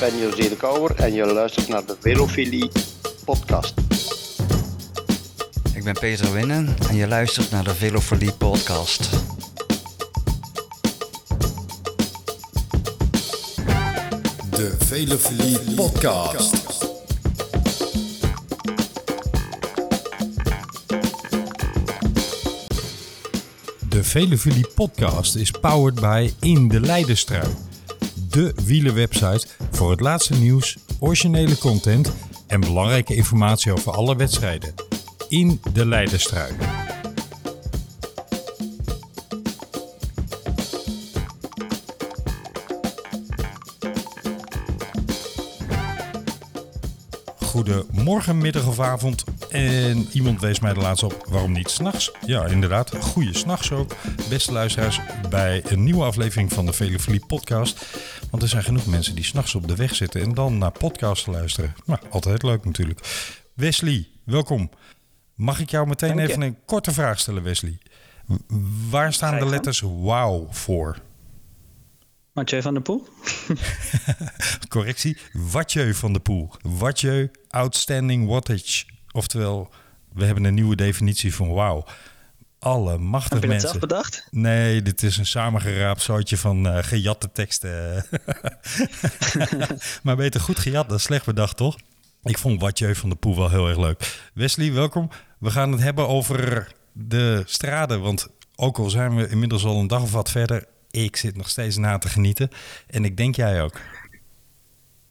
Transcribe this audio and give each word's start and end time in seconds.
ben 0.00 0.18
José 0.18 0.48
de 0.48 0.56
Kouwer 0.56 0.94
en 0.96 1.12
je 1.12 1.26
luistert 1.26 1.68
naar 1.68 1.84
de 1.86 1.96
Velofilie 2.00 2.70
podcast. 3.24 3.74
Ik 5.74 5.84
ben 5.84 5.92
Peter 5.92 6.32
Winnen 6.32 6.76
en 6.88 6.96
je 6.96 7.08
luistert 7.08 7.50
naar 7.50 7.64
de 7.64 7.74
Velofilie 7.74 8.32
podcast. 8.32 9.10
De 14.50 14.76
Velofilie 14.78 15.74
podcast. 15.74 16.56
De 23.88 24.04
Velofilie 24.04 24.66
podcast 24.74 25.34
is 25.34 25.50
powered 25.50 26.00
by 26.00 26.32
In 26.40 26.68
de 26.68 26.80
Leidenstrui. 26.80 27.48
De 28.30 28.52
wielerwebsite 28.64 29.46
voor 29.80 29.90
het 29.90 30.00
laatste 30.00 30.34
nieuws, 30.34 30.76
originele 30.98 31.58
content 31.58 32.12
en 32.46 32.60
belangrijke 32.60 33.14
informatie 33.14 33.72
over 33.72 33.92
alle 33.92 34.16
wedstrijden. 34.16 34.74
In 35.28 35.60
de 35.72 35.86
Leidenstrui. 35.86 36.52
Goedemorgen, 47.36 48.38
middag 48.38 48.66
of 48.66 48.80
avond. 48.80 49.24
En 49.48 50.08
iemand 50.12 50.40
wees 50.40 50.60
mij 50.60 50.74
de 50.74 50.80
laatste 50.80 51.04
op, 51.04 51.26
waarom 51.28 51.52
niet 51.52 51.70
s'nachts? 51.70 52.12
Ja, 52.26 52.46
inderdaad, 52.46 52.96
goede 53.00 53.36
s'nachts 53.36 53.72
ook. 53.72 53.96
Beste 54.28 54.52
luisteraars, 54.52 55.00
bij 55.30 55.62
een 55.68 55.84
nieuwe 55.84 56.04
aflevering 56.04 56.52
van 56.52 56.66
de 56.66 56.72
Velofilie 56.72 57.26
podcast. 57.26 57.84
Want 58.30 58.42
er 58.42 58.48
zijn 58.48 58.62
genoeg 58.62 58.86
mensen 58.86 59.14
die 59.14 59.24
s'nachts 59.24 59.54
op 59.54 59.68
de 59.68 59.76
weg 59.76 59.94
zitten 59.94 60.20
en 60.20 60.34
dan 60.34 60.58
naar 60.58 60.72
podcasts 60.72 61.26
luisteren. 61.26 61.74
Nou, 61.84 62.00
altijd 62.10 62.42
leuk 62.42 62.64
natuurlijk. 62.64 63.00
Wesley, 63.54 64.08
welkom. 64.24 64.70
Mag 65.34 65.60
ik 65.60 65.70
jou 65.70 65.86
meteen 65.86 66.18
even 66.18 66.40
een 66.40 66.56
korte 66.64 66.92
vraag 66.92 67.20
stellen, 67.20 67.42
Wesley? 67.42 67.78
Waar 68.90 69.12
staan 69.12 69.38
de 69.38 69.46
letters 69.46 69.80
WOW 69.80 70.52
voor? 70.52 70.98
Mathieu 72.32 72.62
van 72.62 72.74
der 72.74 72.82
Poel? 72.82 73.08
Correctie, 74.68 75.16
Watjeu 75.32 75.94
van 75.94 76.12
de 76.12 76.20
Poel. 76.20 76.50
Watjeu 76.62 77.30
Outstanding 77.48 78.28
Wattage. 78.28 78.84
Oftewel, 79.12 79.70
we 80.12 80.24
hebben 80.24 80.44
een 80.44 80.54
nieuwe 80.54 80.76
definitie 80.76 81.34
van 81.34 81.52
wauw. 81.52 81.84
Alle 82.60 82.98
machtig 82.98 83.32
Heb 83.32 83.42
je 83.42 83.46
dat 83.46 83.48
mensen. 83.48 83.68
zelf 83.68 83.80
bedacht? 83.80 84.26
Nee, 84.30 84.82
dit 84.82 85.02
is 85.02 85.16
een 85.16 85.26
samengeraapd 85.26 86.02
soortje 86.02 86.36
van 86.36 86.68
eh, 86.68 86.82
gejatte 86.82 87.32
teksten. 87.32 88.06
maar 90.02 90.16
beter 90.16 90.40
goed 90.40 90.58
gejat 90.58 90.88
dan 90.88 91.00
slecht 91.00 91.24
bedacht, 91.26 91.56
toch? 91.56 91.76
Ik 92.22 92.38
vond 92.38 92.60
Watjeu 92.60 92.94
van 92.94 93.08
de 93.08 93.14
Poel 93.14 93.36
wel 93.36 93.50
heel 93.50 93.68
erg 93.68 93.78
leuk. 93.78 94.30
Wesley, 94.34 94.72
welkom. 94.72 95.10
We 95.38 95.50
gaan 95.50 95.72
het 95.72 95.80
hebben 95.80 96.08
over 96.08 96.68
de 96.92 97.42
straden. 97.46 98.00
Want 98.00 98.28
ook 98.56 98.78
al 98.78 98.90
zijn 98.90 99.16
we 99.16 99.28
inmiddels 99.28 99.64
al 99.64 99.78
een 99.78 99.86
dag 99.86 100.02
of 100.02 100.12
wat 100.12 100.30
verder... 100.30 100.64
ik 100.90 101.16
zit 101.16 101.36
nog 101.36 101.48
steeds 101.48 101.76
na 101.76 101.98
te 101.98 102.08
genieten. 102.08 102.48
En 102.86 103.04
ik 103.04 103.16
denk 103.16 103.36
jij 103.36 103.62
ook. 103.62 103.80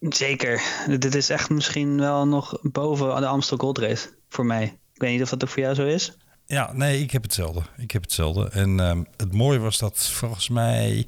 Zeker. 0.00 0.62
Dit 0.98 1.14
is 1.14 1.30
echt 1.30 1.50
misschien 1.50 1.98
wel 1.98 2.26
nog 2.26 2.58
boven 2.62 3.20
de 3.20 3.26
Amstel 3.26 3.56
Gold 3.56 3.78
Race 3.78 4.08
voor 4.28 4.46
mij. 4.46 4.64
Ik 4.94 5.00
weet 5.00 5.10
niet 5.12 5.22
of 5.22 5.28
dat 5.28 5.42
ook 5.44 5.50
voor 5.50 5.62
jou 5.62 5.74
zo 5.74 5.86
is. 5.86 6.16
Ja, 6.50 6.72
nee, 6.72 7.00
ik 7.02 7.10
heb 7.10 7.22
hetzelfde. 7.22 7.62
Ik 7.76 7.90
heb 7.90 8.02
hetzelfde. 8.02 8.48
En 8.52 8.80
ehm, 8.80 9.02
het 9.16 9.32
mooie 9.32 9.58
was 9.58 9.78
dat 9.78 9.98
volgens 9.98 10.48
mij... 10.48 11.06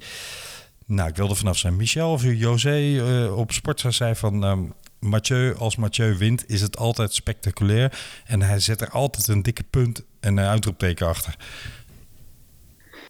Nou, 0.86 1.08
ik 1.08 1.16
wilde 1.16 1.34
vanaf 1.34 1.58
zijn 1.58 1.76
Michel 1.76 2.12
of 2.12 2.22
José 2.22 2.98
eh, 2.98 3.36
op 3.38 3.52
Sportza 3.52 3.90
zei 3.90 4.14
van... 4.14 4.44
ehm, 4.44 4.64
Mathieu, 4.98 5.54
als 5.54 5.77
Mathieu 5.77 6.17
wint, 6.17 6.48
is 6.48 6.61
het 6.61 6.77
altijd 6.77 7.14
spectaculair. 7.14 7.98
En 8.24 8.42
hij 8.42 8.61
zet 8.61 8.80
er 8.80 8.90
altijd 8.90 9.28
een 9.28 9.42
dikke 9.42 9.62
punt 9.70 10.05
en 10.20 10.36
een 10.36 10.46
uitroepteken 10.46 11.06
achter. 11.06 11.36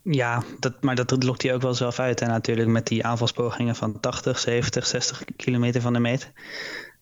Ja, 0.03 0.43
dat, 0.61 0.83
maar 0.83 0.95
dat 0.95 1.25
lokt 1.25 1.43
hij 1.43 1.55
ook 1.55 1.63
wel 1.63 1.75
zelf 1.75 1.99
uit. 1.99 2.21
En 2.21 2.29
natuurlijk 2.29 2.69
met 2.69 2.87
die 2.87 3.05
aanvalspogingen 3.05 3.77
van 3.77 4.01
80, 4.01 4.39
70, 4.39 4.87
60 4.87 5.23
kilometer 5.37 5.81
van 5.81 5.93
de 5.93 5.99
meet. 5.99 6.33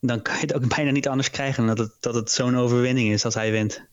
Dan 0.00 0.22
kan 0.22 0.34
je 0.34 0.40
het 0.40 0.54
ook 0.54 0.68
bijna 0.76 0.90
niet 0.90 1.08
anders 1.08 1.30
krijgen 1.30 1.66
dan 1.66 1.76
dat 1.76 1.86
het, 1.86 1.96
dat 2.00 2.14
het 2.14 2.30
zo'n 2.30 2.56
overwinning 2.56 3.12
is 3.12 3.24
als 3.24 3.34
hij 3.34 3.50
wint. 3.50 3.88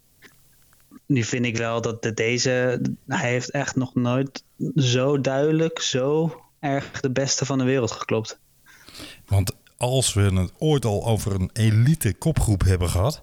Nu 1.07 1.23
vind 1.23 1.45
ik 1.45 1.57
wel 1.57 1.81
dat 1.81 2.03
de, 2.03 2.13
deze... 2.13 2.81
Hij 3.07 3.29
heeft 3.29 3.51
echt 3.51 3.75
nog 3.75 3.95
nooit 3.95 4.44
zo 4.75 5.22
duidelijk, 5.22 5.79
zo 5.79 6.41
erg 6.59 7.01
de 7.01 7.12
beste 7.12 7.45
van 7.45 7.57
de 7.57 7.63
wereld 7.63 7.91
geklopt. 7.91 8.40
Want 9.25 9.51
als 9.78 10.13
we 10.13 10.22
het 10.22 10.51
ooit 10.57 10.85
al 10.85 11.06
over 11.06 11.34
een 11.34 11.50
elite 11.53 12.13
kopgroep 12.13 12.63
hebben 12.63 12.90
gehad... 12.90 13.19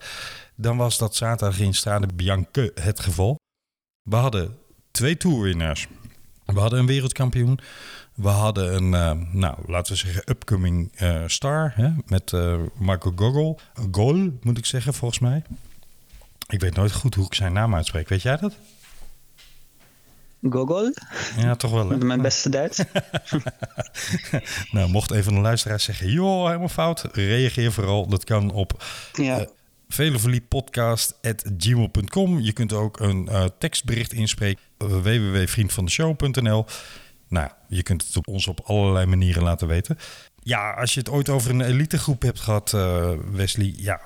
dan 0.56 0.76
was 0.76 0.98
dat 0.98 1.14
zaterdag 1.14 1.60
in 1.60 1.74
Strade 1.74 2.08
Bianche 2.14 2.72
het 2.74 3.00
geval. 3.00 3.38
We 4.02 4.16
hadden 4.16 4.58
twee 4.90 5.16
toerwinnaars. 5.16 5.86
We 6.44 6.60
hadden 6.60 6.78
een 6.78 6.86
wereldkampioen. 6.86 7.58
We 8.14 8.28
hadden 8.28 8.74
een, 8.74 8.94
eh, 8.94 9.26
nou, 9.32 9.56
laten 9.66 9.92
we 9.92 9.98
zeggen, 9.98 10.22
upcoming 10.30 10.92
eh, 10.94 11.22
star. 11.26 11.72
Hè, 11.74 11.90
met 12.06 12.32
eh, 12.32 12.60
Marco 12.78 13.12
Gogol. 13.16 13.58
Gol, 13.90 14.38
moet 14.42 14.58
ik 14.58 14.66
zeggen, 14.66 14.94
volgens 14.94 15.20
mij. 15.20 15.42
Ik 16.46 16.60
weet 16.60 16.74
nooit 16.76 16.92
goed 16.92 17.14
hoe 17.14 17.26
ik 17.26 17.34
zijn 17.34 17.52
naam 17.52 17.74
uitspreek. 17.74 18.08
Weet 18.08 18.22
jij 18.22 18.36
dat? 18.36 18.54
Gogol, 20.50 20.92
Ja, 21.36 21.54
toch 21.56 21.70
wel. 21.70 21.90
Hè? 21.90 21.96
mijn 21.96 22.22
beste 22.22 22.48
Duits. 22.48 22.82
Nou, 24.72 24.90
mocht 24.90 25.10
een 25.10 25.24
van 25.24 25.34
de 25.34 25.40
luisteraars 25.40 25.84
zeggen... 25.84 26.10
joh, 26.10 26.46
helemaal 26.46 26.68
fout. 26.68 27.04
Reageer 27.12 27.72
vooral. 27.72 28.06
Dat 28.06 28.24
kan 28.24 28.50
op 28.50 28.84
Ja. 29.12 29.46
Velevoliepodcast.gmail.com. 29.88 32.40
Je 32.40 32.52
kunt 32.52 32.72
ook 32.72 33.00
een 33.00 33.28
eh, 33.28 33.44
tekstbericht 33.58 34.12
inspreken. 34.12 34.62
eh, 34.78 34.86
www.vriendvandeshow.nl 34.86 36.64
Nou, 37.28 37.50
je 37.68 37.82
kunt 37.82 38.06
het 38.06 38.16
op 38.16 38.28
ons 38.28 38.46
op 38.46 38.60
allerlei 38.64 39.06
manieren 39.06 39.42
laten 39.42 39.68
weten. 39.68 39.98
Ja, 40.44 40.70
als 40.70 40.94
je 40.94 41.00
het 41.00 41.08
ooit 41.08 41.28
over 41.28 41.50
een 41.50 41.60
elitegroep 41.60 42.22
hebt 42.22 42.40
gehad, 42.40 42.72
eh, 42.72 43.10
Wesley. 43.32 43.74
Ja, 43.76 44.00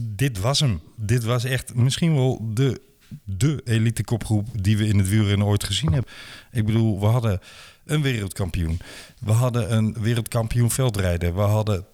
dit 0.00 0.38
was 0.38 0.60
hem. 0.60 0.80
Dit 0.94 1.24
was 1.24 1.44
echt 1.44 1.74
misschien 1.74 2.14
wel 2.14 2.50
de, 2.54 2.80
de 3.24 3.60
elite 3.64 4.04
kopgroep 4.04 4.48
die 4.62 4.76
we 4.76 4.86
in 4.86 4.98
het 4.98 5.08
wielrennen 5.08 5.46
ooit 5.46 5.64
gezien 5.64 5.92
hebben. 5.92 6.10
Ik 6.52 6.66
bedoel, 6.66 7.00
we 7.00 7.06
hadden 7.06 7.40
een 7.84 8.02
wereldkampioen. 8.02 8.80
We 9.20 9.32
hadden 9.32 9.72
een 9.72 9.96
wereldkampioen 10.00 10.70
veldrijden. 10.70 11.34
We 11.34 11.40
hadden 11.40 11.84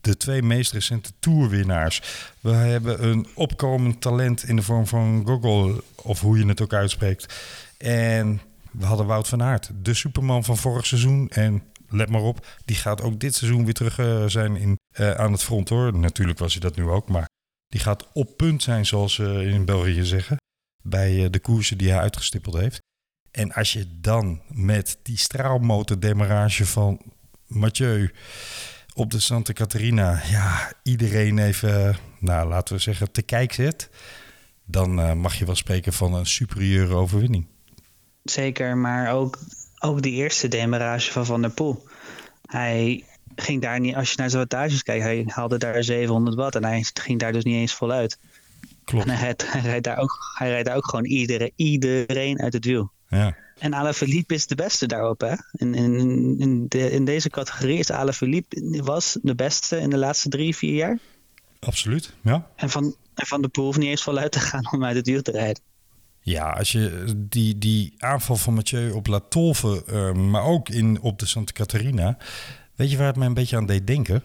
de 0.00 0.16
twee 0.16 0.42
meest 0.42 0.72
recente 0.72 1.10
toerwinnaars. 1.18 2.02
We 2.40 2.50
hebben 2.50 3.04
een 3.04 3.26
opkomend 3.34 4.00
talent 4.00 4.44
in 4.44 4.56
de 4.56 4.62
vorm 4.62 4.86
van 4.86 5.22
Gogol, 5.26 5.80
of 5.94 6.20
hoe 6.20 6.38
je 6.38 6.46
het 6.46 6.60
ook 6.60 6.72
uitspreekt. 6.72 7.34
En 7.78 8.40
we 8.70 8.84
hadden 8.84 9.06
Wout 9.06 9.28
van 9.28 9.42
Aert, 9.42 9.70
de 9.82 9.94
superman 9.94 10.44
van 10.44 10.56
vorig 10.56 10.86
seizoen. 10.86 11.28
En 11.28 11.62
let 11.90 12.10
maar 12.10 12.20
op, 12.20 12.46
die 12.64 12.76
gaat 12.76 13.02
ook 13.02 13.20
dit 13.20 13.34
seizoen 13.34 13.64
weer 13.64 13.74
terug 13.74 13.98
eh, 13.98 14.26
zijn 14.26 14.56
in, 14.56 14.78
eh, 14.94 15.10
aan 15.10 15.32
het 15.32 15.42
front 15.42 15.68
hoor. 15.68 15.98
Natuurlijk 15.98 16.38
was 16.38 16.52
hij 16.52 16.60
dat 16.60 16.76
nu 16.76 16.84
ook, 16.84 17.08
maar 17.08 17.28
die 17.68 17.80
gaat 17.80 18.08
op 18.12 18.36
punt 18.36 18.62
zijn, 18.62 18.86
zoals 18.86 19.14
ze 19.14 19.44
in 19.44 19.64
België 19.64 20.04
zeggen. 20.04 20.36
Bij 20.82 21.24
eh, 21.24 21.30
de 21.30 21.40
koersen 21.40 21.78
die 21.78 21.90
hij 21.90 22.00
uitgestippeld 22.00 22.56
heeft. 22.56 22.78
En 23.30 23.52
als 23.52 23.72
je 23.72 23.86
dan 24.00 24.40
met 24.48 24.98
die 25.02 25.16
straalmotordemarrage 25.16 26.66
van 26.66 27.00
Mathieu 27.46 28.10
op 28.94 29.10
de 29.10 29.20
Santa 29.20 29.52
Catarina, 29.52 30.22
ja, 30.30 30.72
iedereen 30.82 31.38
even, 31.38 31.96
nou 32.18 32.48
laten 32.48 32.74
we 32.74 32.80
zeggen, 32.80 33.12
te 33.12 33.22
kijk 33.22 33.52
zet, 33.52 33.90
dan 34.64 35.00
eh, 35.00 35.12
mag 35.12 35.34
je 35.34 35.44
wel 35.44 35.54
spreken 35.54 35.92
van 35.92 36.14
een 36.14 36.26
superieure 36.26 36.94
overwinning. 36.94 37.46
Zeker, 38.22 38.76
maar 38.76 39.12
ook, 39.12 39.38
ook 39.80 40.02
die 40.02 40.12
eerste 40.14 40.48
demarage 40.48 41.12
van 41.12 41.26
Van 41.26 41.40
der 41.42 41.50
Poel. 41.50 41.84
Hij 42.46 43.04
ging 43.36 43.62
daar 43.62 43.80
niet, 43.80 43.94
als 43.94 44.10
je 44.10 44.16
naar 44.16 44.30
zijn 44.30 44.40
wattages 44.48 44.82
kijkt, 44.82 45.04
hij 45.04 45.24
haalde 45.26 45.58
daar 45.58 45.84
700 45.84 46.36
watt 46.36 46.54
en 46.54 46.64
hij 46.64 46.84
ging 46.94 47.18
daar 47.18 47.32
dus 47.32 47.44
niet 47.44 47.54
eens 47.54 47.74
voluit. 47.74 48.18
Klopt. 48.84 49.04
En 49.04 49.10
hij, 49.10 49.20
rijdt- 49.24 49.52
hij, 49.52 49.60
rijdt 49.60 49.84
daar 49.84 49.98
ook, 49.98 50.34
hij 50.38 50.48
rijdt 50.48 50.66
daar 50.66 50.76
ook 50.76 50.88
gewoon 50.88 51.04
iedereen, 51.04 51.52
iedereen 51.56 52.40
uit 52.40 52.52
het 52.52 52.64
wiel. 52.64 52.90
Ja, 53.08 53.36
En 53.58 53.72
Alaphilippe 53.74 54.34
is 54.34 54.46
de 54.46 54.54
beste 54.54 54.86
daarop, 54.86 55.20
hè? 55.20 55.34
In, 55.52 55.74
in, 55.74 56.38
in, 56.38 56.66
de, 56.68 56.90
in 56.90 57.04
deze 57.04 57.30
categorie 57.30 57.78
is 57.78 57.90
Alaphilippe 57.90 58.82
was 58.82 59.18
de 59.22 59.34
beste 59.34 59.78
in 59.80 59.90
de 59.90 59.96
laatste 59.98 60.28
drie, 60.28 60.56
vier 60.56 60.74
jaar. 60.74 60.98
absoluut. 61.60 62.12
Ja. 62.22 62.46
En 62.56 62.70
Van, 62.70 62.96
en 63.14 63.26
van 63.26 63.40
der 63.40 63.50
Poel 63.50 63.64
hoeft 63.64 63.78
niet 63.78 63.88
eens 63.88 64.02
voluit 64.02 64.32
te 64.32 64.40
gaan 64.40 64.72
om 64.72 64.84
uit 64.84 64.96
het 64.96 65.06
wiel 65.06 65.22
te 65.22 65.30
rijden. 65.30 65.62
Ja, 66.22 66.50
als 66.50 66.72
je 66.72 67.04
die, 67.16 67.58
die 67.58 67.94
aanval 67.98 68.36
van 68.36 68.54
Mathieu 68.54 68.90
op 68.90 69.06
La 69.06 69.20
Tolve, 69.28 69.84
eh, 69.86 70.12
maar 70.12 70.42
ook 70.42 70.68
in, 70.68 71.00
op 71.00 71.18
de 71.18 71.26
Santa 71.26 71.52
Catarina, 71.52 72.16
weet 72.74 72.90
je 72.90 72.96
waar 72.96 73.06
het 73.06 73.16
mij 73.16 73.26
een 73.26 73.34
beetje 73.34 73.56
aan 73.56 73.66
deed 73.66 73.86
denken? 73.86 74.22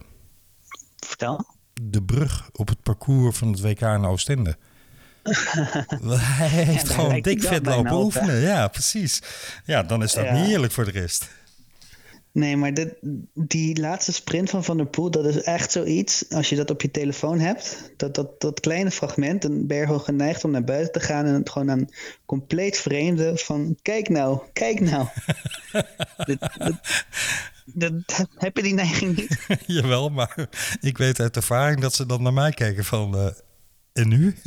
Vertel. 1.06 1.46
De 1.82 2.04
brug 2.04 2.50
op 2.52 2.68
het 2.68 2.82
parcours 2.84 3.38
van 3.38 3.48
het 3.52 3.62
WK 3.62 3.82
in 3.82 4.06
Oostende. 4.06 4.58
Hij 6.18 6.48
heeft 6.48 6.90
gewoon 6.90 7.22
dik 7.22 7.44
vet 7.44 7.66
lopen 7.66 7.92
op, 7.92 8.04
oefenen. 8.04 8.40
Ja, 8.40 8.68
precies. 8.68 9.22
Ja, 9.66 9.84
dan 9.84 10.04
is 10.04 10.14
dat 10.14 10.26
Ja. 10.26 10.34
niet 10.34 10.46
heerlijk 10.46 10.74
voor 10.74 10.86
de 10.86 10.92
rest. 10.92 11.30
Nee, 12.36 12.58
maar 12.58 12.74
dit, 12.74 12.94
die 13.34 13.80
laatste 13.80 14.14
sprint 14.14 14.50
van 14.50 14.64
Van 14.64 14.78
der 14.78 14.86
Poel, 14.86 15.12
dat 15.12 15.26
is 15.26 15.42
echt 15.42 15.72
zoiets. 15.72 16.30
Als 16.30 16.50
je 16.50 16.56
dat 16.56 16.70
op 16.70 16.82
je 16.82 16.92
telefoon 16.92 17.40
hebt, 17.40 17.92
dat, 17.98 18.16
dat, 18.16 18.42
dat 18.42 18.60
kleine 18.60 18.92
fragment, 18.92 19.42
dan 19.42 19.68
ben 19.68 19.78
je 19.78 19.86
gewoon 19.86 20.02
geneigd 20.02 20.44
om 20.44 20.52
naar 20.52 20.64
buiten 20.64 20.92
te 20.92 21.00
gaan 21.00 21.26
en 21.26 21.34
het 21.34 21.50
gewoon 21.50 21.72
aan 21.72 21.90
compleet 22.26 22.78
vreemde 22.78 23.38
van, 23.38 23.78
kijk 23.82 24.10
nou, 24.10 24.40
kijk 24.54 24.80
nou. 24.80 25.08
dat, 27.66 27.92
dat, 28.06 28.28
heb 28.36 28.58
je 28.58 28.64
die 28.64 28.74
neiging 28.74 29.16
niet? 29.16 29.46
Jawel, 29.78 30.10
maar 30.10 30.48
ik 30.82 30.98
weet 30.98 31.20
uit 31.20 31.36
ervaring 31.36 31.80
dat 31.80 31.94
ze 31.94 32.06
dan 32.06 32.24
naar 32.24 32.34
mij 32.34 32.52
kijken 32.52 32.86
van... 32.86 33.18
eh, 33.18 33.28
en 33.96 34.08
nu? 34.08 34.36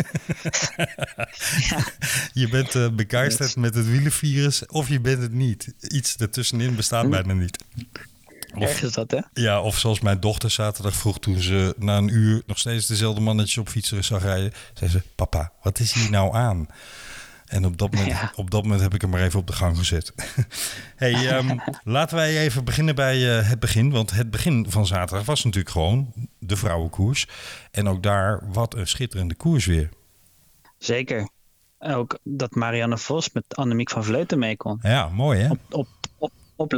Ja. 1.68 1.84
Je 2.32 2.48
bent 2.48 2.96
begeisterd 2.96 3.56
met 3.56 3.74
het 3.74 3.88
wielenvirus 3.88 4.66
of 4.66 4.88
je 4.88 5.00
bent 5.00 5.22
het 5.22 5.32
niet. 5.32 5.74
Iets 5.80 6.16
ertussenin 6.16 6.74
bestaat 6.74 7.10
bijna 7.10 7.32
niet. 7.32 7.58
Erg 8.54 8.82
is 8.82 8.92
dat, 8.92 9.10
hè? 9.10 9.20
Ja, 9.32 9.62
of 9.62 9.78
zoals 9.78 10.00
mijn 10.00 10.20
dochter 10.20 10.50
zaterdag 10.50 10.94
vroeg 10.94 11.18
toen 11.18 11.38
ze 11.38 11.74
na 11.78 11.96
een 11.96 12.08
uur 12.08 12.42
nog 12.46 12.58
steeds 12.58 12.86
dezelfde 12.86 13.20
mannetjes 13.20 13.58
op 13.58 13.68
fietsen 13.68 14.04
zag 14.04 14.22
rijden. 14.22 14.52
Zei 14.74 14.90
ze, 14.90 15.02
papa, 15.14 15.52
wat 15.62 15.78
is 15.78 15.92
hier 15.92 16.10
nou 16.10 16.34
aan? 16.34 16.66
En 17.48 17.64
op 17.64 17.78
dat 17.78 17.92
moment, 17.92 18.10
Ja. 18.20 18.32
op 18.36 18.50
dat 18.50 18.62
moment 18.62 18.80
heb 18.80 18.94
ik 18.94 19.00
hem 19.00 19.10
maar 19.10 19.22
even 19.22 19.40
op 19.40 19.46
de 19.46 19.52
gang 19.52 19.78
gezet. 19.78 20.12
hey, 20.96 21.28
ehm, 21.28 21.58
laten 21.84 22.16
wij 22.16 22.38
even 22.38 22.64
beginnen 22.64 22.94
bij 22.94 23.38
eh, 23.38 23.48
het 23.48 23.60
begin. 23.60 23.90
Want 23.90 24.10
het 24.10 24.30
begin 24.30 24.66
van 24.68 24.86
zaterdag 24.86 25.26
was 25.26 25.44
natuurlijk 25.44 25.72
gewoon 25.72 26.12
de 26.38 26.56
vrouwenkoers. 26.56 27.28
En 27.70 27.88
ook 27.88 28.02
daar, 28.02 28.40
wat 28.52 28.74
een 28.74 28.86
schitterende 28.86 29.34
koers 29.34 29.66
weer. 29.66 29.88
Zeker. 30.78 31.28
Ook 31.78 32.18
dat 32.22 32.54
Marianne 32.54 32.98
Vos 32.98 33.32
met 33.32 33.56
Annemiek 33.56 33.90
van 33.90 34.04
Vleuten 34.04 34.38
mee 34.38 34.56
kon. 34.56 34.78
Ja, 34.82 35.08
mooi 35.08 35.40
hè? 35.40 35.50
Op, 35.50 35.58
op, 35.70 35.88
op, 36.18 36.32
op 36.56 36.70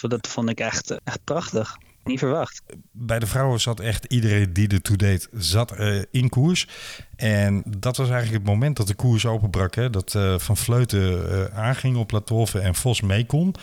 dat 0.00 0.28
vond 0.28 0.48
ik 0.48 0.60
echt, 0.60 0.98
echt 1.04 1.24
prachtig. 1.24 1.76
Niet 2.06 2.18
verwacht. 2.18 2.62
bij 2.92 3.18
de 3.18 3.26
vrouwen 3.26 3.60
zat 3.60 3.80
echt 3.80 4.04
iedereen 4.04 4.52
die 4.52 4.68
er 4.68 4.82
toe 4.82 4.96
deed, 4.96 5.28
zat 5.32 5.72
eh, 5.72 6.02
in 6.10 6.28
koers. 6.28 6.68
En 7.16 7.62
dat 7.78 7.96
was 7.96 8.08
eigenlijk 8.10 8.44
het 8.44 8.52
moment 8.52 8.76
dat 8.76 8.86
de 8.86 8.94
koers 8.94 9.26
openbrak. 9.26 9.74
Hè? 9.74 9.90
Dat 9.90 10.14
eh, 10.14 10.38
Van 10.38 10.56
Vleuten 10.56 11.30
eh, 11.30 11.58
aanging 11.58 11.96
op 11.96 12.10
Latolve 12.10 12.58
en 12.58 12.74
Vos 12.74 13.00
mee 13.00 13.26
kon. 13.26 13.54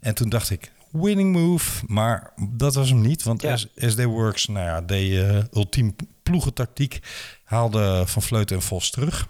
En 0.00 0.14
toen 0.14 0.28
dacht 0.28 0.50
ik, 0.50 0.72
winning 0.90 1.32
move. 1.32 1.84
Maar 1.86 2.32
dat 2.50 2.74
was 2.74 2.88
hem 2.88 3.00
niet. 3.00 3.22
Want 3.22 3.42
Ja. 3.42 3.56
SD 3.76 4.04
Works, 4.04 4.46
nou 4.46 4.66
ja, 4.66 4.80
deed 4.80 5.18
eh, 5.18 5.38
ultiem 5.52 5.96
ploegentactiek. 6.22 6.98
Haalde 7.44 8.02
Van 8.06 8.22
Vleuten 8.22 8.56
en 8.56 8.62
Vos 8.62 8.90
terug. 8.90 9.26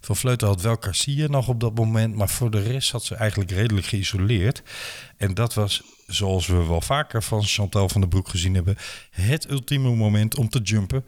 Van 0.00 0.16
Vleuten 0.16 0.48
had 0.48 0.62
wel 0.62 0.76
Garcia 0.80 1.26
nog 1.26 1.48
op 1.48 1.60
dat 1.60 1.74
moment. 1.74 2.14
Maar 2.14 2.28
voor 2.28 2.50
de 2.50 2.62
rest 2.62 2.88
zat 2.88 3.04
ze 3.04 3.14
eigenlijk 3.14 3.50
redelijk 3.50 3.86
geïsoleerd. 3.86 4.62
En 5.16 5.34
dat 5.34 5.54
was, 5.54 5.82
zoals 6.06 6.46
we 6.46 6.66
wel 6.66 6.80
vaker 6.80 7.22
van 7.22 7.42
Chantal 7.42 7.88
van 7.88 8.00
der 8.00 8.10
Broek 8.10 8.28
gezien 8.28 8.54
hebben, 8.54 8.76
het 9.10 9.50
ultieme 9.50 9.94
moment 9.94 10.36
om 10.36 10.48
te 10.48 10.60
jumpen. 10.60 11.04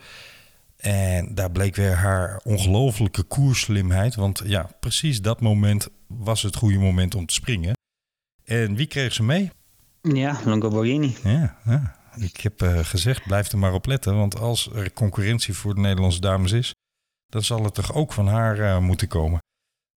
En 0.77 1.35
daar 1.35 1.51
bleek 1.51 1.77
weer 1.77 1.95
haar 1.95 2.41
ongelofelijke 2.45 3.23
koerslimheid. 3.23 4.15
Want 4.15 4.43
ja, 4.45 4.71
precies 4.81 5.23
dat 5.23 5.41
moment 5.41 5.89
was 6.07 6.43
het 6.43 6.57
goede 6.57 6.79
moment 6.79 7.15
om 7.15 7.27
te 7.27 7.35
springen. 7.35 7.79
En 8.45 8.75
wie 8.75 8.87
kreeg 8.87 9.13
ze 9.13 9.23
mee? 9.23 9.51
Ja, 10.03 10.41
Longo 10.45 10.69
Borghini. 10.69 11.17
Ja, 11.25 11.57
ja. 11.65 11.97
ik 12.17 12.41
heb 12.41 12.63
eh, 12.63 12.79
gezegd, 12.79 13.27
blijf 13.27 13.53
er 13.53 13.59
maar 13.59 13.73
op 13.73 13.87
letten. 13.87 14.17
Want 14.17 14.39
als 14.39 14.71
er 14.75 14.93
concurrentie 14.93 15.55
voor 15.55 15.75
de 15.75 15.81
Nederlandse 15.81 16.21
dames 16.21 16.53
is, 16.53 16.75
dan 17.31 17.43
zal 17.43 17.65
het 17.65 17.75
toch 17.75 17.95
ook 17.95 18.13
van 18.13 18.27
haar 18.29 18.59
eh, 18.59 18.79
moeten 18.79 19.09
komen. 19.09 19.39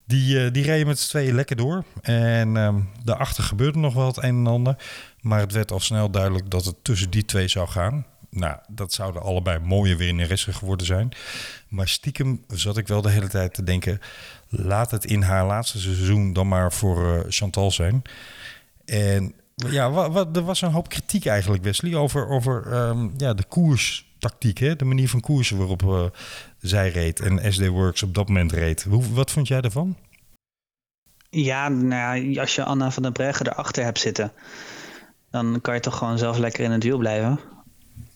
Die, 0.06 0.44
eh, 0.44 0.52
die 0.52 0.64
reden 0.64 0.86
met 0.86 0.98
z'n 0.98 1.08
tweeën 1.08 1.34
lekker 1.34 1.56
door. 1.56 1.84
En 2.02 2.56
ehm, 2.56 2.80
daarachter 3.04 3.44
gebeurde 3.44 3.78
nog 3.78 3.94
wel 3.94 4.06
het 4.06 4.16
een 4.16 4.22
en 4.24 4.46
ander. 4.46 4.76
Maar 5.20 5.40
het 5.40 5.52
werd 5.52 5.70
al 5.72 5.80
snel 5.80 6.10
duidelijk 6.10 6.50
dat 6.50 6.64
het 6.64 6.84
tussen 6.84 7.10
die 7.10 7.24
twee 7.24 7.48
zou 7.48 7.68
gaan. 7.68 8.06
Nou, 8.30 8.56
dat 8.68 8.92
zouden 8.92 9.22
allebei 9.22 9.58
mooie 9.58 9.96
winnaressen 9.96 10.54
geworden 10.54 10.86
zijn. 10.86 11.08
Maar 11.68 11.88
stiekem 11.88 12.44
zat 12.48 12.76
ik 12.76 12.88
wel 12.88 13.02
de 13.02 13.10
hele 13.10 13.28
tijd 13.28 13.54
te 13.54 13.62
denken... 13.64 14.00
laat 14.48 14.90
het 14.90 15.04
in 15.04 15.22
haar 15.22 15.46
laatste 15.46 15.78
seizoen 15.80 16.32
dan 16.32 16.48
maar 16.48 16.72
voor 16.72 17.14
eh, 17.18 17.20
Chantal 17.28 17.70
zijn. 17.70 18.02
En 18.84 19.34
ja, 19.54 19.90
wa- 19.90 20.10
wa- 20.10 20.26
er 20.32 20.42
was 20.44 20.60
een 20.62 20.72
hoop 20.72 20.88
kritiek 20.88 21.26
eigenlijk, 21.26 21.62
Wesley... 21.62 21.94
over, 21.94 22.28
over 22.28 22.72
ehm, 22.72 23.08
ja, 23.16 23.34
de 23.34 23.44
koerstactiek, 24.22 24.58
hè? 24.58 24.76
de 24.76 24.84
manier 24.84 25.08
van 25.08 25.20
koersen 25.20 25.56
waarop 25.56 25.82
eh, 25.82 26.04
zij 26.60 26.88
reed... 26.88 27.20
en 27.20 27.52
SD 27.52 27.66
Works 27.66 28.02
op 28.02 28.14
dat 28.14 28.28
moment 28.28 28.52
reed. 28.52 28.82
Hoe, 28.82 29.12
wat 29.12 29.30
vond 29.30 29.48
jij 29.48 29.60
daarvan? 29.60 29.96
Ja, 31.30 31.68
nou 31.68 32.30
ja, 32.30 32.40
als 32.40 32.54
je 32.54 32.64
Anna 32.64 32.90
van 32.90 33.02
der 33.02 33.12
Breggen 33.12 33.46
erachter 33.46 33.84
hebt 33.84 33.98
zitten, 33.98 34.32
dan 35.30 35.60
kan 35.60 35.74
je 35.74 35.80
toch 35.80 35.96
gewoon 35.96 36.18
zelf 36.18 36.38
lekker 36.38 36.64
in 36.64 36.70
het 36.70 36.82
wiel 36.82 36.98
blijven. 36.98 37.40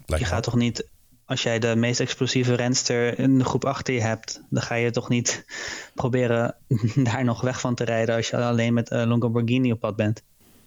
Lijkt 0.06 0.24
je 0.24 0.30
gaat 0.30 0.42
toch 0.42 0.56
niet, 0.56 0.88
als 1.24 1.42
jij 1.42 1.58
de 1.58 1.76
meest 1.76 2.00
explosieve 2.00 2.54
renster 2.54 3.18
in 3.18 3.38
de 3.38 3.44
groep 3.44 3.64
achter 3.64 3.94
je 3.94 4.00
hebt, 4.00 4.40
dan 4.50 4.62
ga 4.62 4.74
je 4.74 4.90
toch 4.90 5.08
niet 5.08 5.44
proberen 5.94 6.54
daar 7.08 7.24
nog 7.24 7.40
weg 7.40 7.60
van 7.60 7.74
te 7.74 7.84
rijden 7.84 8.16
als 8.16 8.28
je 8.28 8.36
alleen 8.36 8.74
met 8.74 8.90
eh, 8.90 9.04
Longo 9.06 9.30
Borghini 9.30 9.72
op 9.72 9.80
pad 9.80 9.96
bent. 9.96 10.22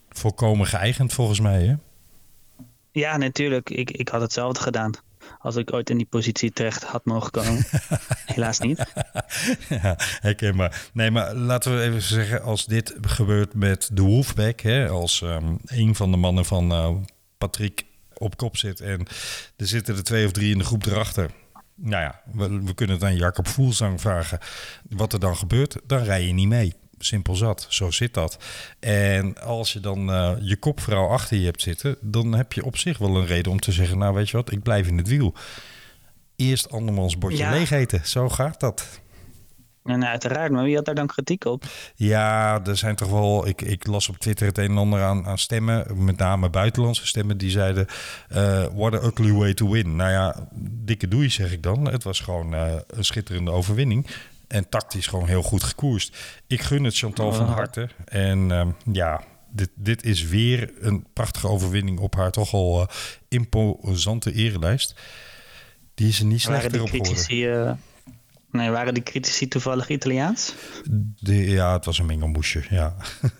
volkomen 0.09 0.65
geëigend 0.65 1.13
volgens 1.13 1.39
mij, 1.39 1.63
hè? 1.63 1.75
Ja, 2.91 3.17
natuurlijk. 3.17 3.69
Ik, 3.69 3.91
ik 3.91 4.09
had 4.09 4.21
hetzelfde 4.21 4.61
gedaan. 4.61 4.93
Als 5.39 5.55
ik 5.55 5.73
ooit 5.73 5.89
in 5.89 5.97
die 5.97 6.05
positie 6.05 6.51
terecht 6.51 6.83
had 6.83 7.05
mogen 7.05 7.31
komen. 7.31 7.65
Helaas 8.25 8.59
niet. 8.59 8.85
ja, 9.69 9.95
herkenbaar. 9.97 10.89
Nee, 10.93 11.11
maar 11.11 11.35
laten 11.35 11.75
we 11.75 11.81
even 11.81 12.01
zeggen, 12.01 12.43
als 12.43 12.65
dit 12.65 12.95
gebeurt 13.01 13.53
met 13.53 13.89
de 13.93 14.01
Wolfpack, 14.01 14.59
hè, 14.59 14.89
als 14.89 15.21
ehm, 15.21 15.55
een 15.65 15.95
van 15.95 16.11
de 16.11 16.17
mannen 16.17 16.45
van 16.45 16.71
eh, 16.71 16.95
Patrick 17.37 17.85
op 18.13 18.37
kop 18.37 18.57
zit 18.57 18.79
en 18.79 19.07
er 19.57 19.67
zitten 19.67 19.95
er 19.95 20.03
twee 20.03 20.25
of 20.25 20.31
drie 20.31 20.51
in 20.51 20.57
de 20.57 20.63
groep 20.63 20.85
erachter. 20.85 21.31
Nou 21.75 22.03
ja, 22.03 22.21
we, 22.33 22.61
we 22.63 22.73
kunnen 22.73 22.95
het 22.95 23.05
aan 23.05 23.15
Jacob 23.15 23.47
Voelsang 23.47 24.01
vragen 24.01 24.39
wat 24.89 25.13
er 25.13 25.19
dan 25.19 25.37
gebeurt. 25.37 25.77
Dan 25.85 26.03
rij 26.03 26.25
je 26.25 26.33
niet 26.33 26.47
mee. 26.47 26.73
Simpel 26.99 27.35
zat, 27.35 27.65
zo 27.69 27.91
zit 27.91 28.13
dat. 28.13 28.37
En 28.79 29.41
als 29.41 29.73
je 29.73 29.79
dan 29.79 30.11
eh, 30.11 30.31
je 30.41 30.57
kopvrouw 30.57 31.07
achter 31.07 31.37
je 31.37 31.45
hebt 31.45 31.61
zitten, 31.61 31.97
dan 32.01 32.33
heb 32.33 32.53
je 32.53 32.65
op 32.65 32.77
zich 32.77 32.97
wel 32.97 33.15
een 33.15 33.25
reden 33.25 33.51
om 33.51 33.59
te 33.59 33.71
zeggen: 33.71 33.97
Nou, 33.97 34.13
weet 34.13 34.29
je 34.29 34.37
wat, 34.37 34.51
ik 34.51 34.63
blijf 34.63 34.87
in 34.87 34.97
het 34.97 35.07
wiel. 35.07 35.33
Eerst 36.35 36.71
andermans 36.71 37.17
bordje 37.17 37.37
Ja. 37.37 37.51
leeg 37.51 37.71
eten, 37.71 38.01
zo 38.03 38.29
gaat 38.29 38.59
dat. 38.59 38.99
En 39.83 40.05
uiteraard, 40.07 40.51
maar 40.51 40.63
wie 40.63 40.75
had 40.75 40.85
daar 40.85 40.95
dan 40.95 41.07
kritiek 41.07 41.45
op? 41.45 41.63
Ja, 41.95 42.61
er 42.65 42.77
zijn 42.77 42.95
toch 42.95 43.09
wel. 43.09 43.47
Ik, 43.47 43.61
ik 43.61 43.87
las 43.87 44.09
op 44.09 44.17
Twitter 44.17 44.47
het 44.47 44.57
een 44.57 44.69
en 44.69 44.77
ander 44.77 45.01
aan, 45.03 45.25
aan 45.25 45.37
stemmen, 45.37 46.03
met 46.03 46.17
name 46.17 46.49
buitenlandse 46.49 47.07
stemmen, 47.07 47.37
die 47.37 47.49
zeiden: 47.49 47.87
eh 48.27 48.65
What 48.73 48.93
a 48.93 48.97
ugly 49.07 49.31
way 49.31 49.53
to 49.53 49.69
win. 49.69 49.95
Nou 49.95 50.11
ja, 50.11 50.47
dikke 50.61 51.07
doei 51.07 51.29
zeg 51.29 51.51
ik 51.51 51.63
dan. 51.63 51.91
Het 51.91 52.03
was 52.03 52.19
gewoon 52.19 52.53
eh, 52.53 52.73
een 52.87 53.05
schitterende 53.05 53.51
overwinning. 53.51 54.07
En 54.49 54.69
tactisch 54.69 55.07
gewoon 55.07 55.27
heel 55.27 55.41
goed 55.41 55.63
gekoerst. 55.63 56.17
Ik 56.47 56.61
gun 56.61 56.83
het 56.83 56.97
Chantal 56.97 57.33
van 57.33 57.45
Oh. 57.45 57.53
harte. 57.53 57.89
En 58.05 58.51
ehm, 58.51 58.69
ja, 58.91 59.23
dit, 59.51 59.69
dit 59.75 60.03
is 60.03 60.23
weer 60.27 60.71
een 60.79 61.05
prachtige 61.13 61.47
overwinning 61.47 61.99
op 61.99 62.15
haar 62.15 62.31
toch 62.31 62.53
al 62.53 62.81
eh, 62.81 62.87
imposante 63.27 64.33
erelijst. 64.33 64.95
Die 65.93 66.07
is 66.07 66.19
er 66.19 66.25
niet 66.25 66.41
slechter 66.41 66.71
die 66.71 66.81
op 66.81 66.87
geworden. 66.89 67.13
critici, 67.13 67.47
eh, 67.47 67.71
nee, 68.51 68.69
waren 68.69 68.93
die 68.93 69.03
critici 69.03 69.47
toevallig 69.47 69.89
Italiaans? 69.89 70.53
De, 71.19 71.35
ja, 71.35 71.73
het 71.73 71.85
was 71.85 71.99
een 71.99 72.05
mengelmoesje, 72.05 72.63
ja. 72.69 72.95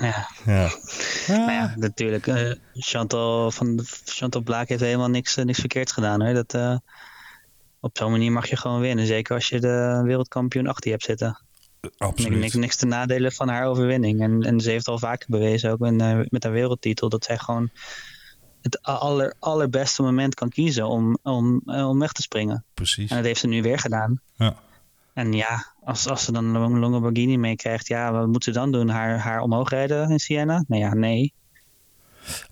Ja, 0.00 0.28
ja. 0.46 0.70
nou 1.28 1.50
ja, 1.52 1.74
natuurlijk. 1.76 2.26
eh, 2.26 2.52
Chantal, 2.74 3.50
van, 3.50 3.80
Chantal 4.04 4.40
Blaak 4.40 4.68
heeft 4.68 4.80
helemaal 4.80 5.08
niks, 5.08 5.36
niks 5.36 5.58
verkeerds 5.60 5.92
gedaan. 5.92 6.22
Hoor. 6.22 6.34
Dat, 6.34 6.54
eh, 6.54 6.76
op 7.86 7.98
zo'n 7.98 8.10
manier 8.10 8.32
mag 8.32 8.48
je 8.48 8.56
gewoon 8.56 8.80
winnen. 8.80 9.06
Zeker 9.06 9.34
als 9.34 9.48
je 9.48 9.60
de 9.60 10.00
wereldkampioen 10.04 10.66
achter 10.66 10.84
je 10.84 10.90
hebt 10.90 11.04
zitten. 11.04 11.40
Absoluut. 11.98 12.38
Niks, 12.38 12.54
niks 12.54 12.76
te 12.76 12.86
nadelen 12.86 13.32
van 13.32 13.48
haar 13.48 13.66
overwinning. 13.66 14.20
En, 14.20 14.42
en 14.42 14.60
ze 14.60 14.70
heeft 14.70 14.88
al 14.88 14.98
vaker 14.98 15.26
bewezen, 15.30 15.70
ook 15.70 15.80
in, 15.80 16.00
eh, 16.00 16.18
met 16.28 16.42
haar 16.42 16.52
wereldtitel, 16.52 17.08
dat 17.08 17.24
zij 17.24 17.38
gewoon 17.38 17.70
het 18.62 18.82
aller, 18.82 19.34
allerbeste 19.38 20.02
moment 20.02 20.34
kan 20.34 20.48
kiezen 20.48 20.88
om, 20.88 21.18
om, 21.22 21.62
eh, 21.66 21.88
om 21.88 21.98
weg 21.98 22.12
te 22.12 22.22
springen. 22.22 22.64
Precies. 22.74 23.10
En 23.10 23.16
dat 23.16 23.24
heeft 23.24 23.40
ze 23.40 23.46
nu 23.46 23.62
weer 23.62 23.78
gedaan. 23.78 24.20
Ja. 24.34 24.56
En 25.14 25.32
ja, 25.32 25.74
als, 25.84 26.08
als 26.08 26.24
ze 26.24 26.32
dan 26.32 26.54
een 26.54 26.78
Longo 26.78 27.00
Borghini 27.00 27.36
meekrijgt, 27.36 27.86
ja, 27.86 28.12
wat 28.12 28.26
moet 28.26 28.44
ze 28.44 28.50
dan 28.50 28.72
doen? 28.72 28.88
Haar, 28.88 29.18
haar 29.18 29.40
omhoog 29.40 29.70
rijden 29.70 30.10
in 30.10 30.18
Siena? 30.18 30.64
Nou 30.68 30.82
ja, 30.82 30.94
nee. 30.94 31.32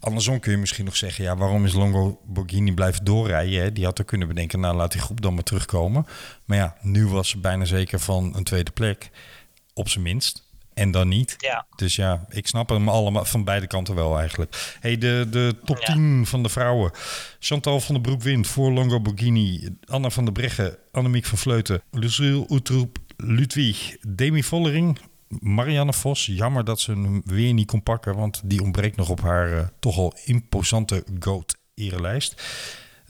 Andersom 0.00 0.40
kun 0.40 0.52
je 0.52 0.58
misschien 0.58 0.84
nog 0.84 0.96
zeggen, 0.96 1.24
ja, 1.24 1.36
waarom 1.36 1.64
is 1.64 1.72
Longo 1.72 2.20
Borghini 2.26 2.72
blijven 2.72 3.04
doorrijden? 3.04 3.60
Hè? 3.62 3.72
Die 3.72 3.84
had 3.84 3.98
er 3.98 4.04
kunnen 4.04 4.28
bedenken, 4.28 4.60
nou 4.60 4.76
laat 4.76 4.92
die 4.92 5.00
groep 5.00 5.20
dan 5.20 5.34
maar 5.34 5.42
terugkomen. 5.42 6.06
Maar 6.44 6.56
ja, 6.58 6.76
nu 6.80 7.06
was 7.06 7.28
ze 7.28 7.38
bijna 7.38 7.64
zeker 7.64 8.00
van 8.00 8.36
een 8.36 8.44
tweede 8.44 8.70
plek, 8.70 9.10
op 9.74 9.88
zijn 9.88 10.04
minst. 10.04 10.42
En 10.74 10.90
dan 10.90 11.08
niet. 11.08 11.34
Ja, 11.38 11.66
Dus 11.76 11.96
ja, 11.96 12.24
ik 12.28 12.46
snap 12.46 12.68
hem 12.68 12.88
allemaal 12.88 13.24
van 13.24 13.44
beide 13.44 13.66
kanten 13.66 13.94
wel 13.94 14.18
eigenlijk. 14.18 14.76
Hey, 14.80 14.98
de, 14.98 15.26
de 15.30 15.56
top 15.64 15.78
Ja. 15.78 15.94
10 15.94 16.26
van 16.26 16.42
de 16.42 16.48
vrouwen. 16.48 16.90
Chantal 17.38 17.80
van 17.80 17.94
der 17.94 18.02
Broek 18.02 18.22
wint 18.22 18.46
voor 18.46 18.72
Longo 18.72 19.00
Borghini. 19.00 19.68
Anna 19.84 20.10
van 20.10 20.24
der 20.24 20.32
Breggen, 20.32 20.76
Annemiek 20.92 21.24
van 21.24 21.38
Vleuten, 21.38 21.82
Lucille 21.90 22.46
Utroep, 22.50 22.98
Ludwig, 23.16 23.96
Demi 24.08 24.42
Vollering. 24.42 24.98
Marianne 25.28 25.92
Vos, 25.92 26.26
jammer 26.26 26.64
dat 26.64 26.80
ze 26.80 26.90
hem 26.90 27.22
weer 27.24 27.52
niet 27.52 27.66
kon 27.66 27.82
pakken, 27.82 28.16
want 28.16 28.40
die 28.44 28.62
ontbreekt 28.62 28.96
nog 28.96 29.08
op 29.08 29.20
haar 29.20 29.52
uh, 29.52 29.66
toch 29.78 29.98
al 29.98 30.14
imposante 30.24 31.04
GOAT-erelijst. 31.18 32.42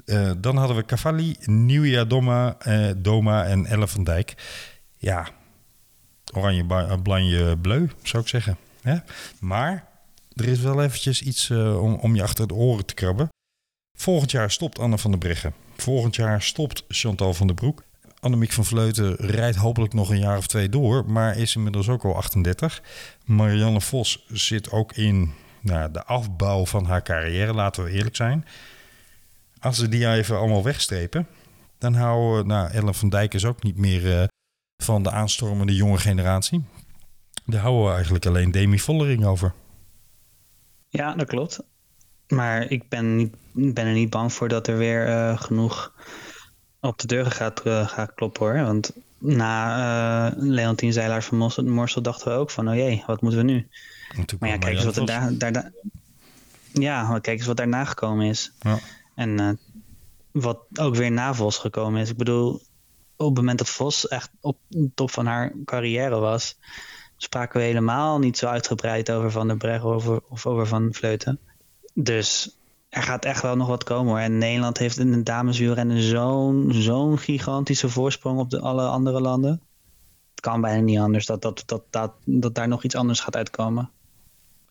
Uh, 0.07 0.31
dan 0.39 0.57
hadden 0.57 0.77
we 0.77 0.85
Cavalli, 0.85 1.37
Nieuwia 1.45 2.05
Doma, 2.05 2.57
uh, 2.67 2.91
Doma 2.97 3.45
en 3.45 3.67
Elle 3.67 3.89
van 3.89 4.05
Dijk. 4.05 4.35
Ja, 4.99 5.29
oranje, 6.33 6.99
blanje, 7.03 7.59
bleu, 7.59 7.89
zou 8.03 8.23
ik 8.23 8.29
zeggen. 8.29 8.59
Maar 9.41 9.89
er 10.33 10.49
is 10.49 10.61
wel 10.61 10.83
eventjes 10.83 11.23
iets 11.23 11.51
om, 11.51 11.95
om 11.95 12.15
je 12.15 12.23
achter 12.23 12.47
de 12.47 12.55
oren 12.55 12.87
te 12.87 12.95
krabben. 12.95 13.29
Volgend 13.99 14.31
jaar 14.31 14.51
stopt 14.51 14.79
Anne 14.79 14.99
van 14.99 15.11
der 15.11 15.21
Breggen. 15.21 15.55
Volgend 15.77 16.17
jaar 16.17 16.43
stopt 16.43 16.85
Chantal 16.89 17.35
van 17.35 17.47
der 17.47 17.57
Broek. 17.57 17.85
Annemiek 18.25 18.53
van 18.53 18.65
Vleuten 18.65 19.15
rijdt 19.17 19.57
hopelijk 19.57 19.93
nog 19.93 20.11
een 20.11 20.19
jaar 20.19 20.37
of 20.37 20.47
twee 20.47 20.69
door, 20.69 21.05
maar 21.11 21.37
is 21.37 21.57
inmiddels 21.57 21.89
ook 21.89 22.05
al 22.05 22.17
38. 22.17 22.83
Marianne 23.25 23.81
Vos 23.81 24.25
zit 24.29 24.71
ook 24.71 24.93
in 24.93 25.33
nou, 25.61 25.91
de 25.91 26.05
afbouw 26.05 26.67
van 26.67 26.85
haar 26.85 27.03
carrière, 27.03 27.53
laten 27.53 27.85
we 27.85 27.91
eerlijk 27.91 28.17
zijn. 28.17 28.47
Als 29.61 29.77
ze 29.77 29.89
die 29.89 30.09
even 30.09 30.39
allemaal 30.39 30.63
wegstrepen, 30.63 31.27
dan 31.79 31.95
houden 31.95 32.47
nou, 32.47 32.71
Ellen 32.71 32.95
van 32.95 33.09
Dijk 33.09 33.35
is 33.35 33.45
ook 33.45 33.63
niet 33.63 33.77
meer 33.77 34.21
uh, 34.21 34.25
van 34.83 35.03
de 35.03 35.11
aanstormende 35.11 35.75
jonge 35.75 35.99
generatie. 35.99 36.65
Daar 37.47 37.61
houden 37.61 37.85
we 37.85 37.93
eigenlijk 37.93 38.27
alleen 38.27 38.51
Demi 38.51 38.79
Vollering 38.79 39.25
over. 39.25 39.53
Ja, 40.89 41.15
dat 41.15 41.27
klopt. 41.27 41.61
Maar 42.29 42.71
ik 42.71 42.89
ben, 42.89 43.17
niet, 43.17 43.79
er 43.79 43.93
niet 43.93 44.11
bang 44.11 44.33
voor 44.33 44.49
dat 44.49 44.67
er 44.67 44.79
weer 44.79 45.09
uh, 45.09 45.41
genoeg 45.41 45.93
op 46.85 46.99
de 46.99 47.07
deuren 47.07 47.33
gaat, 47.33 47.67
uh, 47.67 47.89
gaat 47.89 48.15
kloppen 48.15 48.47
hoor. 48.47 48.65
Want 48.65 48.93
na 49.19 50.31
uh, 50.31 50.33
Leontien 50.37 50.93
Zeilaar 50.93 51.23
van 51.23 51.39
Morsel, 51.39 51.65
Morsel, 51.65 52.03
dachten 52.03 52.33
we 52.33 52.39
ook 52.39 52.51
van, 52.51 52.69
oh 52.69 52.75
jee, 52.75 53.03
wat 53.07 53.21
moeten 53.21 53.41
we 53.41 53.47
nu? 53.47 53.69
Maar 54.39 54.49
ja, 54.49 54.59
kijk 54.59 54.75
eens 54.75 54.85
wat 54.85 54.97
er 54.97 55.07
daar, 55.07 55.39
daar, 55.39 55.53
daar, 55.53 55.73
ja, 56.73 57.19
kijk 57.19 57.39
eens 57.39 57.47
wat 57.47 57.57
daarna 57.57 57.85
gekomen 57.85 58.27
is. 58.27 58.53
Ja. 58.61 58.79
En 59.15 59.41
uh, 59.41 59.51
wat 60.31 60.59
ook 60.75 60.95
weer 60.95 61.11
na 61.11 61.35
Vos 61.35 61.59
gekomen 61.59 62.01
is. 62.01 62.11
Ik 62.11 62.17
bedoel, 62.17 62.63
op 63.17 63.27
het 63.27 63.35
moment 63.35 63.59
dat 63.59 63.69
Vos 63.69 64.09
echt 64.09 64.31
op 64.41 64.59
de 64.69 64.91
top 64.95 65.11
van 65.11 65.27
haar 65.27 65.53
carrière 65.65 66.19
was, 66.19 66.59
spraken 67.17 67.61
we 67.61 67.67
helemaal 67.67 68.19
niet 68.19 68.39
zo 68.39 68.47
uitgebreid 68.47 69.11
over 69.11 69.31
Van 69.31 69.47
der 69.47 69.57
Breggen 69.57 69.89
of 69.89 69.95
over, 69.95 70.21
of 70.29 70.47
over 70.47 70.67
Van 70.67 70.89
Vleuten. 70.93 71.39
Dus 71.95 72.57
er 72.95 73.03
gaat 73.03 73.25
echt 73.25 73.43
wel 73.43 73.57
nog 73.57 73.69
wat 73.69 73.85
komen 73.85 74.13
hoor. 74.13 74.19
En 74.19 74.39
Nederland 74.39 74.79
heeft 74.79 74.99
in 74.99 75.13
de 75.13 75.23
dameswielrennen 75.23 76.03
zo'n 76.03 76.69
zo'n 76.73 77.19
gigantische 77.19 77.89
voorsprong 77.89 78.39
op 78.39 78.51
de, 78.51 78.61
alle 78.61 78.87
andere 78.87 79.21
landen. 79.21 79.51
Het 80.31 80.41
kan 80.41 80.61
bijna 80.61 80.81
niet 80.81 80.99
anders 80.99 81.27
dat, 81.27 81.43
dat, 81.43 81.63
dat, 81.67 81.83
dat, 81.91 82.13
dat 82.25 82.55
daar 82.55 82.69
nog 82.69 82.85
iets 82.85 82.97
anders 82.97 83.21
gaat 83.21 83.37
uitkomen. 83.37 83.91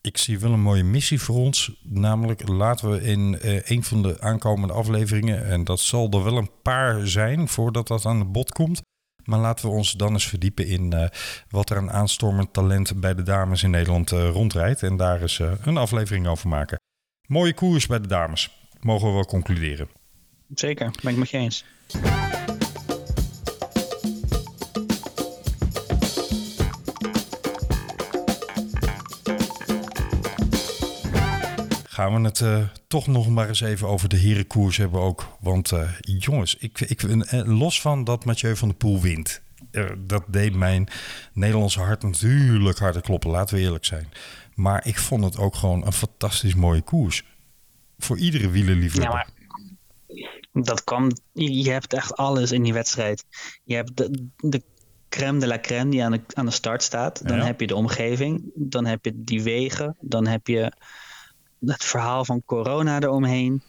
Ik 0.00 0.18
zie 0.18 0.38
wel 0.38 0.52
een 0.52 0.60
mooie 0.60 0.84
missie 0.84 1.20
voor 1.20 1.36
ons. 1.36 1.80
Namelijk 1.82 2.48
laten 2.48 2.90
we 2.90 3.02
in 3.02 3.38
uh, 3.44 3.60
een 3.64 3.84
van 3.84 4.02
de 4.02 4.20
aankomende 4.20 4.74
afleveringen, 4.74 5.46
en 5.46 5.64
dat 5.64 5.80
zal 5.80 6.10
er 6.10 6.24
wel 6.24 6.36
een 6.36 6.50
paar 6.62 7.08
zijn 7.08 7.48
voordat 7.48 7.88
dat 7.88 8.06
aan 8.06 8.18
de 8.18 8.24
bod 8.24 8.52
komt. 8.52 8.80
Maar 9.24 9.38
laten 9.38 9.68
we 9.68 9.74
ons 9.74 9.92
dan 9.92 10.12
eens 10.12 10.26
verdiepen 10.26 10.66
in 10.66 10.94
uh, 10.94 11.06
wat 11.48 11.70
er 11.70 11.76
aan 11.76 11.90
aanstormend 11.90 12.52
talent 12.52 13.00
bij 13.00 13.14
de 13.14 13.22
dames 13.22 13.62
in 13.62 13.70
Nederland 13.70 14.12
uh, 14.12 14.30
rondrijdt. 14.30 14.82
En 14.82 14.96
daar 14.96 15.22
eens 15.22 15.38
een 15.38 15.76
aflevering 15.76 16.26
over 16.26 16.48
maken. 16.48 16.82
Mooie 17.26 17.54
koers 17.54 17.86
bij 17.86 18.00
de 18.00 18.08
dames, 18.08 18.50
mogen 18.80 19.08
we 19.08 19.14
wel 19.14 19.24
concluderen. 19.24 19.88
Zeker, 20.54 20.90
ben 21.02 21.12
ik 21.12 21.18
met 21.18 21.30
je 21.30 21.38
eens. 21.38 21.64
Gaan 31.84 32.14
we 32.14 32.28
het 32.28 32.40
uh, 32.40 32.58
toch 32.86 33.06
nog 33.06 33.28
maar 33.28 33.48
eens 33.48 33.60
even 33.60 33.88
over 33.88 34.08
de 34.08 34.16
herenkoers 34.16 34.76
hebben 34.76 35.00
ook. 35.00 35.36
Want 35.40 35.72
uh, 35.72 35.90
jongens, 36.00 36.56
ik, 36.56 36.80
ik, 36.80 37.02
uh, 37.02 37.22
los 37.44 37.80
van 37.80 38.04
dat 38.04 38.24
Mathieu 38.24 38.56
van 38.56 38.68
der 38.68 38.76
Poel 38.76 39.00
wint. 39.00 39.42
dat 39.98 40.24
deed 40.26 40.54
mijn 40.54 40.88
Nederlandse 41.32 41.80
hart 41.80 42.02
natuurlijk 42.02 42.78
harder 42.78 43.02
kloppen, 43.02 43.30
laten 43.30 43.56
we 43.56 43.62
eerlijk 43.62 43.84
zijn. 43.84 44.08
Maar 44.54 44.86
ik 44.86 44.98
vond 44.98 45.24
het 45.24 45.38
ook 45.38 45.54
gewoon 45.54 45.86
een 45.86 45.92
fantastisch 45.92 46.54
mooie 46.54 46.82
koers. 46.82 47.24
Voor 47.98 48.18
iedere 48.18 48.50
wielerliefhebber. 48.50 49.18
Ja, 49.18 49.28
maar 50.52 50.64
dat 50.64 50.84
kwam... 50.84 51.10
Je 51.32 51.70
hebt 51.70 51.92
echt 51.92 52.16
alles 52.16 52.52
in 52.52 52.62
die 52.62 52.72
wedstrijd. 52.72 53.24
Je 53.64 53.74
hebt 53.74 53.96
de, 53.96 54.28
de 54.36 54.62
crème 55.08 55.38
de 55.38 55.46
la 55.46 55.58
crème 55.58 55.90
die 55.90 56.04
aan 56.04 56.12
de, 56.12 56.20
aan 56.32 56.46
de 56.46 56.50
start 56.50 56.82
staat. 56.82 57.28
Dan 57.28 57.38
heb 57.38 57.60
je 57.60 57.66
de 57.66 57.74
omgeving. 57.74 58.50
Dan 58.54 58.86
heb 58.86 59.04
je 59.04 59.12
die 59.14 59.42
wegen. 59.42 59.96
Dan 60.00 60.26
heb 60.26 60.46
je 60.46 60.72
het 61.60 61.84
verhaal 61.84 62.24
van 62.24 62.42
corona 62.44 63.00
eromheen. 63.00 63.62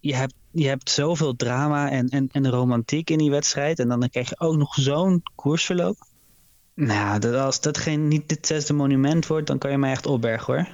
Je 0.00 0.14
hebt, 0.14 0.34
je 0.50 0.66
hebt 0.68 0.90
zoveel 0.90 1.36
drama 1.36 1.90
en, 1.90 2.08
en, 2.08 2.28
en 2.32 2.50
romantiek 2.50 3.10
in 3.10 3.18
die 3.18 3.30
wedstrijd. 3.30 3.78
En 3.78 3.88
dan 3.88 4.08
krijg 4.08 4.28
je 4.28 4.40
ook 4.40 4.56
nog 4.56 4.74
zo'n 4.74 5.22
koersverloop. 5.34 5.96
Nou, 6.76 7.18
dat, 7.18 7.34
als 7.34 7.60
dat 7.60 7.78
geen, 7.78 8.08
niet 8.08 8.28
dit 8.28 8.46
zesde 8.46 8.72
monument 8.72 9.26
wordt, 9.26 9.46
dan 9.46 9.58
kan 9.58 9.70
je 9.70 9.78
mij 9.78 9.90
echt 9.90 10.06
opbergen 10.06 10.54
hoor. 10.54 10.68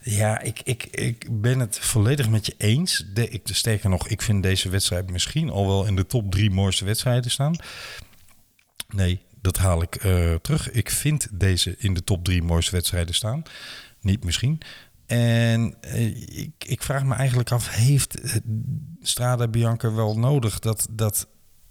Ja, 0.00 0.40
ik, 0.40 0.60
ik, 0.64 0.84
ik 0.84 1.40
ben 1.40 1.58
het 1.58 1.78
volledig 1.78 2.28
met 2.28 2.46
je 2.46 2.54
eens. 2.58 3.04
De, 3.14 3.28
ik, 3.28 3.40
sterker 3.44 3.90
nog, 3.90 4.08
ik 4.08 4.22
vind 4.22 4.42
deze 4.42 4.68
wedstrijd 4.68 5.10
misschien 5.10 5.50
al 5.50 5.66
wel 5.66 5.86
in 5.86 5.96
de 5.96 6.06
top 6.06 6.30
drie 6.30 6.50
mooiste 6.50 6.84
wedstrijden 6.84 7.30
staan. 7.30 7.56
Nee, 8.88 9.20
dat 9.40 9.58
haal 9.58 9.82
ik 9.82 10.04
uh, 10.04 10.34
terug. 10.34 10.70
Ik 10.70 10.90
vind 10.90 11.28
deze 11.32 11.74
in 11.78 11.94
de 11.94 12.04
top 12.04 12.24
drie 12.24 12.42
mooiste 12.42 12.72
wedstrijden 12.72 13.14
staan. 13.14 13.42
Niet 14.00 14.24
misschien. 14.24 14.60
En 15.06 15.74
uh, 15.84 16.38
ik, 16.38 16.52
ik 16.58 16.82
vraag 16.82 17.04
me 17.04 17.14
eigenlijk 17.14 17.50
af, 17.50 17.74
heeft 17.74 18.18
Strada 19.00 19.48
Bianca 19.48 19.92
wel 19.92 20.18
nodig 20.18 20.58
dat, 20.58 20.86
dat 20.90 21.28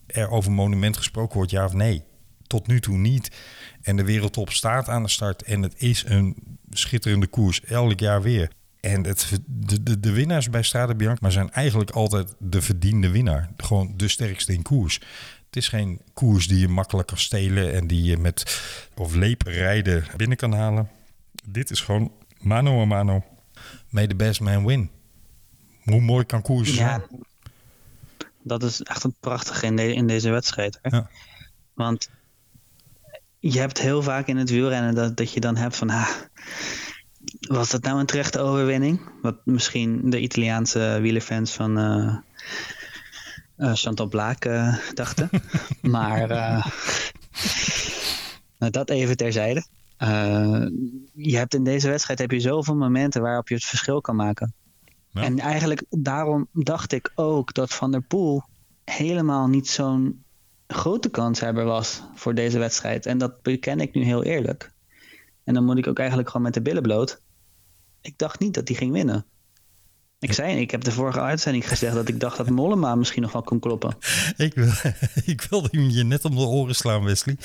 er 0.08 0.30
over 0.30 0.52
monument 0.52 0.98
gesproken 0.98 1.36
wordt, 1.36 1.52
ja 1.52 1.66
of 1.66 1.74
nee? 1.74 2.04
Tot 2.52 2.68
nu 2.68 2.80
toe 2.80 2.98
niet. 2.98 3.32
En 3.82 3.96
de 3.96 4.04
wereldtop 4.04 4.52
staat 4.52 4.90
aan 4.90 5.04
de 5.04 5.10
start. 5.10 5.44
En 5.44 5.62
het 5.62 5.74
is 5.78 6.04
een 6.08 6.58
schitterende 6.70 7.28
koers. 7.28 7.62
Elk 7.64 8.00
jaar 8.00 8.22
weer. 8.22 8.52
En 8.80 9.06
het, 9.06 9.40
de, 9.46 9.84
de, 9.84 10.00
de 10.00 10.12
winnaars 10.12 10.50
bij 10.50 10.62
Strade 10.62 10.96
Bianca 10.96 11.30
zijn 11.30 11.52
eigenlijk 11.52 11.90
altijd 11.90 12.36
de 12.40 12.62
verdiende 12.62 13.10
winnaar. 13.10 13.50
Gewoon 13.58 13.94
de 13.96 14.08
sterkste 14.08 14.54
in 14.54 14.62
koers. 14.62 14.96
Het 15.46 15.56
is 15.56 15.68
geen 15.68 16.02
koers 16.14 16.48
die 16.48 16.60
je 16.60 16.68
makkelijk 16.68 17.08
kan 17.08 17.18
stelen 17.18 17.74
en 17.74 17.88
die 17.88 18.04
je 18.04 18.18
met 18.18 18.62
of 18.96 19.16
leep 19.16 19.42
rijden 19.42 20.06
binnen 20.18 20.38
kan 20.38 20.54
halen. 20.54 20.90
Dit 21.46 21.72
is 21.72 21.82
gewoon 21.82 22.12
mano 22.40 22.82
a 22.82 22.86
mano. 22.86 23.24
May 23.90 24.08
the 24.08 24.16
best 24.16 24.40
man 24.40 24.66
win. 24.66 24.90
Hoe 25.84 26.02
mooi 26.02 26.26
kan 26.26 26.42
koers 26.42 26.74
zijn? 26.74 26.88
Ja, 26.90 27.18
dat 28.44 28.64
is 28.64 28.82
echt 28.82 29.04
een 29.04 29.16
prachtige 29.20 29.66
in, 29.66 29.80
in 29.80 30.08
deze 30.08 30.30
wedstrijd. 30.30 30.80
Hè? 30.82 30.98
Ja. 30.98 31.10
Want 31.74 32.10
je 33.42 33.60
hebt 33.60 33.80
heel 33.80 34.04
vaak 34.04 34.28
in 34.28 34.38
het 34.38 34.50
wielrennen 34.50 34.96
dat, 34.96 35.18
dat 35.18 35.34
je 35.34 35.40
dan 35.40 35.56
hebt 35.56 35.76
van... 35.76 35.90
Ah, 35.90 36.10
was 37.40 37.70
dat 37.70 37.84
nou 37.84 38.00
een 38.00 38.06
terechte 38.06 38.40
overwinning? 38.40 39.02
Wat 39.22 39.38
misschien 39.44 40.10
de 40.10 40.20
Italiaanse 40.20 40.98
wielerfans 41.02 41.52
van 41.52 41.80
uh, 41.80 42.16
uh, 43.58 43.72
Chantal 43.74 44.08
Blaak 44.08 44.46
uh, 44.46 44.78
dachten. 44.94 45.30
maar 45.82 46.28
nou, 48.58 48.72
dat 48.72 48.90
even 48.90 49.18
terzijde. 49.18 49.66
je 51.14 51.38
hebt 51.38 51.54
in 51.54 51.64
deze 51.64 51.90
wedstrijd 51.90 52.20
heb 52.20 52.32
je 52.32 52.40
zoveel 52.40 52.76
momenten 52.76 53.22
waarop 53.22 53.48
je 53.48 53.56
het 53.56 53.66
verschil 53.66 54.02
kan 54.02 54.16
maken. 54.16 54.54
Ja. 55.10 55.22
En 55.22 55.40
eigenlijk 55.40 55.84
daarom 55.90 56.48
dacht 56.54 56.92
ik 56.92 57.12
ook 57.16 57.54
dat 57.54 57.74
Van 57.74 57.92
der 57.92 58.02
Poel 58.02 58.44
helemaal 58.84 59.48
niet 59.48 59.68
zo'n 59.68 60.21
grote 60.74 61.10
kanshebber 61.10 61.66
was 61.66 62.02
voor 62.16 62.36
deze 62.36 62.60
wedstrijd. 62.60 63.06
En 63.06 63.18
dat 63.18 63.42
beken 63.42 63.80
ik 63.80 63.94
nu 63.94 64.04
heel 64.04 64.24
eerlijk. 64.24 64.72
En 65.44 65.54
dan 65.54 65.66
moet 65.66 65.78
ik 65.78 65.88
ook 65.88 66.00
eigenlijk 66.00 66.30
gewoon 66.30 66.46
met 66.46 66.54
de 66.54 66.62
billen 66.62 66.82
bloot. 66.82 67.22
Ik 68.02 68.18
dacht 68.18 68.40
niet 68.40 68.54
dat 68.54 68.68
hij 68.68 68.78
ging 68.78 68.92
winnen. 68.92 69.26
Ik 70.20 70.34
zei, 70.34 70.60
ik 70.60 70.72
heb 70.72 70.84
de 70.84 70.92
vorige 70.92 71.20
uitzending 71.20 71.68
gezegd 71.68 71.96
dat 71.96 72.08
ik 72.08 72.20
dacht 72.20 72.38
dat 72.38 72.50
Mollema 72.50 72.96
misschien 73.02 73.22
nog 73.22 73.32
wel 73.32 73.42
kon 73.42 73.60
kloppen. 73.60 73.96
Ik, 74.38 74.54
wil, 74.54 74.72
ik 75.34 75.42
wilde 75.42 75.94
je 75.94 76.04
net 76.04 76.26
om 76.26 76.36
de 76.36 76.42
oren 76.42 76.76
slaan, 76.76 77.04
Wesley. 77.04 77.38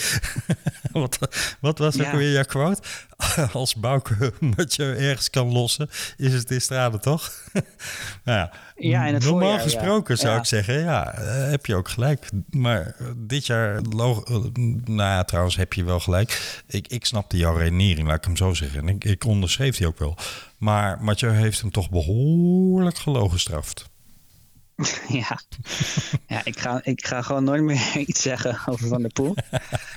wat, 0.93 1.19
wat 1.61 1.79
was 1.79 2.01
ook 2.01 2.13
weer 2.13 2.33
jouw 2.33 2.45
quote? 2.45 2.83
Als 3.53 3.75
Bouke 3.75 4.33
wat 4.57 4.75
je 4.75 4.85
ergens 4.85 5.31
kan 5.31 5.53
lossen, 5.53 5.89
is 6.17 6.33
het 6.33 6.51
in 6.51 6.61
straden, 6.61 7.01
toch? 7.01 7.33
nou 8.25 8.39
ja, 8.39 8.53
ja 8.77 9.07
in 9.07 9.15
het 9.15 9.25
normaal 9.25 9.59
gesproken 9.59 10.19
zou 10.19 10.39
ik 10.39 10.45
zeggen, 10.45 10.81
ja, 10.81 11.13
eh, 11.13 11.51
heb 11.51 11.67
je 11.67 11.75
ook 11.75 11.89
gelijk. 11.89 12.29
Maar 12.51 12.97
dit 13.17 13.47
jaar, 13.47 13.83
nou 13.83 14.97
ja, 14.97 15.25
trouwens 15.25 15.57
heb 15.57 15.73
je 15.73 15.85
wel 15.85 16.01
gelijk. 16.01 16.63
Ik, 16.67 16.89
ik 16.89 17.05
snapte 17.05 17.37
jouw 17.37 17.57
redenering, 17.57 18.09
laat 18.09 18.17
ik 18.17 18.25
hem 18.25 18.37
zo 18.37 18.55
zeggen. 18.55 18.81
En 18.81 18.89
ik, 18.89 19.05
ik 19.05 19.25
onderschreef 19.25 19.77
die 19.77 19.87
ook 19.87 19.99
wel. 19.99 20.17
Maar 20.59 20.99
Mathieu 21.01 21.31
heeft 21.31 21.61
hem 21.61 21.71
toch 21.71 21.91
behoorlijk 21.91 22.99
gelogen 22.99 23.41
straft. 23.41 23.89
Ja, 25.09 25.41
ja 26.27 26.45
ik, 26.45 26.59
ga, 26.59 26.81
ik 26.83 27.07
ga 27.07 27.23
gewoon 27.23 27.45
nooit 27.45 27.63
meer 27.63 27.97
iets 28.07 28.23
zeggen 28.23 28.59
over 28.67 28.89
Van 28.89 29.03
der 29.03 29.13
Poel. 29.13 29.35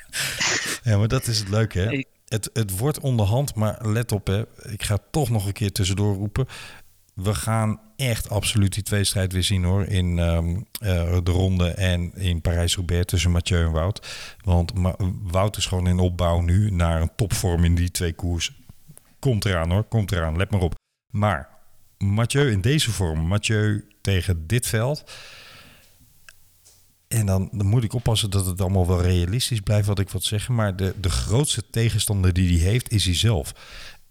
ja, 0.84 0.98
maar 0.98 1.08
dat 1.08 1.28
is 1.28 1.40
het 1.40 1.50
leuke, 1.50 1.80
hè? 1.80 2.04
het, 2.28 2.50
het 2.54 2.78
wordt 2.78 3.00
onderhand, 3.00 3.56
maar 3.56 3.88
let 3.88 4.12
op, 4.12 4.28
hè. 4.28 4.44
ik 4.72 4.84
ga 4.84 4.98
toch 5.12 5.30
nog 5.30 5.46
een 5.46 5.54
keer 5.54 5.72
tussendoor 5.72 6.16
roepen. 6.16 6.48
We 7.22 7.34
gaan 7.34 7.80
echt 7.96 8.30
absoluut 8.30 8.74
die 8.74 8.84
tweestrijd 8.84 9.34
weer 9.34 9.44
zien 9.44 9.64
hoor. 9.64 9.86
In 9.86 10.20
ehm, 10.20 10.56
eh, 10.80 11.18
de 11.24 11.32
ronde 11.32 11.70
en 11.70 12.14
in 12.16 12.42
Parijs-Roubaix 12.42 13.06
tussen 13.06 13.32
Mathieu 13.32 13.66
en 13.66 13.72
Wout. 13.72 14.08
Want 14.44 14.72
Wout 15.22 15.58
is 15.58 15.66
gewoon 15.66 15.88
in 15.88 16.00
opbouw 16.00 16.42
nu 16.42 16.72
naar 16.72 17.02
een 17.02 17.12
topvorm 17.16 17.64
in 17.64 17.76
die 17.76 17.92
twee 17.92 18.14
koersen. 18.14 18.56
Komt 19.20 19.46
eraan 19.46 19.72
hoor, 19.72 19.84
komt 19.84 20.12
eraan, 20.12 20.38
let 20.38 20.52
maar 20.52 20.62
op. 20.62 20.74
Maar 21.12 21.50
Mathieu 21.98 22.52
in 22.52 22.62
deze 22.62 22.92
vorm, 22.92 23.20
Mathieu 23.20 23.88
tegen 24.02 24.48
dit 24.48 24.68
veld. 24.68 25.04
En 27.08 27.26
dan, 27.26 27.50
moet 27.52 27.84
ik 27.84 27.94
oppassen 27.94 28.30
dat 28.30 28.46
het 28.46 28.62
allemaal 28.62 28.88
wel 28.88 29.02
realistisch 29.02 29.60
blijft 29.60 29.88
wat 29.88 30.00
ik 30.00 30.10
wat 30.10 30.24
zeggen. 30.24 30.56
Maar 30.56 30.76
de, 30.76 30.94
de 31.02 31.10
grootste 31.10 31.64
tegenstander 31.70 32.34
die 32.34 32.60
hij 32.60 32.70
heeft, 32.70 32.92
is 32.92 33.06
hij 33.06 33.16
zelf. 33.16 33.54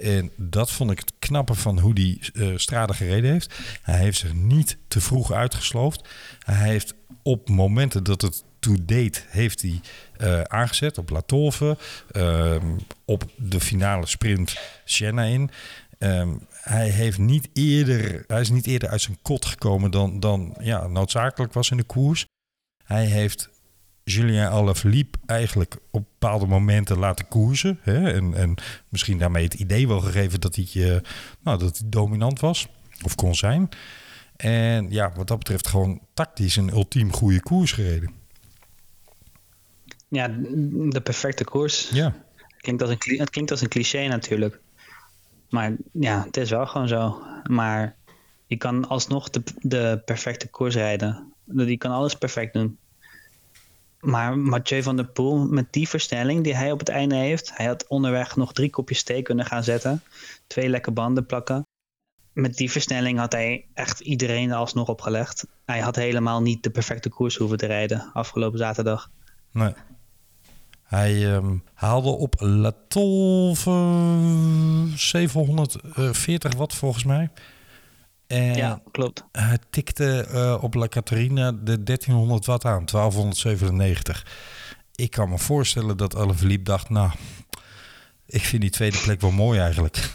En 0.02 0.30
dat 0.36 0.70
vond 0.70 0.90
ik 0.90 0.98
het 0.98 1.12
knappe 1.18 1.54
van 1.54 1.78
hoe 1.78 1.94
die 1.94 2.20
eh 2.34 2.52
Strade 2.56 2.94
gereden 2.94 3.30
heeft. 3.30 3.54
Hij 3.82 3.98
heeft 3.98 4.18
zich 4.18 4.34
niet 4.34 4.76
te 4.88 5.00
vroeg 5.00 5.32
uitgesloofd. 5.32 6.08
Hij 6.38 6.68
heeft 6.68 6.94
op 7.22 7.48
momenten 7.48 8.04
dat 8.04 8.22
het 8.22 8.44
to 8.58 8.74
date 8.84 9.20
heeft 9.28 9.62
hij 9.62 9.80
eh, 10.16 10.40
aangezet 10.40 10.98
op 10.98 11.10
Latove, 11.10 11.76
ehm, 12.10 12.76
op 13.04 13.24
de 13.36 13.60
finale 13.60 14.06
sprint 14.06 14.58
Senna 14.84 15.22
in. 15.22 15.50
Ehm, 15.98 16.34
hij, 16.50 16.88
heeft 16.88 17.18
niet 17.18 17.48
eerder, 17.52 18.24
hij 18.26 18.40
is 18.40 18.50
niet 18.50 18.66
eerder 18.66 18.88
uit 18.88 19.00
zijn 19.00 19.18
kot 19.22 19.44
gekomen 19.44 19.90
dan, 19.90 20.20
dan 20.20 20.54
ja, 20.60 20.86
noodzakelijk 20.86 21.52
was 21.52 21.70
in 21.70 21.76
de 21.76 21.82
koers. 21.82 22.26
Hij 22.84 23.04
heeft 23.04 23.50
Julien 24.12 24.48
Alaphilippe 24.48 25.18
eigenlijk 25.26 25.76
op 25.90 26.04
bepaalde 26.18 26.46
momenten 26.46 26.98
laten 26.98 27.28
koersen. 27.28 27.78
Hè? 27.82 28.12
En, 28.12 28.34
en 28.34 28.54
misschien 28.88 29.18
daarmee 29.18 29.44
het 29.44 29.54
idee 29.54 29.88
wel 29.88 30.00
gegeven 30.00 30.40
dat 30.40 30.54
hij, 30.54 30.64
eh, 30.74 31.00
nou, 31.42 31.58
dat 31.58 31.78
hij 31.78 31.88
dominant 31.88 32.40
was 32.40 32.68
of 33.02 33.14
kon 33.14 33.34
zijn. 33.34 33.68
En 34.36 34.90
ja, 34.90 35.12
wat 35.16 35.26
dat 35.26 35.38
betreft 35.38 35.66
gewoon 35.66 36.00
tactisch 36.14 36.56
een 36.56 36.72
ultiem 36.72 37.12
goede 37.12 37.42
koers 37.42 37.72
gereden. 37.72 38.12
Ja, 40.08 40.28
de 40.88 41.00
perfecte 41.00 41.44
koers. 41.44 41.88
Ja, 41.92 42.14
Klinkt 42.60 42.82
als 42.82 42.90
een, 42.90 43.18
het 43.18 43.30
klinkt 43.30 43.50
als 43.50 43.60
een 43.60 43.68
cliché 43.68 44.06
natuurlijk. 44.06 44.60
Maar 45.48 45.76
ja, 45.92 46.24
het 46.24 46.36
is 46.36 46.50
wel 46.50 46.66
gewoon 46.66 46.88
zo. 46.88 47.22
Maar 47.50 47.96
je 48.46 48.56
kan 48.56 48.88
alsnog 48.88 49.30
de, 49.30 49.42
de 49.60 50.02
perfecte 50.04 50.48
koers 50.48 50.74
rijden. 50.74 51.32
Je 51.44 51.76
kan 51.76 51.90
alles 51.90 52.14
perfect 52.14 52.52
doen. 52.52 52.78
Maar 54.08 54.38
Mathieu 54.38 54.82
van 54.82 54.96
der 54.96 55.06
Poel, 55.06 55.46
met 55.46 55.72
die 55.72 55.88
versnelling 55.88 56.44
die 56.44 56.54
hij 56.54 56.72
op 56.72 56.78
het 56.78 56.88
einde 56.88 57.14
heeft. 57.14 57.56
Hij 57.56 57.66
had 57.66 57.86
onderweg 57.86 58.36
nog 58.36 58.52
drie 58.52 58.70
kopjes 58.70 59.02
thee 59.02 59.22
kunnen 59.22 59.46
gaan 59.46 59.64
zetten. 59.64 60.02
Twee 60.46 60.68
lekke 60.68 60.90
banden 60.90 61.26
plakken. 61.26 61.66
Met 62.32 62.56
die 62.56 62.70
versnelling 62.70 63.18
had 63.18 63.32
hij 63.32 63.66
echt 63.74 64.00
iedereen 64.00 64.50
er 64.50 64.56
alsnog 64.56 64.88
opgelegd. 64.88 65.46
Hij 65.64 65.80
had 65.80 65.96
helemaal 65.96 66.42
niet 66.42 66.62
de 66.62 66.70
perfecte 66.70 67.08
koers 67.08 67.36
hoeven 67.36 67.58
te 67.58 67.66
rijden 67.66 68.10
afgelopen 68.12 68.58
zaterdag. 68.58 69.10
nee. 69.52 69.72
Hij 70.82 71.34
ehm, 71.34 71.56
haalde 71.74 72.08
op 72.08 72.34
La 72.38 72.72
Tolve 72.88 73.70
740 74.96 76.54
watt 76.54 76.74
volgens 76.74 77.04
mij. 77.04 77.30
En 78.28 78.54
Ja, 78.54 78.82
klopt. 78.90 79.24
hij 79.32 79.58
tikte 79.70 80.26
eh, 80.30 80.62
op 80.62 80.74
La 80.74 80.88
Caterina 80.88 81.52
de 81.52 81.82
1300 81.82 82.46
watt 82.46 82.64
aan, 82.64 82.84
1297. 82.84 84.26
Ik 84.94 85.10
kan 85.10 85.28
me 85.28 85.38
voorstellen 85.38 85.96
dat 85.96 86.16
Alaphilippe 86.16 86.62
dacht, 86.70 86.88
nou, 86.88 87.10
ik 88.26 88.42
vind 88.44 88.62
die 88.62 88.70
tweede 88.70 88.98
plek 88.98 89.20
wel 89.20 89.30
mooi 89.30 89.58
eigenlijk. 89.58 89.96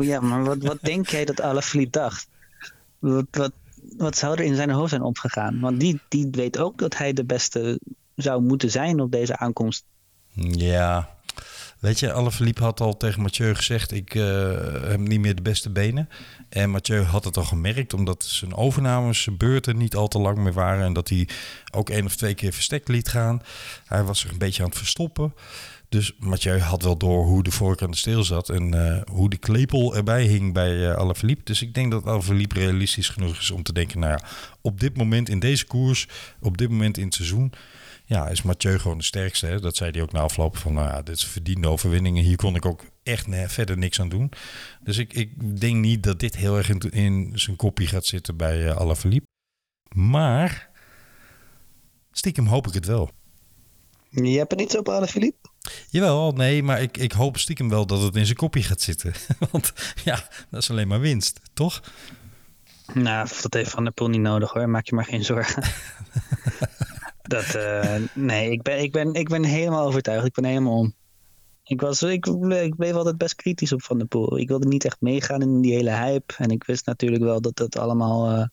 Ja, 0.00 0.20
maar 0.20 0.44
wat, 0.44 0.58
wat 0.58 0.78
denk 0.80 1.08
jij 1.08 1.24
dat 1.24 1.40
Alaphilippe 1.40 1.98
dacht? 1.98 2.28
Wat, 2.98 3.26
wat, 3.30 3.52
wat 3.96 4.16
zou 4.16 4.32
er 4.34 4.44
in 4.44 4.54
zijn 4.54 4.70
hoofd 4.70 4.90
zijn 4.90 5.02
opgegaan? 5.02 5.60
Want 5.60 5.80
die, 5.80 6.00
die 6.08 6.28
weet 6.30 6.58
ook 6.58 6.78
dat 6.78 6.96
hij 6.96 7.12
de 7.12 7.24
beste 7.24 7.80
zou 8.16 8.42
moeten 8.42 8.70
zijn 8.70 9.00
op 9.00 9.10
deze 9.12 9.36
aankomst. 9.36 9.84
Ja, 10.42 11.16
weet 11.80 11.98
je, 11.98 12.12
Alaphilippe 12.12 12.62
had 12.62 12.80
al 12.80 12.96
tegen 12.96 13.22
Mathieu 13.22 13.54
gezegd... 13.54 13.92
ik 13.92 14.14
eh, 14.14 14.22
heb 14.88 14.98
niet 14.98 15.20
meer 15.20 15.34
de 15.34 15.42
beste 15.42 15.70
benen. 15.70 16.08
En 16.48 16.70
Mathieu 16.70 17.02
had 17.02 17.24
het 17.24 17.36
al 17.36 17.44
gemerkt... 17.44 17.94
omdat 17.94 18.24
zijn 18.24 19.36
beurten 19.36 19.76
niet 19.76 19.96
al 19.96 20.08
te 20.08 20.18
lang 20.18 20.38
meer 20.38 20.52
waren... 20.52 20.84
en 20.84 20.92
dat 20.92 21.08
hij 21.08 21.28
ook 21.70 21.90
één 21.90 22.04
of 22.04 22.16
twee 22.16 22.34
keer 22.34 22.52
verstek 22.52 22.88
liet 22.88 23.08
gaan. 23.08 23.42
Hij 23.86 24.02
was 24.02 24.20
zich 24.20 24.30
een 24.30 24.38
beetje 24.38 24.62
aan 24.62 24.68
het 24.68 24.78
verstoppen. 24.78 25.34
Dus 25.88 26.12
Mathieu 26.18 26.58
had 26.58 26.82
wel 26.82 26.96
door 26.96 27.24
hoe 27.24 27.42
de 27.42 27.50
vork 27.50 27.82
aan 27.82 27.90
de 27.90 27.96
steel 27.96 28.24
zat... 28.24 28.48
en 28.48 28.74
eh, 28.74 29.02
hoe 29.12 29.30
de 29.30 29.38
klepel 29.38 29.96
erbij 29.96 30.24
hing 30.24 30.52
bij 30.52 30.90
eh 30.90 30.96
Alaphilippe. 30.96 31.44
Dus 31.44 31.62
ik 31.62 31.74
denk 31.74 31.90
dat 31.90 32.06
Alaphilippe 32.06 32.54
realistisch 32.54 33.08
genoeg 33.08 33.38
is 33.38 33.50
om 33.50 33.62
te 33.62 33.72
denken... 33.72 34.00
nou 34.00 34.12
ja, 34.12 34.28
op 34.60 34.80
dit 34.80 34.96
moment 34.96 35.28
in 35.28 35.38
deze 35.38 35.66
koers, 35.66 36.08
op 36.40 36.58
dit 36.58 36.70
moment 36.70 36.98
in 36.98 37.04
het 37.04 37.14
seizoen 37.14 37.52
ja, 38.10 38.28
is 38.28 38.42
Mathieu 38.42 38.78
gewoon 38.78 38.98
de 38.98 39.04
sterkste. 39.04 39.46
Hè? 39.46 39.60
Dat 39.60 39.76
zei 39.76 39.90
hij 39.90 40.02
ook 40.02 40.12
na 40.12 40.20
afloop 40.20 40.56
van, 40.56 40.72
nou 40.72 40.88
ja, 40.88 41.02
dit 41.02 41.16
is 41.16 41.24
verdiende 41.24 41.68
overwinning. 41.68 42.18
En 42.18 42.24
hier 42.24 42.36
kon 42.36 42.54
ik 42.54 42.64
ook 42.64 42.84
echt 43.02 43.26
ne- 43.26 43.48
verder 43.48 43.78
niks 43.78 44.00
aan 44.00 44.08
doen. 44.08 44.32
Dus 44.82 44.98
ik, 44.98 45.12
ik 45.12 45.60
denk 45.60 45.76
niet 45.76 46.02
dat 46.02 46.20
dit 46.20 46.36
heel 46.36 46.56
erg 46.56 46.68
in, 46.68 46.78
in 46.78 47.32
zijn 47.34 47.56
kopie 47.56 47.86
gaat 47.86 48.06
zitten 48.06 48.36
bij 48.36 48.58
uh, 48.58 48.76
Alaphilippe. 48.76 49.26
Maar 49.94 50.70
stiekem 52.12 52.46
hoop 52.46 52.66
ik 52.66 52.74
het 52.74 52.86
wel. 52.86 53.10
Je 54.08 54.38
hebt 54.38 54.52
er 54.52 54.58
niet 54.58 54.70
zo 54.70 54.78
op 54.78 54.88
Alaphilippe? 54.88 55.48
Jawel, 55.88 56.32
nee, 56.32 56.62
maar 56.62 56.82
ik, 56.82 56.96
ik 56.96 57.12
hoop 57.12 57.38
stiekem 57.38 57.68
wel 57.68 57.86
dat 57.86 58.02
het 58.02 58.16
in 58.16 58.24
zijn 58.24 58.36
kopie 58.36 58.62
gaat 58.62 58.80
zitten. 58.80 59.12
Want 59.50 59.72
ja, 60.04 60.28
dat 60.50 60.62
is 60.62 60.70
alleen 60.70 60.88
maar 60.88 61.00
winst, 61.00 61.40
toch? 61.52 61.82
Nou, 62.94 63.28
dat 63.40 63.54
heeft 63.54 63.70
Van 63.70 63.84
der 63.84 63.92
Poel 63.92 64.08
niet 64.08 64.20
nodig 64.20 64.52
hoor. 64.52 64.68
Maak 64.68 64.86
je 64.86 64.94
maar 64.94 65.04
geen 65.04 65.24
zorgen. 65.24 65.62
dat, 67.30 67.54
eh, 67.54 67.96
nee, 68.14 68.50
ik 68.50 68.62
ben, 68.62 68.78
ik, 68.78 68.92
ben, 68.92 69.14
ik 69.14 69.28
ben 69.28 69.44
helemaal 69.44 69.86
overtuigd. 69.86 70.26
Ik 70.26 70.34
ben 70.34 70.44
helemaal 70.44 70.78
om. 70.78 70.94
Ik, 71.64 71.80
was, 71.80 72.02
ik, 72.02 72.26
ik 72.26 72.76
bleef 72.76 72.92
altijd 72.92 73.18
best 73.18 73.34
kritisch 73.34 73.72
op 73.72 73.82
Van 73.82 73.98
der 73.98 74.06
Poel. 74.06 74.38
Ik 74.38 74.48
wilde 74.48 74.66
niet 74.66 74.84
echt 74.84 75.00
meegaan 75.00 75.42
in 75.42 75.60
die 75.60 75.74
hele 75.74 75.90
hype. 75.90 76.34
En 76.36 76.50
ik 76.50 76.64
wist 76.64 76.86
natuurlijk 76.86 77.22
wel 77.22 77.40
dat 77.40 77.58
het 77.58 77.78
allemaal 77.78 78.30
eh, 78.30 78.46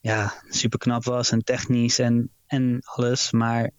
ja, 0.00 0.42
super 0.48 0.78
knap 0.78 1.04
was 1.04 1.30
en 1.30 1.44
technisch 1.44 1.98
en, 1.98 2.30
en 2.46 2.80
alles. 2.84 3.32
Maar 3.32 3.70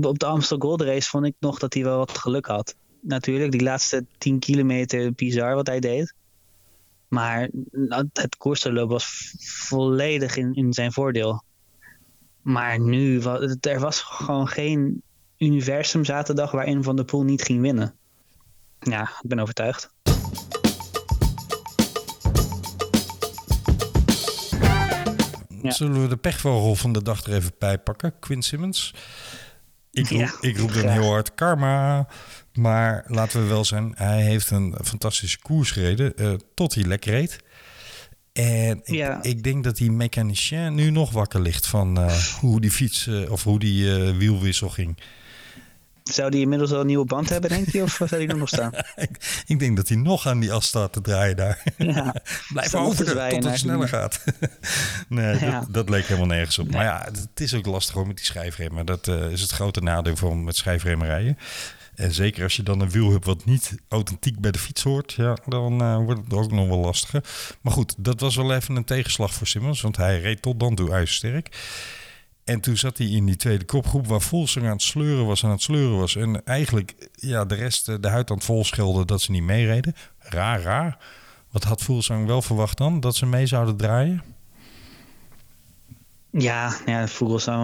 op 0.00 0.18
de 0.18 0.26
Amstel 0.26 0.58
Gold 0.58 0.80
Race 0.80 1.08
vond 1.08 1.26
ik 1.26 1.34
nog 1.38 1.58
dat 1.58 1.74
hij 1.74 1.82
wel 1.82 1.98
wat 1.98 2.18
geluk 2.18 2.46
had. 2.46 2.76
Natuurlijk, 3.00 3.52
die 3.52 3.62
laatste 3.62 4.06
10 4.18 4.38
kilometer 4.38 5.12
bizar 5.12 5.54
wat 5.54 5.66
hij 5.66 5.80
deed. 5.80 6.14
Maar 7.08 7.50
het 8.12 8.36
koersverloop 8.36 8.90
was 8.90 9.34
volledig 9.38 10.36
in, 10.36 10.54
in 10.54 10.72
zijn 10.72 10.92
voordeel. 10.92 11.46
Maar 12.48 12.80
nu, 12.80 13.20
er 13.60 13.80
was 13.80 14.00
gewoon 14.00 14.48
geen 14.48 15.02
universum 15.38 16.04
zaterdag 16.04 16.50
waarin 16.50 16.82
Van 16.82 16.96
der 16.96 17.04
Poel 17.04 17.22
niet 17.24 17.42
ging 17.42 17.60
winnen. 17.60 17.94
Ja, 18.80 19.02
ik 19.02 19.28
ben 19.28 19.38
overtuigd. 19.38 19.90
Ja. 25.62 25.70
Zullen 25.70 26.02
we 26.02 26.08
de 26.08 26.16
pechvogel 26.16 26.74
van 26.74 26.92
de 26.92 27.02
dag 27.02 27.24
er 27.24 27.32
even 27.34 27.52
bij 27.58 27.78
pakken? 27.78 28.18
Quinn 28.18 28.42
Simmons. 28.42 28.94
Ik 29.90 30.08
roep, 30.08 30.18
Ja, 30.18 30.30
ik 30.40 30.58
roep 30.58 30.72
dan 30.72 30.78
graag. 30.78 30.92
heel 30.92 31.10
hard 31.10 31.34
karma. 31.34 32.08
Maar 32.52 33.04
laten 33.06 33.40
we 33.42 33.46
wel 33.48 33.64
zijn, 33.64 33.92
hij 33.96 34.22
heeft 34.22 34.50
een 34.50 34.74
fantastische 34.84 35.38
koers 35.38 35.70
gereden. 35.70 36.16
eh, 36.16 36.32
tot 36.54 36.74
hij 36.74 36.84
lek 36.84 37.04
reed. 37.04 37.38
En 38.44 38.80
ik, 38.84 38.94
Ja. 38.94 39.22
ik 39.22 39.42
denk 39.42 39.64
dat 39.64 39.76
die 39.76 39.90
mechanicien 39.92 40.74
nu 40.74 40.90
nog 40.90 41.10
wakker 41.10 41.40
ligt 41.40 41.66
van 41.66 41.98
eh, 41.98 42.12
hoe 42.40 42.60
die 42.60 42.70
fiets 42.70 43.06
eh, 43.06 43.30
of 43.30 43.42
hoe 43.44 43.58
die 43.58 43.94
eh, 43.96 44.16
wielwissel 44.16 44.68
ging. 44.68 44.96
Zou 46.04 46.30
die 46.30 46.40
inmiddels 46.40 46.72
al 46.72 46.80
een 46.80 46.86
nieuwe 46.86 47.04
band 47.04 47.28
hebben, 47.28 47.50
denk 47.50 47.68
je? 47.68 47.82
Of 47.82 47.92
zou 48.06 48.18
die 48.18 48.28
er 48.28 48.36
nog 48.36 48.48
staan? 48.48 48.72
ik, 48.96 49.42
ik 49.46 49.58
denk 49.58 49.76
dat 49.76 49.88
hij 49.88 49.96
nog 49.96 50.26
aan 50.26 50.40
die 50.40 50.52
as 50.52 50.66
staat 50.66 50.92
te 50.92 51.00
draaien 51.00 51.36
daar. 51.36 51.62
Ja. 51.76 52.14
Blijf 52.52 52.74
over 52.74 53.04
tot 53.04 53.44
het 53.44 53.58
sneller 53.58 53.88
gaat. 53.88 54.24
nee, 55.08 55.38
Ja. 55.40 55.60
dat, 55.60 55.74
dat 55.74 55.88
leek 55.88 56.04
helemaal 56.06 56.26
nergens 56.28 56.58
op. 56.58 56.70
Maar 56.70 56.84
ja, 56.84 57.04
het 57.04 57.40
is 57.40 57.54
ook 57.54 57.66
lastig 57.66 57.94
hoor 57.94 58.06
met 58.06 58.16
die 58.16 58.24
schijfremmen. 58.24 58.86
Dat 58.86 59.06
is 59.08 59.40
het 59.40 59.50
grote 59.50 59.80
nadeel 59.80 60.16
van 60.16 60.44
met 60.44 60.56
schijfremmen 60.56 61.06
rijden. 61.06 61.38
En 61.98 62.14
zeker 62.14 62.42
als 62.42 62.56
je 62.56 62.62
dan 62.62 62.80
een 62.80 62.90
wiel 62.90 63.10
hebt 63.10 63.24
wat 63.24 63.44
niet 63.44 63.74
authentiek 63.88 64.40
bij 64.40 64.50
de 64.50 64.58
fiets 64.58 64.82
hoort, 64.82 65.12
ja, 65.12 65.36
dan 65.46 65.80
eh, 65.80 65.96
wordt 65.96 66.20
het 66.24 66.32
ook 66.32 66.52
nog 66.52 66.68
wel 66.68 66.78
lastiger. 66.78 67.24
Maar 67.60 67.72
goed, 67.72 67.94
dat 67.98 68.20
was 68.20 68.36
wel 68.36 68.54
even 68.54 68.76
een 68.76 68.84
tegenslag 68.84 69.34
voor 69.34 69.46
Simmons, 69.46 69.80
want 69.80 69.96
hij 69.96 70.20
reed 70.20 70.42
tot 70.42 70.60
dan 70.60 70.74
toe 70.74 70.90
ijzersterk. 70.90 71.58
En 72.44 72.60
toen 72.60 72.76
zat 72.76 72.98
hij 72.98 73.06
in 73.06 73.26
die 73.26 73.36
tweede 73.36 73.64
kopgroep 73.64 74.06
waar 74.06 74.20
Volsing 74.20 74.64
aan 74.64 74.72
het 74.72 74.82
sleuren 74.82 75.26
was, 75.26 75.44
aan 75.44 75.50
het 75.50 75.62
sleuren 75.62 75.98
was. 75.98 76.16
En 76.16 76.44
eigenlijk 76.44 77.10
ja, 77.14 77.44
de 77.44 77.54
rest 77.54 77.88
eh, 77.88 77.94
de 78.00 78.08
huid 78.08 78.30
aan 78.30 78.36
het 78.36 78.44
volschelden 78.44 79.06
dat 79.06 79.20
ze 79.20 79.30
niet 79.30 79.42
meereden. 79.42 79.94
Raar, 80.18 80.62
raar. 80.62 80.98
Wat 81.50 81.64
had 81.64 81.82
Volsang 81.82 82.26
wel 82.26 82.42
verwacht 82.42 82.78
dan? 82.78 83.00
Dat 83.00 83.16
ze 83.16 83.26
mee 83.26 83.46
zouden 83.46 83.76
draaien? 83.76 84.22
Ja, 86.38 86.76
ja 86.86 87.06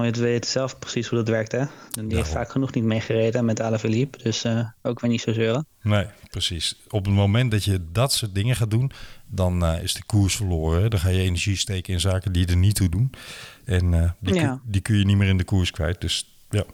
het 0.03 0.17
weten 0.17 0.51
zelf 0.51 0.79
precies 0.79 1.09
hoe 1.09 1.19
dat 1.19 1.29
werkt. 1.29 1.53
Hè? 1.53 1.65
Die 1.91 2.17
heeft 2.17 2.29
vaak 2.29 2.51
genoeg 2.51 2.73
niet 2.73 2.85
meegereden 2.85 3.45
met 3.45 3.61
Alaphilippe. 3.61 4.19
Dus 4.23 4.45
uh, 4.45 4.69
ook 4.83 5.01
weer 5.01 5.11
niet 5.11 5.21
zo 5.21 5.33
zeuren. 5.33 5.67
Nee, 5.83 6.07
precies. 6.31 6.81
Op 6.89 7.05
het 7.05 7.15
moment 7.15 7.51
dat 7.51 7.65
je 7.65 7.81
dat 7.93 8.13
soort 8.13 8.35
dingen 8.35 8.57
gaat 8.57 8.71
doen, 8.71 8.91
dan 9.27 9.65
uh, 9.65 9.83
is 9.83 9.95
de 9.95 10.05
koers 10.05 10.37
verloren. 10.37 10.91
Dan 10.91 11.01
ga 11.01 11.09
je 11.09 11.23
energie 11.23 11.57
steken 11.57 11.93
in 11.93 12.01
zaken 12.01 12.33
die 12.33 12.47
er 12.47 12.57
niet 12.57 12.75
toe 12.75 12.89
doen. 12.89 13.11
En 13.65 13.93
uh, 13.93 14.11
die, 14.19 14.35
ja. 14.35 14.61
die, 14.65 14.81
kun 14.81 14.99
je 14.99 15.05
niet 15.05 15.17
meer 15.17 15.29
in 15.29 15.39
de 15.39 15.45
koers 15.45 15.71
kwijt. 15.71 16.01
Dus 16.01 16.37
ja. 16.51 16.65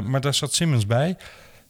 maar 0.00 0.20
daar 0.20 0.34
zat 0.34 0.54
Simmons 0.54 0.86
bij. 0.86 1.16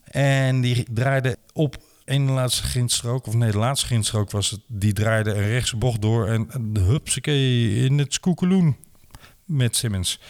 En 0.04 0.60
die 0.60 0.86
draaide 0.92 1.36
op 1.52 1.76
een 2.04 2.30
laatste 2.30 2.62
grindstrook, 2.62 3.26
of 3.26 3.34
nee, 3.34 3.50
de 3.50 3.58
laatste 3.58 3.86
grindstrook 3.86 4.30
was 4.30 4.50
het, 4.50 4.60
die 4.66 4.92
draaide 4.92 5.34
een 5.34 5.48
rechtse 5.48 5.76
bocht 5.76 6.02
door 6.02 6.26
en 6.26 6.48
de 6.72 6.80
hupsakee 6.80 7.84
in 7.84 7.98
het 7.98 8.12
skoekeloen 8.12 8.76
met 9.48 9.76
Simmons. 9.76 10.20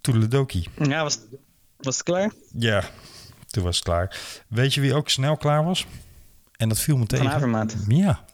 Toedeledokie. 0.00 0.68
Ja, 0.76 1.02
was, 1.02 1.18
was 1.76 1.94
het 1.94 2.04
klaar? 2.04 2.32
Ja, 2.52 2.84
toen 3.46 3.64
was 3.64 3.76
het 3.76 3.84
klaar. 3.84 4.20
Weet 4.48 4.74
je 4.74 4.80
wie 4.80 4.94
ook 4.94 5.08
snel 5.08 5.36
klaar 5.36 5.64
was? 5.64 5.86
En 6.56 6.68
dat 6.68 6.78
viel 6.78 6.96
me 6.96 7.06
tegen. 7.06 7.24
Van 7.24 7.34
Avermaat. 7.34 7.76
Ja. 7.88 8.24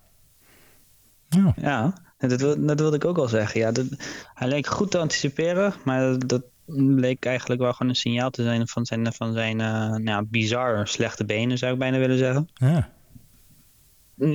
Ja. 1.28 1.54
ja. 1.56 1.94
Dat, 2.18 2.40
wilde, 2.40 2.64
dat 2.64 2.80
wilde 2.80 2.96
ik 2.96 3.04
ook 3.04 3.18
al 3.18 3.28
zeggen. 3.28 3.60
Ja, 3.60 3.72
dat, 3.72 3.86
hij 4.34 4.48
leek 4.48 4.66
goed 4.66 4.90
te 4.90 4.98
anticiperen, 4.98 5.74
maar 5.84 6.18
dat 6.18 6.42
bleek 6.66 7.24
eigenlijk 7.24 7.60
wel 7.60 7.72
gewoon 7.72 7.88
een 7.88 7.96
signaal 7.96 8.30
te 8.30 8.42
zijn 8.42 8.68
van 8.68 8.86
zijn, 8.86 9.12
van 9.12 9.32
zijn 9.32 9.58
uh, 9.60 9.94
nou, 9.94 10.24
bizar 10.24 10.88
slechte 10.88 11.24
benen, 11.24 11.58
zou 11.58 11.72
ik 11.72 11.78
bijna 11.78 11.98
willen 11.98 12.18
zeggen. 12.18 12.48
Ja. 12.54 12.90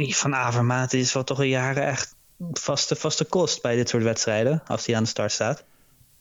Van 0.08 0.36
Avermaat 0.36 0.94
is 0.94 1.14
wel 1.14 1.24
toch 1.24 1.40
een 1.40 1.48
jaren 1.48 1.86
echt 1.86 2.16
vaste, 2.52 2.96
vaste 2.96 3.26
kost 3.26 3.62
bij 3.62 3.76
dit 3.76 3.90
soort 3.90 4.04
wedstrijden, 4.04 4.62
als 4.68 4.86
hij 4.86 4.96
aan 4.96 5.04
de 5.04 5.10
start 5.10 5.32
staat. 5.32 5.64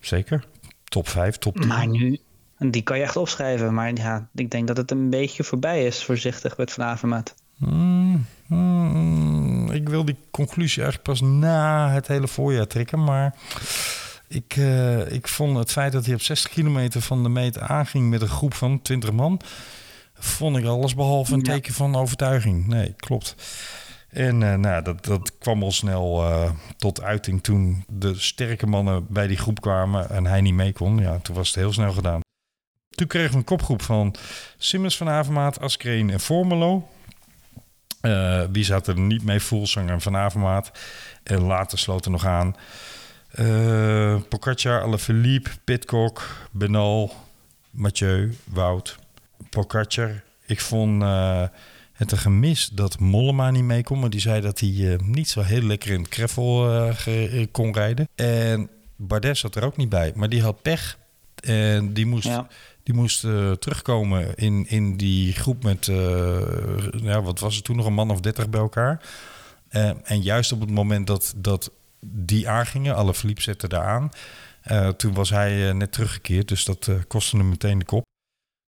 Zeker. 0.01 0.45
Top 0.85 1.09
5, 1.09 1.37
top 1.37 1.57
10. 1.57 1.67
Maar 1.67 1.87
nu, 1.87 2.19
die 2.59 2.83
kan 2.83 2.97
je 2.97 3.03
echt 3.03 3.17
opschrijven. 3.17 3.75
Maar 3.75 3.95
ja, 3.95 4.29
ik 4.35 4.51
denk 4.51 4.67
dat 4.67 4.77
het 4.77 4.91
een 4.91 5.11
beetje 5.11 5.45
voorbij 5.45 5.87
is, 5.87 6.05
voorzichtig, 6.05 6.57
met 6.57 6.73
Van 6.73 6.85
Avermaat. 6.85 7.35
Mm, 7.57 8.27
mm, 8.47 9.71
ik 9.71 9.89
wil 9.89 10.05
die 10.05 10.17
conclusie 10.31 10.83
eigenlijk 10.83 11.11
pas 11.11 11.29
na 11.29 11.91
het 11.91 12.07
hele 12.07 12.29
voorjaar 12.29 12.67
trekken, 12.67 13.05
maar... 13.05 13.35
Ik, 14.33 14.57
uh, 14.57 15.13
ik 15.13 15.29
vond 15.29 15.57
het 15.57 15.71
feit 15.71 15.93
dat 15.93 16.05
hij 16.05 16.15
op 16.15 16.21
60 16.21 16.51
kilometer 16.51 17.01
van 17.01 17.23
de 17.23 17.29
meet 17.29 17.59
aanging 17.59 18.11
met 18.11 18.23
een 18.23 18.29
groep 18.29 18.55
van 18.55 18.83
20 18.83 19.13
man, 19.13 19.41
vond 20.15 20.57
ik 20.57 20.65
alles 20.65 20.95
behalve 20.95 21.35
een 21.35 21.43
teken 21.43 21.75
van 21.75 21.97
overtuiging. 21.97 22.67
Nee, 22.67 22.95
klopt. 22.97 23.35
En 24.11 24.41
uh, 24.41 24.55
nou, 24.55 24.83
dat, 24.83 25.05
dat 25.05 25.39
kwam 25.39 25.63
al 25.63 25.73
snel 25.73 26.23
uh, 26.23 26.51
tot 26.77 27.03
uiting 27.03 27.43
toen 27.43 27.85
de 27.89 28.15
sterke 28.15 28.67
mannen 28.67 29.07
bij 29.09 29.27
die 29.27 29.37
groep 29.37 29.61
kwamen 29.61 30.11
en 30.11 30.27
hij 30.27 30.41
niet 30.41 30.55
mee 30.55 30.73
kon. 30.73 30.99
Ja, 30.99 31.19
toen 31.19 31.35
was 31.35 31.49
het 31.49 31.57
heel 31.57 31.73
snel 31.73 31.93
gedaan. 31.93 32.21
Toen 32.89 33.07
kregen 33.07 33.31
we 33.31 33.37
een 33.37 33.45
kopgroep 33.45 33.83
van 33.83 34.15
Simmons 34.59 34.97
van 34.97 35.09
Avermaat, 35.09 35.61
Askreen 35.61 36.11
en 36.11 36.21
Formelo. 36.21 36.89
Uh, 38.03 38.43
wie 38.53 38.65
zat 38.65 38.87
er 38.87 38.99
niet 38.99 39.25
mee? 39.25 39.41
Voelzanger 39.41 40.01
van 40.01 40.17
Avermaat. 40.17 40.71
En 41.23 41.41
later 41.41 41.79
sloot 41.79 42.05
er 42.05 42.11
nog 42.11 42.27
aan 42.27 42.57
uh, 43.39 44.17
Pogacar, 44.29 44.83
Alaphilippe, 44.83 45.51
Pitcock, 45.65 46.49
Benal, 46.51 47.15
Mathieu, 47.71 48.37
Wout, 48.45 48.99
Pogacar. 49.51 50.23
Ik 50.47 50.61
vond 50.61 51.05
het 52.01 52.13
een 52.13 52.19
gemis 52.19 52.69
dat 52.69 52.99
Mollema 52.99 53.51
niet 53.51 53.65
mee 53.65 53.83
kon. 53.83 54.01
Maar 54.01 54.11
die 54.11 54.21
zei 54.21 54.41
dat 54.41 54.61
hij 54.61 54.69
uh, 54.69 54.99
niet 54.99 55.29
zo 55.29 55.41
heel 55.41 55.63
lekker 55.63 55.91
in 55.91 56.03
het 56.03 56.15
gravel 56.15 56.93
kon 57.51 57.73
rijden. 57.73 58.09
En 58.15 58.71
Bardet 58.97 59.39
zat 59.39 59.55
er 59.55 59.65
ook 59.65 59.77
niet 59.77 59.89
bij. 59.89 60.13
Maar 60.15 60.29
die 60.29 60.43
had 60.43 60.63
pech. 60.63 60.99
En 61.41 61.93
die 61.93 62.07
moest, 62.07 62.27
ja. 62.27 62.47
die 62.83 62.95
moest 62.95 63.21
terugkomen 63.59 64.35
in, 64.35 64.67
in 64.69 64.97
die 64.97 65.33
groep 65.33 65.63
met... 65.63 65.87
ja, 67.03 67.23
wat 67.23 67.39
was 67.39 67.55
het 67.55 67.65
toen 67.65 67.77
nog? 67.77 67.87
Een 67.87 67.93
man 67.93 68.11
of 68.11 68.21
dertig 68.21 68.51
bij 68.51 68.61
elkaar. 68.61 69.03
en 70.03 70.23
juist 70.23 70.53
op 70.53 70.61
het 70.61 70.71
moment 70.71 71.07
dat... 71.07 71.35
dat 71.37 71.71
die 72.01 72.49
aangingen. 72.49 72.95
Alle 72.95 73.15
Philippe 73.15 73.43
zette 73.43 73.69
daar 73.69 73.85
aan. 73.85 74.11
Toen 74.97 75.15
was 75.15 75.31
hij 75.31 75.73
net 75.73 75.93
teruggekeerd, 75.93 76.49
dus 76.49 76.65
dat 76.65 76.91
kostte 77.09 77.37
hem 77.37 77.49
meteen 77.49 77.79
de 77.79 77.85
kop. 77.85 78.09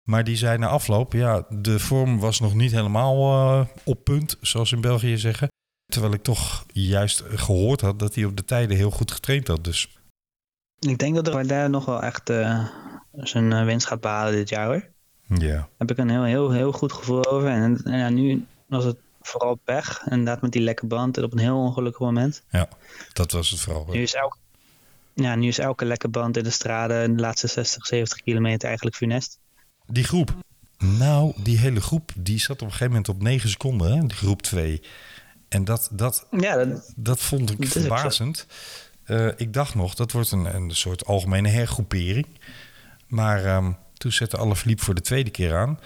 Maar 0.03 0.23
die 0.23 0.35
zei 0.35 0.57
na 0.57 0.67
afloop, 0.67 1.13
ja, 1.13 1.45
de 1.49 1.79
vorm 1.79 2.19
was 2.19 2.39
nog 2.39 2.53
niet 2.53 2.71
helemaal 2.71 3.67
op 3.83 4.03
punt, 4.03 4.37
zoals 4.41 4.71
in 4.71 4.81
België 4.81 5.17
zeggen. 5.17 5.47
Terwijl 5.85 6.13
ik 6.13 6.23
toch 6.23 6.65
juist 6.67 7.23
gehoord 7.27 7.81
had 7.81 7.99
dat 7.99 8.15
hij 8.15 8.25
op 8.25 8.37
de 8.37 8.45
tijden 8.45 8.77
heel 8.77 8.91
goed 8.91 9.11
getraind 9.11 9.47
had. 9.47 9.63
Dus. 9.63 9.97
Ik 10.79 10.97
denk 10.97 11.15
dat 11.15 11.27
er 11.27 11.47
daar 11.47 11.69
nog 11.69 11.85
wel 11.85 12.01
echt 12.01 12.31
zijn 13.13 13.65
winst 13.65 13.87
gaat 13.87 14.01
behalen 14.01 14.33
dit 14.33 14.49
jaar 14.49 14.65
hoor. 14.65 14.91
Ja. 15.27 15.37
Daar 15.37 15.69
heb 15.77 15.91
ik 15.91 15.97
een 15.97 16.09
heel, 16.09 16.23
heel, 16.23 16.51
heel 16.51 16.71
goed 16.71 16.93
gevoel 16.93 17.25
over. 17.25 17.49
En, 17.49 17.81
en 17.83 17.97
ja, 17.97 18.09
nu 18.09 18.45
was 18.67 18.83
het 18.83 18.97
vooral 19.21 19.55
pech. 19.55 20.01
Inderdaad 20.09 20.41
met 20.41 20.51
die 20.51 20.61
lekke 20.61 20.85
band 20.85 21.17
op 21.17 21.31
een 21.31 21.39
heel 21.39 21.57
ongelukkig 21.57 22.01
moment. 22.01 22.43
Ja, 22.49 22.69
dat 23.13 23.31
was 23.31 23.49
het 23.49 23.59
vooral. 23.59 23.87
Nu 23.89 24.01
is, 24.01 24.13
elke, 24.13 24.37
ja, 25.13 25.35
nu 25.35 25.47
is 25.47 25.59
elke 25.59 25.85
lekke 25.85 26.07
band 26.07 26.37
in 26.37 26.43
de 26.43 26.49
straden 26.49 27.03
in 27.03 27.15
de 27.15 27.21
laatste 27.21 27.47
60, 27.47 27.85
70 27.85 28.21
kilometer 28.21 28.67
eigenlijk 28.67 28.95
funest. 28.95 29.39
Die 29.87 30.03
groep. 30.03 30.35
Nou, 30.77 31.33
die 31.37 31.57
hele 31.57 31.81
groep 31.81 32.11
die 32.15 32.39
zat 32.39 32.55
op 32.55 32.61
een 32.61 32.71
gegeven 32.71 32.87
moment 32.87 33.09
op 33.09 33.21
9 33.21 33.49
seconden, 33.49 33.91
hè? 33.91 33.99
die 33.99 34.17
groep 34.17 34.41
2. 34.41 34.81
En 35.49 35.65
dat, 35.65 35.89
dat, 35.91 36.27
ja, 36.31 36.65
dat, 36.65 36.93
dat 36.95 37.19
vond 37.19 37.51
ik 37.51 37.67
verbazend. 37.67 38.47
Uh, 39.05 39.27
ik 39.35 39.53
dacht 39.53 39.75
nog, 39.75 39.95
dat 39.95 40.11
wordt 40.11 40.31
een, 40.31 40.55
een 40.55 40.71
soort 40.71 41.05
algemene 41.05 41.49
hergroepering. 41.49 42.27
Maar 43.07 43.55
um, 43.55 43.77
toen 43.93 44.11
zette 44.11 44.37
alle 44.37 44.55
Philippe 44.55 44.83
voor 44.83 44.95
de 44.95 45.01
tweede 45.01 45.29
keer 45.29 45.55
aan. 45.55 45.79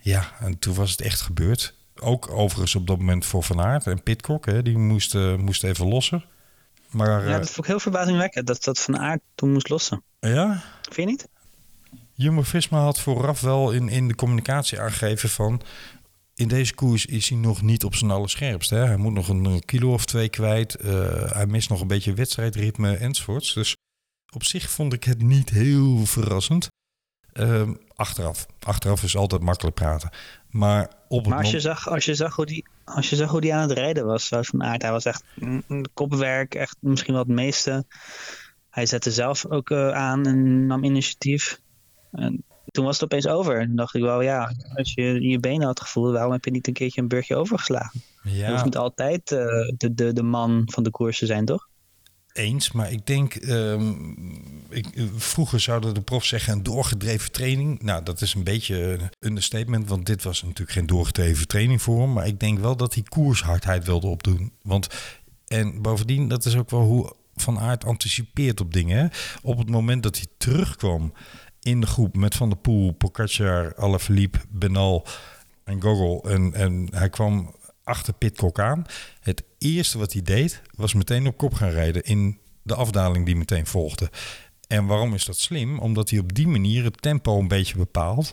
Ja, 0.00 0.32
en 0.40 0.58
toen 0.58 0.74
was 0.74 0.90
het 0.90 1.00
echt 1.00 1.20
gebeurd. 1.20 1.74
Ook 2.00 2.30
overigens 2.30 2.74
op 2.74 2.86
dat 2.86 2.98
moment 2.98 3.26
voor 3.26 3.42
Van 3.42 3.60
Aert 3.60 3.86
en 3.86 4.02
Pitcock. 4.02 4.46
Hè, 4.46 4.62
die 4.62 4.78
moest, 4.78 5.14
uh, 5.14 5.36
moest 5.36 5.64
even 5.64 5.88
lossen. 5.88 6.24
Maar, 6.90 7.28
ja, 7.28 7.38
dat 7.38 7.46
vond 7.46 7.58
ik 7.58 7.66
heel 7.66 7.80
verbazingwekkend 7.80 8.46
dat, 8.46 8.64
dat 8.64 8.78
Van 8.78 8.98
Aert 8.98 9.20
toen 9.34 9.52
moest 9.52 9.68
lossen. 9.68 10.02
Ja? 10.20 10.62
Vind 10.82 10.96
je 10.96 11.04
niet? 11.04 11.28
Jumbo-Visma 12.18 12.80
had 12.80 13.00
vooraf 13.00 13.40
wel 13.40 13.72
in, 13.72 13.88
in 13.88 14.08
de 14.08 14.14
communicatie 14.14 14.80
aangegeven 14.80 15.28
van... 15.28 15.60
in 16.34 16.48
deze 16.48 16.74
koers 16.74 17.06
is 17.06 17.28
hij 17.28 17.38
nog 17.38 17.62
niet 17.62 17.84
op 17.84 17.94
zijn 17.94 18.10
allerscherpst. 18.10 18.70
Hè? 18.70 18.86
Hij 18.86 18.96
moet 18.96 19.12
nog 19.12 19.28
een 19.28 19.64
kilo 19.64 19.92
of 19.92 20.04
twee 20.04 20.28
kwijt. 20.28 20.76
Uh, 20.84 21.32
hij 21.32 21.46
mist 21.46 21.68
nog 21.68 21.80
een 21.80 21.86
beetje 21.86 22.14
wedstrijdritme 22.14 22.96
enzovoorts. 22.96 23.54
Dus 23.54 23.76
op 24.32 24.44
zich 24.44 24.70
vond 24.70 24.92
ik 24.92 25.04
het 25.04 25.22
niet 25.22 25.50
heel 25.50 26.06
verrassend. 26.06 26.68
Uh, 27.32 27.70
achteraf. 27.94 28.46
Achteraf 28.60 29.02
is 29.02 29.16
altijd 29.16 29.42
makkelijk 29.42 29.76
praten. 29.76 30.10
Maar, 30.50 30.90
op 31.08 31.26
maar 31.26 31.38
als, 31.38 31.50
je 31.50 31.60
zag, 31.60 31.88
als, 31.88 32.04
je 32.04 32.14
zag 32.14 32.34
hoe 32.34 32.46
die, 32.46 32.68
als 32.84 33.10
je 33.10 33.16
zag 33.16 33.30
hoe 33.30 33.40
die 33.40 33.54
aan 33.54 33.68
het 33.68 33.78
rijden 33.78 34.06
was, 34.06 34.26
zoals 34.26 34.46
Van 34.46 34.62
Aert, 34.62 34.82
hij 34.82 34.90
was 34.90 35.04
echt 35.04 35.24
kopwerk, 35.94 36.54
echt 36.54 36.76
misschien 36.80 37.14
wel 37.14 37.22
het 37.22 37.32
meeste. 37.32 37.84
Hij 38.70 38.86
zette 38.86 39.10
zelf 39.10 39.46
ook 39.46 39.70
uh, 39.70 39.90
aan 39.90 40.26
en 40.26 40.66
nam 40.66 40.84
initiatief. 40.84 41.60
En 42.12 42.44
toen 42.70 42.84
was 42.84 43.00
het 43.00 43.04
opeens 43.04 43.26
over. 43.26 43.60
En 43.60 43.76
dacht 43.76 43.94
ik 43.94 44.02
wel, 44.02 44.20
ja, 44.20 44.52
als 44.74 44.92
je 44.94 45.02
in 45.02 45.28
je 45.28 45.40
benen 45.40 45.66
had 45.66 45.80
gevoeld, 45.80 46.12
waarom 46.12 46.32
heb 46.32 46.44
je 46.44 46.50
niet 46.50 46.66
een 46.66 46.72
keertje 46.72 47.00
een 47.00 47.08
burgje 47.08 47.36
overgeslagen? 47.36 48.02
Ja. 48.22 48.46
Je 48.46 48.50
hoeft 48.52 48.64
niet 48.64 48.76
altijd 48.76 49.30
uh, 49.30 49.38
de, 49.76 49.94
de, 49.94 50.12
de 50.12 50.22
man 50.22 50.62
van 50.66 50.82
de 50.82 50.90
koers 50.90 51.18
te 51.18 51.26
zijn, 51.26 51.44
toch? 51.44 51.68
Eens, 52.32 52.72
maar 52.72 52.92
ik 52.92 53.06
denk, 53.06 53.34
um, 53.34 54.16
ik, 54.68 54.86
vroeger 55.16 55.60
zouden 55.60 55.94
de 55.94 56.00
profs 56.00 56.28
zeggen 56.28 56.52
een 56.52 56.62
doorgedreven 56.62 57.32
training. 57.32 57.82
Nou, 57.82 58.02
dat 58.02 58.20
is 58.20 58.34
een 58.34 58.44
beetje 58.44 58.82
een 58.82 59.10
understatement, 59.20 59.88
want 59.88 60.06
dit 60.06 60.22
was 60.22 60.42
natuurlijk 60.42 60.70
geen 60.70 60.86
doorgedreven 60.86 61.46
training 61.46 61.82
voor 61.82 62.00
hem. 62.00 62.12
Maar 62.12 62.26
ik 62.26 62.40
denk 62.40 62.58
wel 62.58 62.76
dat 62.76 62.94
hij 62.94 63.02
koershardheid 63.02 63.84
wilde 63.84 64.06
opdoen. 64.06 64.52
Want, 64.62 64.86
en 65.46 65.82
bovendien, 65.82 66.28
dat 66.28 66.44
is 66.44 66.56
ook 66.56 66.70
wel 66.70 66.82
hoe 66.82 67.12
Van 67.34 67.58
Aert 67.58 67.84
anticipeert 67.84 68.60
op 68.60 68.72
dingen. 68.72 69.10
Op 69.42 69.58
het 69.58 69.70
moment 69.70 70.02
dat 70.02 70.16
hij 70.16 70.26
terugkwam 70.36 71.12
in 71.62 71.80
de 71.80 71.86
groep 71.86 72.16
met 72.16 72.34
Van 72.34 72.48
der 72.48 72.58
Poel, 72.58 72.92
Pogacar, 72.92 73.74
Alaphilippe, 73.76 74.38
Benal 74.48 75.06
en 75.64 75.82
Gogol. 75.82 76.24
En, 76.28 76.54
en 76.54 76.88
hij 76.90 77.08
kwam 77.08 77.54
achter 77.84 78.12
Pitcock 78.12 78.60
aan. 78.60 78.84
Het 79.20 79.42
eerste 79.58 79.98
wat 79.98 80.12
hij 80.12 80.22
deed, 80.22 80.62
was 80.74 80.94
meteen 80.94 81.26
op 81.26 81.36
kop 81.36 81.54
gaan 81.54 81.70
rijden 81.70 82.02
in 82.02 82.38
de 82.62 82.74
afdaling 82.74 83.26
die 83.26 83.36
meteen 83.36 83.66
volgde. 83.66 84.10
En 84.66 84.86
waarom 84.86 85.14
is 85.14 85.24
dat 85.24 85.38
slim? 85.38 85.78
Omdat 85.78 86.10
hij 86.10 86.18
op 86.18 86.34
die 86.34 86.48
manier 86.48 86.84
het 86.84 87.02
tempo 87.02 87.38
een 87.38 87.48
beetje 87.48 87.76
bepaalt. 87.76 88.32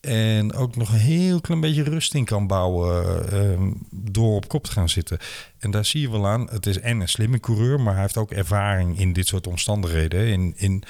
En 0.00 0.52
ook 0.52 0.76
nog 0.76 0.92
een 0.92 0.98
heel 0.98 1.40
klein 1.40 1.60
beetje 1.60 1.82
rust 1.82 2.14
in 2.14 2.24
kan 2.24 2.46
bouwen 2.46 3.26
uh, 3.32 3.72
door 3.90 4.36
op 4.36 4.48
kop 4.48 4.64
te 4.64 4.72
gaan 4.72 4.88
zitten. 4.88 5.18
En 5.58 5.70
daar 5.70 5.84
zie 5.84 6.00
je 6.00 6.10
wel 6.10 6.26
aan, 6.26 6.50
het 6.50 6.66
is 6.66 6.80
en 6.80 7.00
een 7.00 7.08
slimme 7.08 7.40
coureur, 7.40 7.80
maar 7.80 7.92
hij 7.92 8.02
heeft 8.02 8.16
ook 8.16 8.30
ervaring 8.30 8.98
in 8.98 9.12
dit 9.12 9.26
soort 9.26 9.46
omstandigheden. 9.46 10.26
In, 10.26 10.52
in 10.56 10.82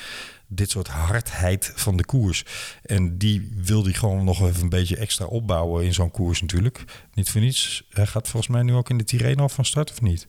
dit 0.47 0.71
soort 0.71 0.89
hardheid 0.89 1.73
van 1.75 1.97
de 1.97 2.05
koers. 2.05 2.45
En 2.83 3.19
die 3.19 3.53
wil 3.57 3.85
hij 3.85 3.93
gewoon 3.93 4.25
nog 4.25 4.43
even 4.43 4.63
een 4.63 4.69
beetje 4.69 4.97
extra 4.97 5.25
opbouwen 5.25 5.85
in 5.85 5.95
zo'n 5.95 6.11
koers 6.11 6.41
natuurlijk. 6.41 6.85
Niet 7.15 7.31
voor 7.31 7.41
niets. 7.41 7.87
Hij 7.91 8.07
gaat 8.07 8.29
volgens 8.29 8.53
mij 8.53 8.63
nu 8.63 8.75
ook 8.75 8.91
in 8.91 8.99
de 8.99 9.05
Tirreno 9.05 9.49
van 9.49 9.65
start 9.65 9.91
of 9.91 10.01
niet? 10.01 10.29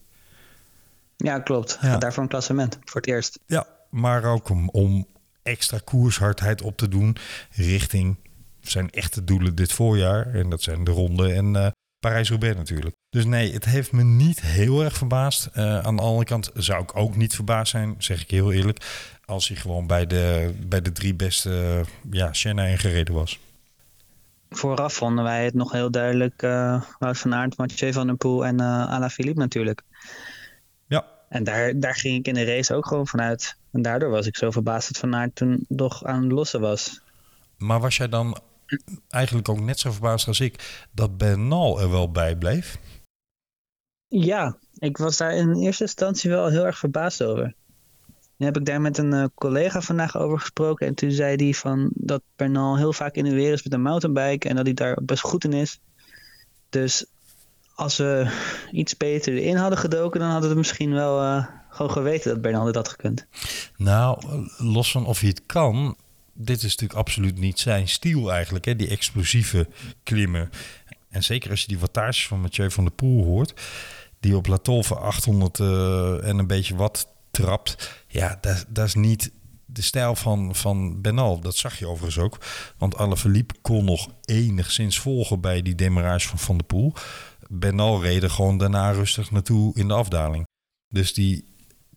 Ja, 1.18 1.40
klopt. 1.40 1.78
Ja. 1.82 1.90
Gaat 1.90 2.02
daar 2.02 2.14
voor 2.14 2.24
een 2.24 2.30
klassement 2.30 2.80
voor 2.86 3.02
het 3.02 3.10
eerst. 3.10 3.40
Ja, 3.46 3.68
maar 3.90 4.24
ook 4.24 4.50
om, 4.50 4.70
om 4.70 5.08
extra 5.44 5.80
koershardheid 5.84 6.62
op 6.62 6.78
te 6.78 6.88
doen 6.88 7.18
richting 7.52 8.18
zijn 8.62 8.90
echte 8.90 9.24
doelen 9.24 9.56
dit 9.56 9.72
voorjaar. 9.72 10.34
En 10.34 10.50
dat 10.50 10.62
zijn 10.62 10.84
de 10.84 10.92
ronde 10.92 11.34
en 11.34 11.54
uh, 11.54 11.68
Parijs-Roubaix 12.00 12.56
natuurlijk. 12.56 12.96
Dus 13.10 13.26
nee, 13.26 13.54
het 13.54 13.66
heeft 13.66 13.92
me 13.92 14.04
niet 14.04 14.42
heel 14.42 14.84
erg 14.84 14.98
verbaasd. 14.98 15.50
Uh, 15.56 15.80
aan 15.80 15.96
de 15.96 16.02
andere 16.02 16.26
kant 16.26 16.52
zou 16.54 16.84
ik 16.84 16.96
ook 16.96 17.16
niet 17.16 17.36
verbaasd 17.36 17.72
zijn, 17.72 17.96
zeg 17.98 18.22
ik 18.22 18.30
heel 18.30 18.52
eerlijk, 18.52 18.86
als 19.28 19.48
hij 19.48 19.58
gewoon 19.58 19.88
bij 19.88 20.08
de, 20.08 20.54
bij 20.68 20.82
de 20.82 20.92
drie 20.92 21.14
beste 21.14 21.84
ja, 22.12 22.34
Senna 22.34 22.64
ingereden 22.64 23.14
was. 23.14 23.40
Vooraf 24.50 24.94
vonden 24.94 25.24
wij 25.24 25.46
het 25.46 25.54
nog 25.54 25.72
heel 25.72 25.92
duidelijk 25.92 26.42
uh, 26.42 26.84
Wout 27.00 27.18
van 27.18 27.34
Aert, 27.34 27.58
Mathieu 27.58 27.94
van 27.94 28.08
der 28.08 28.16
Poel 28.16 28.46
en 28.46 28.62
uh, 28.62 28.92
Alaphilippe 28.92 29.40
natuurlijk. 29.40 29.82
Ja. 30.88 31.06
En 31.30 31.44
daar, 31.44 31.80
daar 31.80 31.96
ging 31.96 32.18
ik 32.18 32.28
in 32.28 32.34
de 32.34 32.46
race 32.46 32.74
ook 32.74 32.86
gewoon 32.86 33.08
vanuit. 33.08 33.58
En 33.72 33.82
daardoor 33.82 34.10
was 34.10 34.28
ik 34.28 34.38
zo 34.38 34.52
verbaasd 34.52 34.88
dat 34.88 34.98
Van 34.98 35.16
Aert 35.16 35.36
toen 35.36 35.66
toch 35.76 36.04
aan 36.04 36.24
het 36.24 36.32
lossen 36.32 36.62
was. 36.62 37.02
Maar 37.58 37.80
was 37.80 37.98
jij 37.98 38.10
dan 38.10 38.38
eigenlijk 39.10 39.50
ook 39.50 39.60
net 39.60 39.80
zo 39.80 39.92
verbaasd 39.92 40.28
als 40.28 40.40
ik 40.40 40.86
dat 40.92 41.18
Bernal 41.18 41.82
er 41.82 41.92
wel 41.92 42.12
bij 42.12 42.36
bleef? 42.36 42.78
Ja, 44.08 44.58
ik 44.74 44.98
was 44.98 45.18
daar 45.18 45.34
in 45.34 45.56
eerste 45.56 45.84
instantie 45.84 46.30
wel 46.30 46.48
heel 46.48 46.66
erg 46.66 46.78
verbaasd 46.78 47.24
over. 47.24 47.56
Nu 48.38 48.46
heb 48.46 48.58
ik 48.58 48.66
daar 48.66 48.82
met 48.82 48.98
een 48.98 49.14
uh, 49.14 49.26
collega 49.36 49.82
vandaag 49.82 50.18
over 50.18 50.40
gesproken. 50.40 50.88
En 50.88 50.94
toen 50.94 51.12
zei 51.12 51.36
hij 51.36 51.54
van 51.54 51.90
dat 51.94 52.22
Bernal 52.36 52.78
heel 52.78 52.94
vaak 52.94 53.16
in 53.16 53.24
de 53.24 53.34
weer 53.34 53.54
is 53.54 53.64
met 53.64 53.74
een 53.74 53.82
mountainbike. 53.82 54.50
En 54.50 54.56
dat 54.56 54.66
hij 54.66 54.74
daar 54.74 54.98
best 55.04 55.22
goed 55.22 55.44
in 55.44 55.54
is. 55.54 55.80
Dus 56.70 57.06
als 57.76 57.98
we 57.98 58.32
iets 58.72 58.98
beter 58.98 59.34
erin 59.34 59.56
hadden 59.56 59.80
gedoken, 59.80 60.20
dan 60.20 60.30
hadden 60.30 60.50
we 60.50 60.56
misschien 60.56 60.94
wel 60.94 61.24
uh, 61.24 61.46
gewoon 61.70 61.92
geweten 61.92 62.32
dat 62.32 62.42
Bernal 62.42 62.66
dit 62.66 62.76
had 62.76 62.88
gekund. 62.88 63.26
Nou, 63.76 64.20
los 64.58 64.92
van 64.92 65.06
of 65.06 65.20
hij 65.20 65.30
het 65.30 65.46
kan. 65.46 65.96
Dit 66.34 66.58
is 66.58 66.64
natuurlijk 66.64 67.00
absoluut 67.00 67.38
niet 67.38 67.60
zijn 67.60 67.88
stijl 67.88 68.32
eigenlijk. 68.32 68.66
Hè? 68.66 68.76
Die 68.76 68.90
explosieve 68.90 69.68
klimmen. 70.04 70.50
En 71.10 71.24
zeker 71.24 71.50
als 71.50 71.62
je 71.62 71.68
die 71.68 71.80
wattages 71.80 72.28
van 72.28 72.42
Mathieu 72.42 72.72
van 72.72 72.84
der 72.84 72.94
Poel 72.94 73.24
hoort. 73.24 73.54
Die 74.20 74.36
op 74.36 74.48
La 74.48 74.58
Tolve 74.58 74.96
800 74.96 75.60
uh, 75.60 76.28
en 76.28 76.38
een 76.38 76.48
beetje 76.48 76.76
wat 76.76 77.08
trapt. 77.32 78.04
Ja, 78.18 78.38
dat, 78.42 78.66
dat 78.70 78.86
is 78.88 78.94
niet 78.94 79.32
de 79.66 79.82
stijl 79.82 80.16
van, 80.16 80.56
van 80.56 81.02
Benal. 81.02 81.40
Dat 81.40 81.56
zag 81.56 81.80
je 81.80 81.88
overigens 81.88 82.24
ook. 82.24 82.46
Want 82.78 82.98
Alaphilippe 82.98 83.56
kon 83.62 83.86
nog 83.86 84.08
enigszins 84.26 85.00
volgen 85.00 85.42
bij 85.42 85.62
die 85.62 85.76
demarage 85.76 86.28
van 86.28 86.40
Van 86.40 86.58
der 86.58 86.66
Poel. 86.66 86.94
Benal 87.48 88.02
reed 88.02 88.32
gewoon 88.32 88.58
daarna 88.58 88.92
rustig 88.92 89.32
naartoe 89.32 89.76
in 89.76 89.88
de 89.88 89.94
afdaling. 89.94 90.48
Dus 90.88 91.14
die 91.14 91.46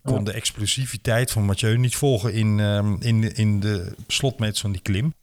kon 0.03 0.19
ja. 0.19 0.23
de 0.25 0.33
explosiviteit 0.33 1.31
van 1.31 1.45
Mathieu 1.45 1.79
niet 1.79 1.97
volgen 1.97 2.33
in, 2.33 2.59
um, 2.59 3.01
in, 3.01 3.21
de, 3.21 3.33
in 3.33 3.61
de 3.61 3.95
slotmeters 4.07 4.61
van 4.61 4.73
die 4.73 4.83
klim. 4.83 5.15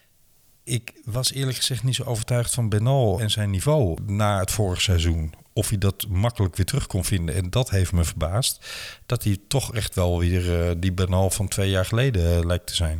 Ik 0.64 1.02
was 1.04 1.32
eerlijk 1.32 1.58
gezegd 1.58 1.84
niet 1.84 1.96
zo 1.96 2.04
overtuigd 2.04 2.54
van 2.54 2.70
Benal 2.70 3.20
en 3.20 3.32
zijn 3.32 3.50
niveau 3.50 3.98
na 4.06 4.40
het 4.40 4.52
vorige 4.52 4.82
seizoen 4.82 5.34
of 5.58 5.70
hij 5.70 5.78
dat 5.78 6.08
makkelijk 6.10 6.56
weer 6.56 6.65
terug 6.65 6.88
kon 6.88 7.04
vinden. 7.04 7.36
En 7.36 7.50
dat 7.50 7.70
heeft 7.70 7.91
me 7.91 8.04
verbaasd. 8.04 8.65
Dat 9.06 9.24
hij 9.24 9.38
toch 9.48 9.76
echt 9.76 9.96
wel 9.96 10.20
weer 10.20 10.70
uh, 10.70 10.76
die 10.78 10.93
Bernal 10.93 11.30
van 11.30 11.48
twee 11.48 11.70
jaar 11.70 11.86
geleden 11.86 12.38
uh, 12.38 12.46
lijkt 12.46 12.67
te 12.67 12.76
zijn. 12.76 13.00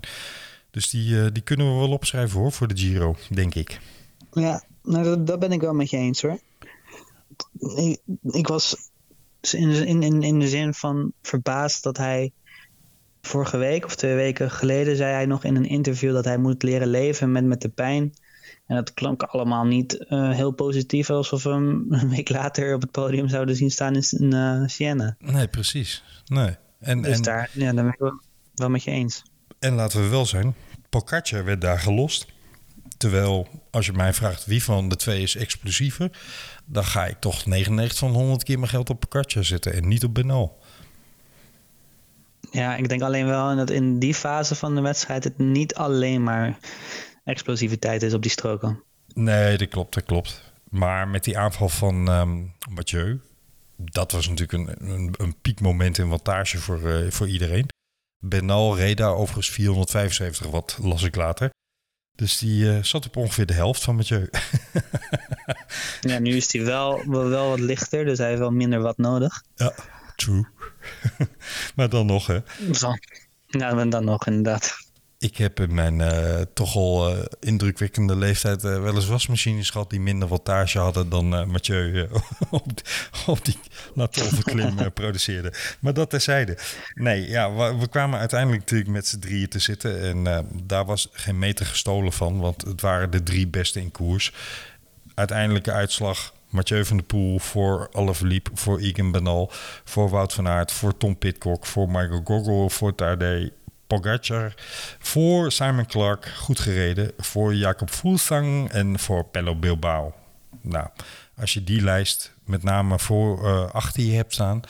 Dus 0.72 0.90
die, 0.90 1.10
uh, 1.10 1.28
die 1.32 1.44
kunnen 1.44 1.74
we 1.74 1.80
wel 1.80 1.92
opschrijven 1.92 2.40
hoor, 2.40 2.52
voor 2.52 2.68
de 2.68 2.78
Giro, 2.78 3.16
denk 3.30 3.56
ik. 3.56 3.80
Ja, 4.32 4.64
nou, 4.84 5.24
dat 5.24 5.40
ben 5.40 5.52
ik 5.52 5.62
wel 5.62 5.74
met 5.74 5.90
je 5.90 5.98
eens 5.98 6.22
hoor. 6.22 6.40
Ik, 7.76 8.00
ik 8.24 8.48
was 8.48 8.76
in, 9.52 10.02
in, 10.04 10.24
in 10.24 10.40
de 10.40 10.48
zin 10.48 10.74
van 10.74 11.12
verbaasd 11.22 11.84
dat 11.84 11.98
hij 11.98 12.32
vorige 13.22 13.58
week 13.58 13.86
of 13.86 13.96
twee 13.96 14.16
weken 14.16 14.52
geleden 14.52 14.96
zei 14.96 15.14
hij 15.14 15.26
nog 15.26 15.44
in 15.44 15.56
een 15.56 15.70
interview 15.70 16.14
dat 16.14 16.26
hij 16.26 16.38
moet 16.38 16.64
leren 16.64 16.88
leven 16.88 17.32
met, 17.32 17.46
met 17.46 17.62
de 17.62 17.70
pijn. 17.70 18.14
En 18.68 18.76
dat 18.76 18.94
klonk 18.94 19.24
allemaal 19.24 19.66
niet 19.66 20.06
uh, 20.10 20.32
heel 20.32 20.52
positief, 20.52 21.10
alsof 21.10 21.44
we 21.44 21.50
hem 21.50 21.86
een 21.90 22.10
week 22.10 22.30
later 22.30 22.74
op 22.74 22.82
het 22.82 22.92
podium 22.92 23.28
zouden 23.28 23.56
zien 23.56 23.72
staan 23.72 23.96
in 23.96 24.34
uh, 24.34 24.62
Siena. 24.66 25.16
Nee, 25.20 25.48
precies. 25.48 26.04
Nee. 26.26 26.56
En, 26.80 27.02
dus 27.02 27.16
en, 27.16 27.22
daar, 27.22 27.50
ja, 27.54 27.74
daar 27.74 27.84
ben 27.84 27.94
ik 27.94 28.00
wel, 28.00 28.22
wel 28.56 28.70
met 28.70 28.84
je 28.84 28.92
eens. 28.92 29.24
En 29.60 29.74
laten 29.74 30.02
we 30.02 30.08
wel 30.08 30.26
zijn, 30.26 30.56
Pogacar 30.90 31.46
werd 31.46 31.62
daar 31.62 31.80
gelost. 31.80 32.26
Terwijl, 32.98 33.48
als 33.72 33.86
je 33.86 33.94
mij 33.94 34.14
vraagt 34.14 34.46
wie 34.46 34.64
van 34.64 34.90
de 34.90 34.96
twee 34.96 35.22
is 35.22 35.36
explosiever, 35.36 36.12
dan 36.66 36.84
ga 36.86 37.06
ik 37.06 37.20
toch 37.20 37.46
99 37.46 37.98
van 37.98 38.12
100 38.12 38.44
keer 38.44 38.60
mijn 38.60 38.72
geld 38.72 38.90
op 38.90 39.00
Pogacar 39.00 39.44
zetten 39.44 39.74
en 39.74 39.88
niet 39.88 40.04
op 40.04 40.14
Benal. 40.14 40.60
Ja, 42.52 42.76
ik 42.76 42.90
denk 42.90 43.02
alleen 43.02 43.26
wel 43.26 43.56
dat 43.56 43.70
in 43.70 44.00
die 44.00 44.14
fase 44.14 44.56
van 44.56 44.76
de 44.76 44.82
wedstrijd 44.82 45.24
het 45.24 45.38
niet 45.38 45.76
alleen 45.76 46.24
maar 46.24 46.58
explosiviteit 47.28 48.04
is 48.04 48.14
op 48.14 48.22
die 48.22 48.32
stroken. 48.32 48.84
Nee, 49.14 49.58
dat 49.58 49.68
klopt, 49.68 49.94
dat 49.94 50.04
klopt. 50.04 50.42
Maar 50.70 51.08
met 51.08 51.24
die 51.24 51.38
aanval 51.38 51.70
van 51.70 52.08
um, 52.08 52.54
Mathieu, 52.70 53.20
dat 53.76 54.12
was 54.12 54.28
natuurlijk 54.28 54.80
een, 54.82 54.90
een, 54.90 55.14
een 55.18 55.36
piekmoment 55.42 55.98
in 55.98 56.10
wattage 56.10 56.58
voor, 56.58 56.80
uh, 56.82 57.12
voor 57.12 57.28
iedereen. 57.28 57.68
Benal 58.20 58.78
reed 58.78 58.98
daar 58.98 59.16
overigens 59.16 59.50
475 59.50 60.48
watt, 60.48 60.78
las 60.82 61.04
ik 61.04 61.16
later. 61.16 61.50
Dus 62.16 62.38
die 62.38 62.64
uh, 62.64 62.84
zat 62.84 63.06
op 63.06 63.16
ongeveer 63.16 63.46
de 63.46 63.54
helft 63.54 63.84
van 63.84 63.96
Mathieu. 63.96 64.30
ja, 66.02 66.20
nu 66.20 66.36
is 66.36 66.54
hij 66.54 66.64
wel, 66.64 67.10
wel 67.10 67.50
wat 67.50 67.60
lichter, 67.60 68.06
dus 68.06 68.18
hij 68.18 68.28
heeft 68.28 68.40
wel 68.40 68.52
minder 68.52 68.82
wat 68.82 68.98
nodig. 68.98 69.44
Ja, 69.56 69.74
true. 70.16 70.46
maar 71.76 71.90
dan 71.90 72.06
nog, 72.06 72.28
hè? 72.28 72.40
Dan, 72.80 73.00
ja, 73.48 73.86
dan 73.86 74.06
nog, 74.06 74.28
inderdaad. 74.28 74.87
Ik 75.20 75.38
heb 75.38 75.60
in 75.60 75.74
mijn 75.74 76.00
uh, 76.00 76.42
toch 76.54 76.76
al 76.76 77.16
uh, 77.16 77.24
indrukwekkende 77.40 78.16
leeftijd 78.16 78.64
uh, 78.64 78.82
wel 78.82 78.96
eens 78.96 79.08
wasmachines 79.08 79.70
gehad 79.70 79.90
die 79.90 80.00
minder 80.00 80.28
wattage 80.28 80.80
hadden 80.80 81.10
dan 81.10 81.50
Mathieu 81.50 82.08
op, 82.50 82.66
op 83.26 83.46
die 83.46 83.58
klim 84.44 84.94
produceerde. 84.94 85.54
Maar 85.80 85.94
dat 85.94 86.10
terzijde. 86.10 86.58
Nee, 86.94 87.30
ja, 87.30 87.54
we, 87.78 87.88
kwamen 87.88 88.20
uiteindelijk 88.20 88.62
natuurlijk 88.62 88.90
met 88.90 89.08
z'n 89.08 89.20
drieën 89.20 89.50
te 89.50 89.60
zitten 89.60 90.02
en 90.02 90.48
daar 90.64 90.86
was 90.86 91.10
geen 91.12 91.40
meter 91.40 91.66
gestolen 91.66 92.14
van, 92.14 92.40
want 92.40 92.62
het 92.62 92.82
waren 92.82 93.12
de 93.12 93.24
drie 93.24 93.48
beste 93.48 93.80
in 93.80 93.92
koers. 93.92 94.34
Uiteindelijke 95.14 95.72
uitslag 95.72 96.34
Mathieu 96.50 96.86
van 96.86 96.98
der 96.98 97.06
Poel 97.06 97.40
voor 97.40 97.90
Alaphilippe, 97.92 98.52
voor 98.54 98.80
Egan 98.80 99.12
Bernal, 99.12 99.52
voor 99.84 100.10
Wout 100.10 100.34
van 100.34 100.48
Aert, 100.48 100.72
voor 100.72 100.98
Tom 100.98 101.18
Pitcock, 101.18 101.66
voor 101.66 101.90
Michael 101.90 102.22
Gogol, 102.24 102.70
voor 102.70 102.96
Tadej 102.96 103.52
Pogacar, 103.88 104.54
voor 105.00 105.52
Simon 105.52 105.86
Clark, 105.86 106.26
goed 106.26 106.60
gereden, 106.60 107.12
voor 107.18 107.56
Jacob 107.56 107.90
Fuglsang 107.90 108.70
en 108.72 109.00
voor 109.00 109.26
Pello 109.26 109.56
Bilbao. 109.56 110.14
Nou, 110.62 110.88
als 111.38 111.54
je 111.54 111.64
die 111.64 111.82
lijst 111.82 112.34
met 112.44 112.64
name 112.64 113.00
voor 113.00 113.44
uh, 113.44 113.72
achter 113.72 114.04
je 114.04 114.16
hebt 114.16 114.34
staan, 114.34 114.62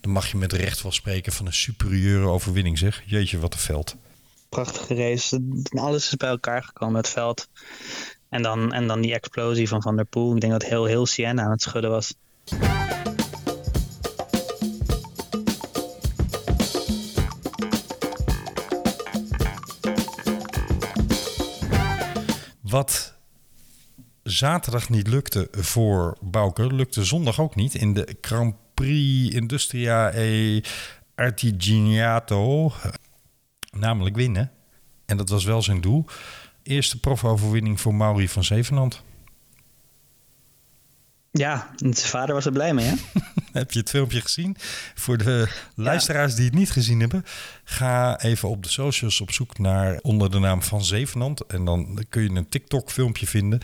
dan 0.00 0.10
mag 0.12 0.30
je 0.30 0.36
met 0.36 0.52
recht 0.52 0.82
wel 0.82 0.92
spreken 0.92 1.32
van 1.32 1.46
een 1.46 1.52
superieure 1.52 2.26
overwinning, 2.26 2.78
zeg. 2.78 3.02
Jeetje, 3.06 3.38
wat 3.38 3.52
een 3.52 3.60
veld. 3.60 3.96
Prachtige 4.48 4.94
race. 4.94 5.42
Alles 5.70 6.06
is 6.06 6.16
bij 6.16 6.28
elkaar 6.28 6.62
gekomen, 6.62 6.96
het 6.96 7.08
veld. 7.08 7.48
En 8.28 8.42
dan, 8.42 8.72
en 8.72 8.86
dan 8.86 9.00
die 9.00 9.14
explosie 9.14 9.68
van 9.68 9.82
Van 9.82 9.96
der 9.96 10.04
Poel. 10.04 10.34
Ik 10.34 10.40
denk 10.40 10.52
dat 10.52 10.64
heel, 10.64 10.84
heel 10.84 11.06
Siena 11.06 11.42
aan 11.42 11.50
het 11.50 11.62
schudden 11.62 11.90
was. 11.90 12.14
Wat 22.68 23.14
zaterdag 24.22 24.88
niet 24.88 25.06
lukte 25.06 25.48
voor 25.50 26.16
Bouke, 26.20 26.74
lukte 26.74 27.04
zondag 27.04 27.40
ook 27.40 27.54
niet 27.54 27.74
in 27.74 27.94
de 27.94 28.16
Grand 28.20 28.54
Prix 28.74 29.34
Industria 29.34 30.12
e 30.14 30.60
Artigianato. 31.14 32.72
Namelijk 33.70 34.16
winnen. 34.16 34.52
En 35.04 35.16
dat 35.16 35.28
was 35.28 35.44
wel 35.44 35.62
zijn 35.62 35.80
doel. 35.80 36.04
Eerste 36.62 37.00
profoverwinning 37.00 37.80
voor 37.80 37.94
Mauri 37.94 38.28
van 38.28 38.44
Zevenand. 38.44 39.02
Ja, 41.36 41.70
zijn 41.76 41.94
vader 41.94 42.34
was 42.34 42.46
er 42.46 42.52
blij 42.52 42.74
mee, 42.74 42.86
hè? 42.86 42.94
Heb 43.52 43.72
je 43.72 43.78
het 43.78 43.90
filmpje 43.90 44.20
gezien? 44.20 44.56
Voor 44.94 45.16
de 45.18 45.48
luisteraars 45.74 46.34
die 46.34 46.44
het 46.44 46.54
niet 46.54 46.70
gezien 46.70 47.00
hebben, 47.00 47.24
ga 47.64 48.20
even 48.20 48.48
op 48.48 48.62
de 48.62 48.68
socials 48.68 49.20
op 49.20 49.32
zoek 49.32 49.58
naar 49.58 49.98
onder 50.02 50.30
de 50.30 50.38
naam 50.38 50.62
van 50.62 50.84
Zevenand. 50.84 51.46
En 51.46 51.64
dan 51.64 52.04
kun 52.08 52.22
je 52.22 52.28
een 52.28 52.48
TikTok-filmpje 52.48 53.26
vinden 53.26 53.58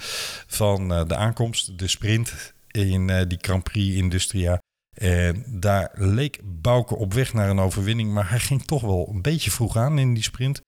van 0.46 0.92
uh, 0.92 1.06
de 1.06 1.16
aankomst, 1.16 1.78
de 1.78 1.88
sprint 1.88 2.54
in 2.70 3.08
uh, 3.08 3.20
die 3.28 3.38
Grand 3.40 3.62
Prix 3.62 3.96
Industria. 3.96 4.58
En 4.96 5.44
daar 5.48 5.90
leek 5.94 6.40
Bouke 6.44 6.96
op 6.96 7.12
weg 7.12 7.32
naar 7.32 7.50
een 7.50 7.58
overwinning, 7.58 8.12
maar 8.12 8.30
hij 8.30 8.40
ging 8.40 8.64
toch 8.64 8.82
wel 8.82 9.08
een 9.12 9.22
beetje 9.22 9.50
vroeg 9.50 9.76
aan 9.76 9.98
in 9.98 10.14
die 10.14 10.22
sprint. 10.22 10.60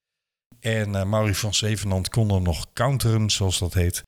En 0.61 0.89
uh, 0.89 1.05
Mauri 1.05 1.35
van 1.35 1.55
Zevenand 1.55 2.09
kon 2.09 2.31
er 2.31 2.43
nog 2.43 2.67
counteren, 2.73 3.31
zoals 3.31 3.59
dat 3.59 3.75
heet. 3.75 4.03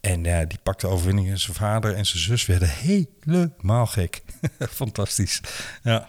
En 0.00 0.24
uh, 0.24 0.38
die 0.48 0.58
pakte 0.62 0.86
overwinning 0.86 1.28
en 1.28 1.38
zijn 1.38 1.56
vader 1.56 1.94
en 1.94 2.06
zijn 2.06 2.22
zus 2.22 2.46
werden 2.46 2.68
helemaal 2.68 3.86
gek. 3.86 4.22
Fantastisch. 4.58 5.40
Ja. 5.82 6.08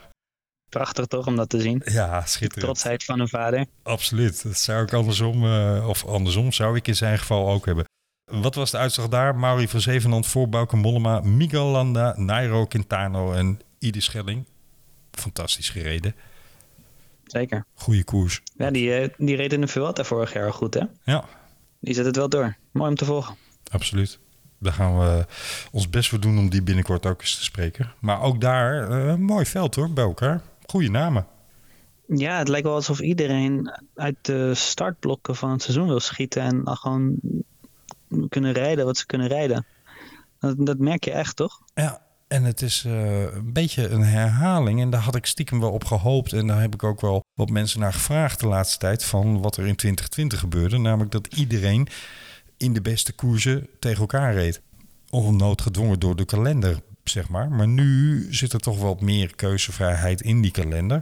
Prachtig 0.69 1.05
toch 1.05 1.27
om 1.27 1.35
dat 1.35 1.49
te 1.49 1.61
zien. 1.61 1.81
Ja, 1.85 2.25
schitterend. 2.25 2.63
Trotsheid 2.65 3.03
van 3.03 3.19
een 3.19 3.27
vader. 3.27 3.65
Absoluut. 3.83 4.43
Dat 4.43 4.57
zou 4.57 4.83
ik 4.83 4.93
andersom, 4.93 5.43
uh, 5.43 5.87
of 5.87 6.05
andersom 6.05 6.51
zou 6.51 6.75
ik 6.75 6.87
in 6.87 6.95
zijn 6.95 7.19
geval 7.19 7.49
ook 7.49 7.65
hebben. 7.65 7.85
Wat 8.31 8.55
was 8.55 8.71
de 8.71 8.77
uitslag 8.77 9.07
daar? 9.07 9.35
Mauri 9.35 9.67
van 9.67 9.81
Zevenland 9.81 10.27
voor 10.27 10.49
Bauke 10.49 10.75
Mollema, 10.75 11.19
Miguel 11.19 11.65
Landa, 11.65 12.13
Nairo 12.17 12.65
Quintano 12.65 13.33
en 13.33 13.59
Ide 13.79 14.01
Schelling. 14.01 14.45
Fantastisch 15.11 15.69
gereden. 15.69 16.15
Zeker. 17.23 17.65
Goede 17.73 18.03
koers. 18.03 18.41
Ja, 18.55 18.71
die, 18.71 19.01
uh, 19.01 19.07
die 19.17 19.35
reed 19.35 19.53
in 19.53 19.61
de 19.61 19.67
Vuelta 19.67 20.03
vorig 20.03 20.33
jaar 20.33 20.53
goed 20.53 20.73
hè? 20.73 20.83
Ja. 21.03 21.25
Die 21.79 21.93
zet 21.93 22.05
het 22.05 22.15
wel 22.15 22.29
door. 22.29 22.57
Mooi 22.71 22.89
om 22.89 22.95
te 22.95 23.05
volgen. 23.05 23.35
Absoluut. 23.71 24.19
Daar 24.59 24.73
gaan 24.73 24.99
we 24.99 25.25
ons 25.71 25.89
best 25.89 26.09
voor 26.09 26.19
doen 26.19 26.37
om 26.37 26.49
die 26.49 26.61
binnenkort 26.61 27.05
ook 27.05 27.21
eens 27.21 27.37
te 27.37 27.43
spreken. 27.43 27.93
Maar 27.99 28.21
ook 28.21 28.41
daar, 28.41 28.91
uh, 28.91 29.15
mooi 29.15 29.45
veld 29.45 29.75
hoor, 29.75 29.91
bij 29.91 30.03
elkaar. 30.03 30.41
Goede 30.65 30.89
namen. 30.89 31.25
Ja, 32.07 32.37
het 32.37 32.47
lijkt 32.47 32.65
wel 32.65 32.75
alsof 32.75 32.99
iedereen 32.99 33.71
uit 33.95 34.15
de 34.21 34.53
startblokken 34.55 35.35
van 35.35 35.51
het 35.51 35.61
seizoen 35.61 35.87
wil 35.87 35.99
schieten 35.99 36.41
en 36.41 36.77
gewoon 36.77 37.19
kunnen 38.29 38.51
rijden 38.51 38.85
wat 38.85 38.97
ze 38.97 39.05
kunnen 39.05 39.27
rijden. 39.27 39.65
Dat, 40.39 40.55
dat 40.57 40.77
merk 40.77 41.03
je 41.03 41.11
echt, 41.11 41.35
toch? 41.35 41.61
Ja, 41.73 42.01
en 42.27 42.43
het 42.43 42.61
is 42.61 42.83
uh, 42.87 43.33
een 43.33 43.53
beetje 43.53 43.87
een 43.87 44.03
herhaling. 44.03 44.81
En 44.81 44.89
daar 44.89 45.01
had 45.01 45.15
ik 45.15 45.25
stiekem 45.25 45.59
wel 45.59 45.71
op 45.71 45.83
gehoopt. 45.83 46.33
En 46.33 46.47
daar 46.47 46.61
heb 46.61 46.73
ik 46.73 46.83
ook 46.83 47.01
wel 47.01 47.23
wat 47.33 47.49
mensen 47.49 47.79
naar 47.79 47.93
gevraagd 47.93 48.39
de 48.39 48.47
laatste 48.47 48.77
tijd. 48.77 49.03
Van 49.03 49.41
wat 49.41 49.57
er 49.57 49.67
in 49.67 49.75
2020 49.75 50.39
gebeurde. 50.39 50.77
Namelijk 50.77 51.11
dat 51.11 51.33
iedereen 51.33 51.87
in 52.61 52.73
de 52.73 52.81
beste 52.81 53.13
koersen 53.13 53.67
tegen 53.79 53.99
elkaar 53.99 54.33
reed. 54.33 54.61
Onnoodgedwongen 55.09 55.99
door 55.99 56.15
de 56.15 56.25
kalender, 56.25 56.79
zeg 57.03 57.29
maar. 57.29 57.51
Maar 57.51 57.67
nu 57.67 58.27
zit 58.29 58.53
er 58.53 58.59
toch 58.59 58.79
wat 58.79 59.01
meer 59.01 59.35
keuzevrijheid 59.35 60.21
in 60.21 60.41
die 60.41 60.51
kalender. 60.51 61.01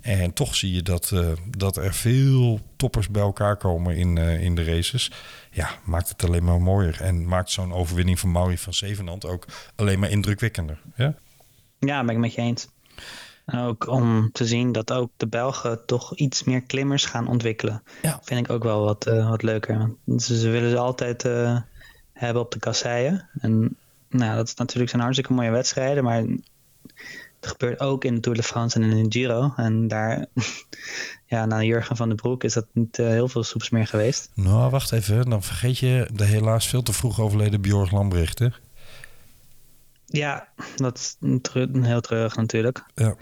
En 0.00 0.32
toch 0.32 0.56
zie 0.56 0.72
je 0.72 0.82
dat, 0.82 1.10
uh, 1.14 1.32
dat 1.56 1.76
er 1.76 1.94
veel 1.94 2.60
toppers 2.76 3.08
bij 3.08 3.22
elkaar 3.22 3.56
komen 3.56 3.96
in, 3.96 4.16
uh, 4.16 4.42
in 4.42 4.54
de 4.54 4.64
races. 4.64 5.10
Ja, 5.50 5.70
maakt 5.84 6.08
het 6.08 6.24
alleen 6.24 6.44
maar 6.44 6.60
mooier. 6.60 7.00
En 7.00 7.26
maakt 7.26 7.50
zo'n 7.50 7.72
overwinning 7.72 8.18
van 8.18 8.30
Mauri 8.30 8.58
van 8.58 8.74
Zevenand 8.74 9.26
ook 9.26 9.46
alleen 9.76 9.98
maar 9.98 10.10
indrukwekkender. 10.10 10.80
Ja, 10.96 11.14
ja 11.78 12.04
ben 12.04 12.14
ik 12.14 12.20
met 12.20 12.34
je 12.34 12.40
eens. 12.40 12.68
En 13.44 13.58
ook 13.58 13.88
om 13.88 14.32
te 14.32 14.46
zien 14.46 14.72
dat 14.72 14.92
ook 14.92 15.10
de 15.16 15.26
Belgen 15.26 15.86
toch 15.86 16.14
iets 16.14 16.44
meer 16.44 16.62
klimmers 16.62 17.04
gaan 17.04 17.28
ontwikkelen. 17.28 17.82
Ja. 18.02 18.20
Vind 18.22 18.40
ik 18.40 18.52
ook 18.52 18.62
wel 18.62 18.84
wat, 18.84 19.06
uh, 19.06 19.30
wat 19.30 19.42
leuker. 19.42 19.94
Ze, 20.18 20.38
ze 20.38 20.48
willen 20.48 20.70
ze 20.70 20.78
altijd 20.78 21.24
uh, 21.24 21.60
hebben 22.12 22.42
op 22.42 22.50
de 22.50 22.58
kasseien. 22.58 23.28
En 23.40 23.76
nou, 24.08 24.36
dat 24.36 24.48
is 24.48 24.54
natuurlijk 24.54 24.90
zijn 24.90 25.02
hartstikke 25.02 25.32
mooie 25.32 25.50
wedstrijden. 25.50 26.04
Maar 26.04 26.24
het 27.40 27.50
gebeurt 27.50 27.80
ook 27.80 28.04
in 28.04 28.14
de 28.14 28.20
Tour 28.20 28.38
de 28.38 28.44
France 28.44 28.80
en 28.80 28.90
in 28.90 29.08
de 29.08 29.18
Giro. 29.18 29.52
En 29.56 29.88
daar, 29.88 30.26
ja, 31.26 31.46
na 31.46 31.62
Jurgen 31.62 31.96
van 31.96 32.08
den 32.08 32.16
Broek 32.16 32.44
is 32.44 32.52
dat 32.52 32.66
niet 32.72 32.98
uh, 32.98 33.06
heel 33.06 33.28
veel 33.28 33.42
soeps 33.42 33.70
meer 33.70 33.86
geweest. 33.86 34.30
Nou, 34.34 34.70
wacht 34.70 34.92
even. 34.92 35.30
Dan 35.30 35.42
vergeet 35.42 35.78
je 35.78 36.08
de 36.12 36.24
helaas 36.24 36.68
veel 36.68 36.82
te 36.82 36.92
vroeg 36.92 37.20
overleden 37.20 37.60
Bjorg 37.60 37.90
Lambrecht, 37.90 38.38
hè? 38.38 38.48
Ja, 40.12 40.48
dat 40.76 40.98
is 40.98 41.16
heel 41.82 42.00
treurig 42.00 42.36
natuurlijk. 42.36 42.84
Ja. 42.94 43.14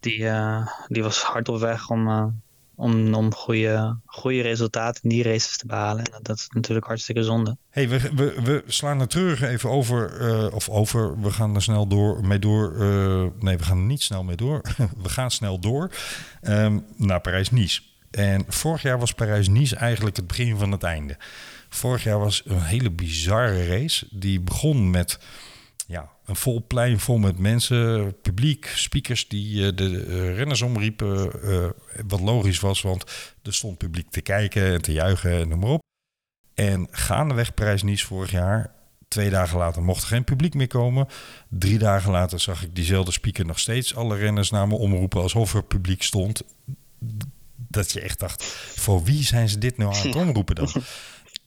Die, 0.00 0.18
uh, 0.18 0.66
die 0.86 1.02
was 1.02 1.22
hard 1.22 1.48
op 1.48 1.58
weg 1.58 1.90
om, 1.90 2.08
uh, 2.08 2.26
om, 2.74 3.14
om 3.14 3.34
goede, 3.34 3.96
goede 4.06 4.40
resultaten 4.40 5.02
in 5.02 5.08
die 5.08 5.22
races 5.22 5.56
te 5.56 5.66
behalen. 5.66 6.04
En 6.04 6.20
dat 6.22 6.36
is 6.36 6.48
natuurlijk 6.48 6.86
hartstikke 6.86 7.22
zonde. 7.22 7.56
hey, 7.70 7.88
we, 7.88 8.00
we, 8.14 8.40
we 8.42 8.62
slaan 8.66 9.00
er 9.00 9.08
terug 9.08 9.42
even 9.42 9.70
over, 9.70 10.20
uh, 10.20 10.54
of 10.54 10.68
over, 10.68 11.20
we 11.20 11.30
gaan 11.30 11.54
er 11.54 11.62
snel 11.62 11.86
door, 11.86 12.26
mee 12.26 12.38
door. 12.38 12.72
nee, 13.38 13.56
we 13.56 13.64
gaan 13.64 13.78
er 13.78 13.84
niet 13.84 14.02
snel 14.02 14.22
mee 14.22 14.36
door. 14.36 14.60
we 15.02 15.08
gaan 15.08 15.30
snel 15.30 15.58
door 15.58 15.90
um, 16.42 16.84
naar 16.96 17.20
Parijs-Nice. 17.20 17.80
En 18.10 18.44
vorig 18.48 18.82
jaar 18.82 18.98
was 18.98 19.14
Parijs-Nice 19.14 19.76
eigenlijk 19.76 20.16
het 20.16 20.26
begin 20.26 20.56
van 20.56 20.72
het 20.72 20.82
einde. 20.82 21.16
Vorig 21.68 22.04
jaar 22.04 22.18
was 22.18 22.42
een 22.44 22.62
hele 22.62 22.90
bizarre 22.90 23.66
race. 23.66 24.06
Die 24.10 24.40
begon 24.40 24.90
met 24.90 25.18
ja, 25.88 26.12
een 26.24 26.36
vol 26.36 26.64
plein 26.66 27.00
vol 27.00 27.18
met 27.18 27.38
mensen, 27.38 28.14
publiek, 28.20 28.72
speakers 28.74 29.28
die 29.28 29.54
uh, 29.54 29.76
de 29.76 30.06
uh, 30.06 30.36
renners 30.36 30.62
omriepen. 30.62 31.30
Uh, 31.44 31.68
wat 32.06 32.20
logisch 32.20 32.60
was, 32.60 32.82
want 32.82 33.04
er 33.42 33.54
stond 33.54 33.78
publiek 33.78 34.10
te 34.10 34.20
kijken 34.20 34.72
en 34.72 34.82
te 34.82 34.92
juichen 34.92 35.32
en 35.32 35.48
noem 35.48 35.58
maar 35.58 35.70
op. 35.70 35.82
En 36.54 36.88
gaandeweg 36.90 37.54
Parijs-Nice 37.54 38.06
vorig 38.06 38.30
jaar, 38.30 38.74
twee 39.08 39.30
dagen 39.30 39.58
later 39.58 39.82
mocht 39.82 40.02
er 40.02 40.08
geen 40.08 40.24
publiek 40.24 40.54
meer 40.54 40.66
komen. 40.66 41.06
Drie 41.48 41.78
dagen 41.78 42.10
later 42.10 42.40
zag 42.40 42.62
ik 42.62 42.74
diezelfde 42.74 43.12
speaker 43.12 43.46
nog 43.46 43.58
steeds 43.58 43.94
alle 43.94 44.16
renners 44.16 44.50
naar 44.50 44.68
me 44.68 44.74
omroepen 44.74 45.22
alsof 45.22 45.54
er 45.54 45.64
publiek 45.64 46.02
stond. 46.02 46.42
Dat 47.56 47.92
je 47.92 48.00
echt 48.00 48.18
dacht, 48.18 48.44
voor 48.74 49.04
wie 49.04 49.22
zijn 49.22 49.48
ze 49.48 49.58
dit 49.58 49.76
nou 49.76 49.94
aan 49.94 50.06
het 50.06 50.16
omroepen 50.16 50.54
dan? 50.54 50.68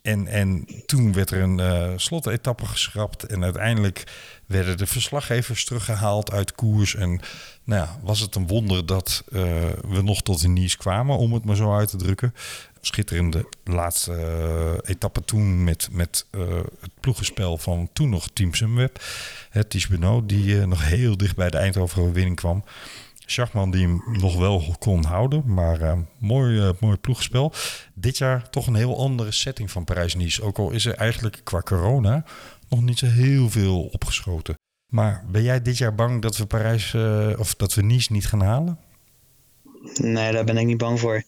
En, 0.01 0.27
en 0.27 0.67
toen 0.85 1.13
werd 1.13 1.31
er 1.31 1.41
een 1.41 1.57
uh, 1.57 1.91
slotetappe 1.95 2.65
geschrapt. 2.65 3.23
En 3.23 3.43
uiteindelijk 3.43 4.03
werden 4.45 4.77
de 4.77 4.87
verslaggevers 4.87 5.65
teruggehaald 5.65 6.31
uit 6.31 6.55
koers. 6.55 6.95
En 6.95 7.19
nou 7.63 7.81
ja, 7.81 7.99
was 8.03 8.19
het 8.19 8.35
een 8.35 8.47
wonder 8.47 8.85
dat 8.85 9.23
uh, 9.29 9.41
we 9.87 10.01
nog 10.01 10.21
tot 10.21 10.43
in 10.43 10.53
Nice 10.53 10.77
kwamen, 10.77 11.17
om 11.17 11.33
het 11.33 11.45
maar 11.45 11.55
zo 11.55 11.75
uit 11.75 11.89
te 11.89 11.97
drukken. 11.97 12.33
Schitterende 12.81 13.45
laatste 13.63 14.11
uh, 14.11 14.89
etappe 14.89 15.25
toen 15.25 15.63
met, 15.63 15.87
met 15.91 16.25
het 16.79 16.99
ploegenspel 16.99 17.57
van 17.57 17.89
toen 17.93 18.09
nog 18.09 18.29
Team 18.33 18.53
Sunweb. 18.53 19.03
Het 19.49 19.69
Ties 19.69 19.87
Benoot, 19.87 20.29
die 20.29 20.65
nog 20.65 20.87
heel 20.87 21.17
dicht 21.17 21.35
bij 21.35 21.49
de 21.49 21.57
Eindhoven-winning 21.57 22.35
kwam. 22.35 22.63
Schachman 23.31 23.71
die 23.71 23.87
hem 23.87 24.03
nog 24.19 24.37
wel 24.37 24.75
kon 24.79 25.03
houden. 25.03 25.53
Maar 25.53 25.81
uh, 25.81 25.93
mooi, 26.19 26.57
uh, 26.57 26.69
mooi 26.79 26.97
ploegspel. 26.97 27.53
Dit 27.93 28.17
jaar 28.17 28.49
toch 28.49 28.67
een 28.67 28.75
heel 28.75 28.97
andere 28.97 29.31
setting 29.31 29.71
van 29.71 29.83
Parijs-Nice. 29.83 30.43
Ook 30.43 30.57
al 30.57 30.71
is 30.71 30.85
er 30.85 30.95
eigenlijk 30.95 31.41
qua 31.43 31.61
corona 31.61 32.23
nog 32.69 32.81
niet 32.81 32.99
zo 32.99 33.05
heel 33.05 33.49
veel 33.49 33.81
opgeschoten. 33.81 34.55
Maar 34.91 35.23
ben 35.31 35.43
jij 35.43 35.61
dit 35.61 35.77
jaar 35.77 35.95
bang 35.95 36.21
dat 36.21 36.37
we 36.37 36.45
Parijs 36.45 36.93
uh, 36.93 37.27
of 37.37 37.55
dat 37.55 37.73
we 37.73 37.81
Nice 37.81 38.11
niet 38.11 38.27
gaan 38.27 38.41
halen? 38.41 38.79
Nee, 39.93 40.31
daar 40.31 40.43
ben 40.43 40.57
ik 40.57 40.65
niet 40.65 40.77
bang 40.77 40.99
voor. 40.99 41.23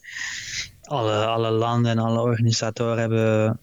Alle, 0.82 1.24
alle 1.24 1.50
landen 1.50 1.90
en 1.90 1.98
alle 1.98 2.20
organisatoren 2.20 2.98
hebben 2.98 3.58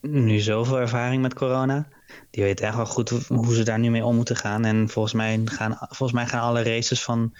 nu 0.00 0.38
zoveel 0.38 0.80
ervaring 0.80 1.22
met 1.22 1.34
corona. 1.34 1.88
Die 2.30 2.42
weten 2.42 2.66
echt 2.66 2.76
wel 2.76 2.86
goed 2.86 3.10
hoe 3.28 3.54
ze 3.54 3.62
daar 3.62 3.78
nu 3.78 3.90
mee 3.90 4.04
om 4.04 4.16
moeten 4.16 4.36
gaan. 4.36 4.64
En 4.64 4.88
volgens 4.88 5.14
mij 5.14 5.40
gaan, 5.44 5.76
volgens 5.78 6.12
mij 6.12 6.26
gaan 6.26 6.40
alle 6.40 6.62
races 6.62 7.02
van 7.02 7.34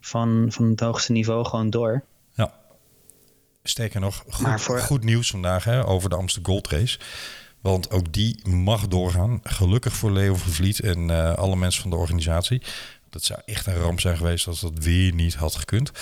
van, 0.00 0.46
van 0.48 0.70
het 0.70 0.80
hoogste 0.80 1.12
niveau 1.12 1.44
gewoon 1.44 1.70
door. 1.70 2.04
Ja. 2.34 2.52
Sterker 3.62 4.00
nog, 4.00 4.24
goed, 4.28 4.60
voor... 4.60 4.80
goed 4.80 5.04
nieuws 5.04 5.30
vandaag 5.30 5.64
hè, 5.64 5.86
over 5.86 6.10
de 6.10 6.16
Amsterdam 6.16 6.52
Gold 6.52 6.68
Race. 6.68 6.98
Want 7.60 7.90
ook 7.90 8.12
die 8.12 8.48
mag 8.48 8.88
doorgaan. 8.88 9.40
Gelukkig 9.42 9.96
voor 9.96 10.10
Leo 10.10 10.34
Vervliet 10.34 10.80
en 10.80 11.08
uh, 11.08 11.34
alle 11.34 11.56
mensen 11.56 11.82
van 11.82 11.90
de 11.90 11.96
organisatie. 11.96 12.62
Dat 13.10 13.24
zou 13.24 13.40
echt 13.44 13.66
een 13.66 13.74
ramp 13.74 14.00
zijn 14.00 14.16
geweest 14.16 14.46
als 14.46 14.60
dat 14.60 14.72
weer 14.84 15.14
niet 15.14 15.34
had 15.34 15.54
gekund. 15.54 15.92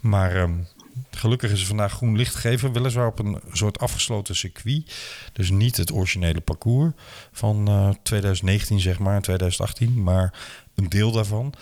Maar 0.00 0.36
um, 0.36 0.66
gelukkig 1.10 1.50
is 1.50 1.60
er 1.60 1.66
vandaag 1.66 1.92
groen 1.92 2.16
licht 2.16 2.34
gegeven. 2.34 2.72
Weliswaar 2.72 3.06
op 3.06 3.18
een 3.18 3.40
soort 3.52 3.78
afgesloten 3.78 4.36
circuit. 4.36 4.94
Dus 5.32 5.50
niet 5.50 5.76
het 5.76 5.92
originele 5.92 6.40
parcours 6.40 6.92
van 7.32 7.68
uh, 7.68 7.88
2019, 8.02 8.80
zeg 8.80 8.98
maar, 8.98 9.22
2018. 9.22 10.02
Maar 10.02 10.38
een 10.74 10.88
deel 10.88 11.12
daarvan. 11.12 11.54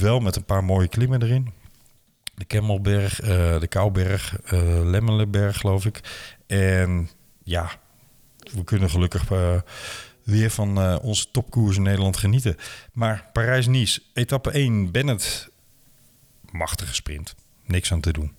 Wel 0.00 0.20
met 0.20 0.36
een 0.36 0.44
paar 0.44 0.64
mooie 0.64 0.88
klimmen 0.88 1.22
erin. 1.22 1.52
De 2.34 2.44
Kemmelberg, 2.44 3.22
uh, 3.22 3.60
de 3.60 3.66
Kouberg, 3.68 4.38
uh, 4.52 4.60
Lemmelenberg 4.84 5.58
geloof 5.58 5.84
ik. 5.86 6.00
En 6.46 7.08
ja, 7.42 7.70
we 8.38 8.64
kunnen 8.64 8.90
gelukkig 8.90 9.30
uh, 9.30 9.60
weer 10.22 10.50
van 10.50 11.00
onze 11.00 11.30
topkoers 11.30 11.76
in 11.76 11.82
Nederland 11.82 12.16
genieten. 12.16 12.56
Maar 12.92 13.30
Parijs-Nice, 13.32 14.02
etappe 14.12 14.50
1, 14.50 14.90
Bennett. 14.90 15.48
Machtige 16.50 16.94
sprint. 16.94 17.34
Niks 17.64 17.92
aan 17.92 18.00
te 18.00 18.12
doen. 18.12 18.34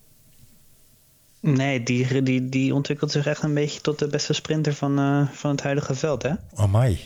Nee, 1.39 1.83
die, 1.83 2.23
die, 2.23 2.49
die 2.49 2.73
ontwikkelt 2.73 3.11
zich 3.11 3.25
echt 3.25 3.43
een 3.43 3.53
beetje 3.53 3.81
tot 3.81 3.99
de 3.99 4.07
beste 4.07 4.33
sprinter 4.33 4.73
van, 4.73 5.27
van 5.31 5.51
het 5.51 5.63
huidige 5.63 5.95
veld, 5.95 6.23
hè? 6.23 6.33
Amai. 6.55 6.99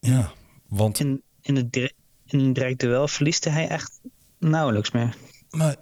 Ja, 0.00 0.32
want... 0.68 1.00
In, 1.00 1.22
in 1.40 1.56
het 1.56 1.94
direct 2.38 2.80
duel 2.80 3.08
verliest 3.08 3.44
hij 3.44 3.68
echt 3.68 4.00
nauwelijks 4.38 4.90
meer. 4.90 5.16
Nee, 5.50 5.74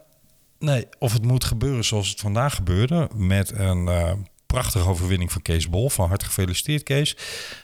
nee, 0.59 0.87
of 0.99 1.13
het 1.13 1.25
moet 1.25 1.45
gebeuren 1.45 1.85
zoals 1.85 2.09
het 2.09 2.21
vandaag 2.21 2.55
gebeurde. 2.55 3.09
Met 3.15 3.53
een 3.59 3.87
uh, 3.87 4.13
prachtige 4.47 4.89
overwinning 4.89 5.33
van 5.33 5.43
Kees 5.43 5.69
Bol. 5.69 5.91
Van 5.91 6.09
harte 6.09 6.25
gefeliciteerd 6.25 6.83
Kees. 6.83 7.17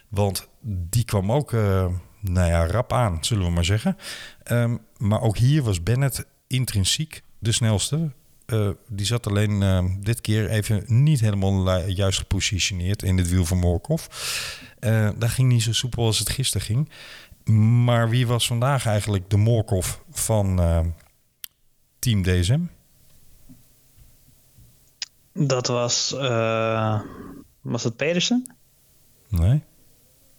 Want 0.09 0.49
die 0.63 1.05
kwam 1.05 1.33
ook, 1.33 1.53
uh, 1.53 1.87
nou 2.21 2.49
ja, 2.49 2.67
rap 2.67 2.93
aan, 2.93 3.19
zullen 3.21 3.45
we 3.45 3.51
maar 3.51 3.65
zeggen. 3.65 3.97
Um, 4.51 4.81
maar 4.97 5.21
ook 5.21 5.37
hier 5.37 5.63
was 5.63 5.83
Bennett 5.83 6.27
intrinsiek 6.47 7.23
de 7.39 7.53
snelste. 7.53 8.11
Uh, 8.47 8.69
die 8.89 9.07
zat 9.07 9.27
alleen 9.27 9.63
uh, 9.63 9.85
dit 10.01 10.21
keer 10.21 10.51
even 10.51 10.85
niet 10.87 11.21
helemaal 11.21 11.79
juist 11.87 12.19
gepositioneerd 12.19 13.03
in 13.03 13.19
het 13.19 13.29
wiel 13.29 13.45
van 13.45 13.59
Morkov. 13.59 14.07
Uh, 14.81 15.11
dat 15.19 15.31
ging 15.31 15.49
niet 15.49 15.63
zo 15.63 15.73
soepel 15.73 16.05
als 16.05 16.19
het 16.19 16.31
gisteren 16.31 16.67
ging. 16.67 16.91
Maar 17.55 18.09
wie 18.09 18.27
was 18.27 18.47
vandaag 18.47 18.87
eigenlijk 18.87 19.31
de 19.31 19.37
Morkov 19.37 19.97
van 20.11 20.61
uh, 20.61 20.81
Team 21.99 22.23
DSM? 22.23 22.61
Dat 25.33 25.67
was, 25.67 26.13
uh, 26.15 27.01
was 27.61 27.85
het 27.85 27.97
Pedersen? 27.97 28.57
Nee. 29.29 29.63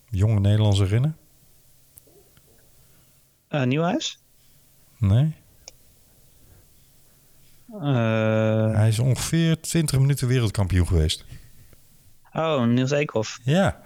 Jonge 0.10 0.40
Nederlandse 0.40 0.86
renner? 0.86 1.14
Uh, 3.50 3.64
Nieuwhuis? 3.64 4.20
Nee. 4.98 5.36
Hij 8.74 8.88
is 8.88 9.00
ongeveer 9.00 9.62
20 9.62 10.00
minuten 10.00 10.28
wereldkampioen 10.28 10.88
geweest. 10.88 11.26
Oh, 12.34 12.64
Niels 12.64 12.92
Eekhoff. 12.92 13.40
Ja. 13.44 13.82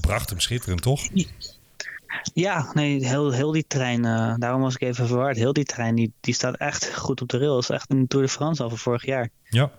Bracht 0.00 0.30
hem 0.30 0.40
schitterend, 0.40 0.82
toch? 0.82 1.08
Ja, 2.34 2.70
nee, 2.72 3.06
heel, 3.06 3.30
heel 3.30 3.52
die 3.52 3.64
trein, 3.66 4.04
uh, 4.04 4.34
daarom 4.36 4.60
was 4.60 4.74
ik 4.74 4.80
even 4.80 5.06
verward. 5.06 5.36
Heel 5.36 5.52
die 5.52 5.64
trein, 5.64 5.94
die, 5.94 6.12
die 6.20 6.34
staat 6.34 6.56
echt 6.56 6.94
goed 6.94 7.20
op 7.20 7.28
de 7.28 7.38
rails. 7.38 7.70
Echt 7.70 7.90
een 7.90 8.06
Tour 8.06 8.26
de 8.26 8.32
France 8.32 8.62
al 8.62 8.68
van 8.68 8.78
vorig 8.78 9.04
jaar. 9.04 9.28
Ja. 9.48 9.70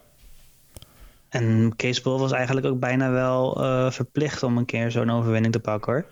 En 1.29 1.73
Kees 1.75 2.01
Bol 2.01 2.19
was 2.19 2.31
eigenlijk 2.31 2.65
ook 2.65 2.79
bijna 2.79 3.11
wel 3.11 3.63
uh, 3.63 3.91
verplicht 3.91 4.43
om 4.43 4.57
een 4.57 4.65
keer 4.65 4.91
zo'n 4.91 5.11
overwinning 5.11 5.53
te 5.53 5.59
pakken 5.59 5.93
hoor. 5.93 6.05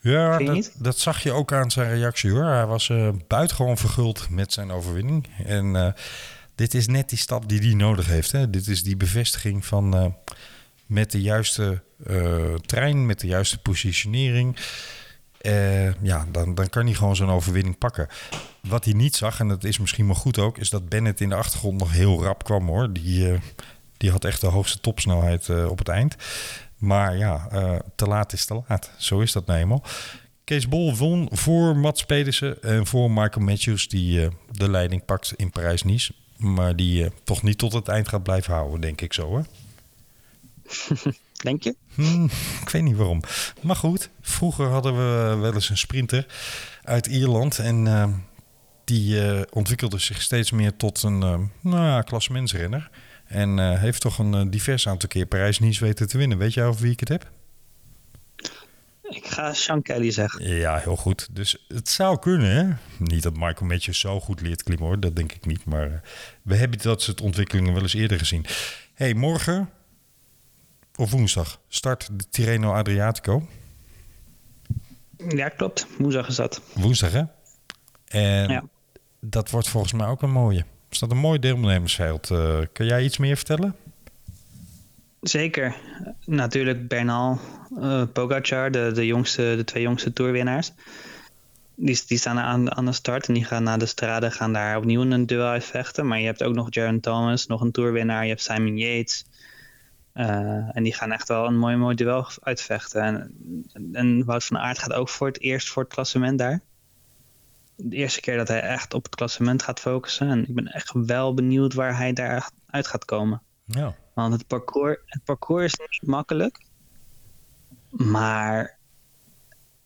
Ja, 0.00 0.38
dat, 0.38 0.72
dat, 0.78 0.98
zag 0.98 1.22
je 1.22 1.32
ook 1.32 1.52
aan 1.52 1.70
zijn 1.70 1.90
reactie 1.90 2.30
hoor. 2.30 2.44
Hij 2.44 2.66
was 2.66 2.88
uh, 2.88 3.08
buitengewoon 3.26 3.78
verguld 3.78 4.30
met 4.30 4.52
zijn 4.52 4.70
overwinning. 4.70 5.28
En 5.44 5.74
uh, 5.74 5.88
dit 6.54 6.74
is 6.74 6.86
net 6.86 7.08
die 7.08 7.18
stap 7.18 7.48
die 7.48 7.60
hij 7.60 7.74
nodig 7.74 8.06
heeft. 8.06 8.32
Hè? 8.32 8.50
Dit 8.50 8.66
is 8.66 8.82
die 8.82 8.96
bevestiging 8.96 9.66
van 9.66 10.14
met 10.86 11.10
de 11.10 11.20
juiste 11.20 11.82
trein, 12.66 13.06
met 13.06 13.20
de 13.20 13.26
juiste 13.26 13.58
positionering. 13.58 14.56
Ja, 16.02 16.26
dan, 16.30 16.54
dan 16.54 16.68
kan 16.68 16.84
hij 16.84 16.94
gewoon 16.94 17.16
zo'n 17.16 17.30
overwinning 17.30 17.78
pakken. 17.78 18.08
Wat 18.60 18.84
hij 18.84 18.94
niet 18.94 19.16
zag, 19.16 19.40
en 19.40 19.48
dat 19.48 19.64
is 19.64 19.78
misschien 19.78 20.06
wel 20.06 20.14
goed 20.14 20.38
ook, 20.38 20.58
is 20.58 20.70
dat 20.70 20.88
Bennett 20.88 21.20
in 21.20 21.28
de 21.28 21.34
achtergrond 21.34 21.78
nog 21.78 21.92
heel 21.92 22.22
rap 22.22 22.44
kwam 22.44 22.66
hoor. 22.66 22.92
Die 22.92 23.38
die 23.96 24.10
had 24.10 24.24
echt 24.24 24.40
de 24.40 24.46
hoogste 24.46 24.80
topsnelheid 24.80 25.48
uh, 25.48 25.70
op 25.70 25.78
het 25.78 25.88
eind. 25.88 26.16
Maar 26.76 27.16
ja, 27.16 27.48
te 27.94 28.06
laat 28.06 28.32
is 28.32 28.44
te 28.44 28.62
laat. 28.68 28.90
Zo 28.96 29.20
is 29.20 29.32
dat 29.32 29.46
nou 29.46 29.58
eenmaal. 29.58 29.84
Kees 30.44 30.68
Bol 30.68 30.96
won 30.96 31.28
voor 31.30 31.76
Mats 31.76 32.04
Pedersen 32.04 32.62
en 32.62 32.86
voor 32.86 33.10
Michael 33.10 33.44
Matthews... 33.44 33.88
die 33.88 34.28
de 34.50 34.70
leiding 34.70 35.04
pakt 35.04 35.32
in 35.36 35.50
Parijs-Nice. 35.50 36.12
Maar 36.36 36.76
die 36.76 37.10
toch 37.24 37.42
niet 37.42 37.58
tot 37.58 37.72
het 37.72 37.88
eind 37.88 38.08
gaat 38.08 38.22
blijven 38.22 38.54
houden, 38.54 38.80
denk 38.80 39.00
ik 39.00 39.12
zo, 39.12 39.36
hè? 39.36 39.42
Denk 41.42 41.62
je? 41.62 41.76
Hmm, 41.94 42.24
ik 42.62 42.68
weet 42.68 42.82
niet 42.82 42.96
waarom. 42.96 43.20
Maar 43.60 43.76
goed, 43.76 44.10
vroeger 44.20 44.66
hadden 44.66 44.94
we 44.94 45.36
wel 45.36 45.54
eens 45.54 45.68
een 45.68 45.78
sprinter 45.78 46.26
uit 46.82 47.06
Ierland... 47.06 47.58
en 47.58 48.24
die 48.84 49.20
ontwikkelde 49.52 49.98
zich 49.98 50.22
steeds 50.22 50.50
meer 50.50 50.76
tot 50.76 51.02
een 51.02 51.18
nou 51.18 51.50
ja, 51.62 52.02
klassementsrenner... 52.02 52.90
En 53.32 53.58
uh, 53.58 53.78
heeft 53.78 54.00
toch 54.00 54.18
een 54.18 54.34
uh, 54.34 54.50
divers 54.50 54.88
aantal 54.88 55.08
keer 55.08 55.26
Parijs-Nice 55.26 55.84
weten 55.84 56.08
te 56.08 56.18
winnen. 56.18 56.38
Weet 56.38 56.54
jij 56.54 56.66
over 56.66 56.82
wie 56.82 56.92
ik 56.92 57.00
het 57.00 57.08
heb? 57.08 57.30
Ik 59.02 59.26
ga 59.26 59.52
Sean 59.52 59.82
Kelly 59.82 60.10
zeggen. 60.10 60.48
Ja, 60.48 60.78
heel 60.78 60.96
goed. 60.96 61.28
Dus 61.30 61.64
het 61.68 61.88
zou 61.88 62.18
kunnen, 62.18 62.50
hè? 62.50 62.74
Niet 62.98 63.22
dat 63.22 63.32
Michael 63.32 63.66
Matthews 63.66 64.00
zo 64.00 64.20
goed 64.20 64.40
leert 64.40 64.62
klimmen, 64.62 64.86
hoor. 64.86 65.00
Dat 65.00 65.16
denk 65.16 65.32
ik 65.32 65.46
niet. 65.46 65.64
Maar 65.64 65.88
uh, 65.88 65.94
we 66.42 66.56
hebben 66.56 66.78
dat 66.82 67.02
soort 67.02 67.20
ontwikkelingen 67.20 67.72
wel 67.72 67.82
eens 67.82 67.94
eerder 67.94 68.18
gezien. 68.18 68.46
hey, 68.94 69.14
morgen 69.14 69.70
of 70.96 71.10
woensdag 71.10 71.60
start 71.68 72.08
de 72.12 72.28
Tirreno 72.30 72.72
Adriatico. 72.72 73.46
Ja, 75.28 75.48
klopt. 75.48 75.86
Woensdag 75.98 76.28
is 76.28 76.36
dat. 76.36 76.62
Woensdag, 76.74 77.12
hè? 77.12 77.22
En 78.04 78.48
ja. 78.48 78.64
dat 79.20 79.50
wordt 79.50 79.68
volgens 79.68 79.92
mij 79.92 80.06
ook 80.06 80.22
een 80.22 80.30
mooie. 80.30 80.58
Er 80.58 80.96
staat 80.96 81.10
een 81.10 81.16
mooi 81.16 81.38
deelnemersveld. 81.38 82.30
Uh, 82.30 82.58
kan 82.72 82.86
jij 82.86 83.04
iets 83.04 83.18
meer 83.18 83.36
vertellen? 83.36 83.76
Zeker. 85.20 85.76
Natuurlijk 86.24 86.88
Bernal, 86.88 87.38
uh, 87.78 88.02
Pogacar, 88.12 88.70
de, 88.70 88.90
de, 88.94 89.06
jongste, 89.06 89.54
de 89.56 89.64
twee 89.64 89.82
jongste 89.82 90.12
toerwinnaars. 90.12 90.72
Die, 91.74 92.02
die 92.06 92.18
staan 92.18 92.38
aan, 92.38 92.76
aan 92.76 92.84
de 92.84 92.92
start 92.92 93.28
en 93.28 93.34
die 93.34 93.44
gaan 93.44 93.62
naar 93.62 93.78
de 93.78 93.86
strade, 93.86 94.30
gaan 94.30 94.52
daar 94.52 94.76
opnieuw 94.76 95.00
een 95.00 95.26
duel 95.26 95.46
uitvechten. 95.46 96.06
Maar 96.06 96.18
je 96.18 96.26
hebt 96.26 96.42
ook 96.42 96.54
nog 96.54 96.66
Jaron 96.70 97.00
Thomas, 97.00 97.46
nog 97.46 97.60
een 97.60 97.72
toerwinnaar. 97.72 98.22
Je 98.22 98.28
hebt 98.28 98.42
Simon 98.42 98.78
Yates. 98.78 99.24
Uh, 100.14 100.76
en 100.76 100.82
die 100.82 100.94
gaan 100.94 101.12
echt 101.12 101.28
wel 101.28 101.46
een 101.46 101.58
mooi, 101.58 101.76
mooi 101.76 101.94
duel 101.94 102.26
uitvechten. 102.40 103.02
En, 103.02 103.92
en 103.92 104.24
Wout 104.24 104.44
van 104.44 104.58
Aert 104.58 104.78
gaat 104.78 104.92
ook 104.92 105.08
voor 105.08 105.26
het 105.26 105.40
eerst 105.40 105.68
voor 105.68 105.82
het 105.82 105.92
klassement 105.92 106.38
daar 106.38 106.62
de 107.76 107.96
eerste 107.96 108.20
keer 108.20 108.36
dat 108.36 108.48
hij 108.48 108.60
echt 108.60 108.94
op 108.94 109.04
het 109.04 109.14
klassement 109.14 109.62
gaat 109.62 109.80
focussen. 109.80 110.28
En 110.28 110.48
ik 110.48 110.54
ben 110.54 110.66
echt 110.66 110.92
wel 110.92 111.34
benieuwd 111.34 111.74
waar 111.74 111.96
hij 111.96 112.12
daar 112.12 112.50
uit 112.66 112.86
gaat 112.86 113.04
komen. 113.04 113.42
Ja. 113.64 113.94
Want 114.14 114.32
het 114.32 114.46
parcours, 114.46 114.98
het 115.06 115.24
parcours 115.24 115.72
is 115.72 115.88
niet 115.90 116.10
makkelijk. 116.10 116.64
Maar 117.90 118.78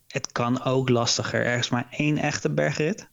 het 0.07 0.31
kan 0.31 0.63
ook 0.63 0.89
lastiger. 0.89 1.45
Er 1.45 1.57
is 1.57 1.69
maar 1.69 1.87
één 1.89 2.17
echte 2.17 2.49
bergrit. 2.49 3.07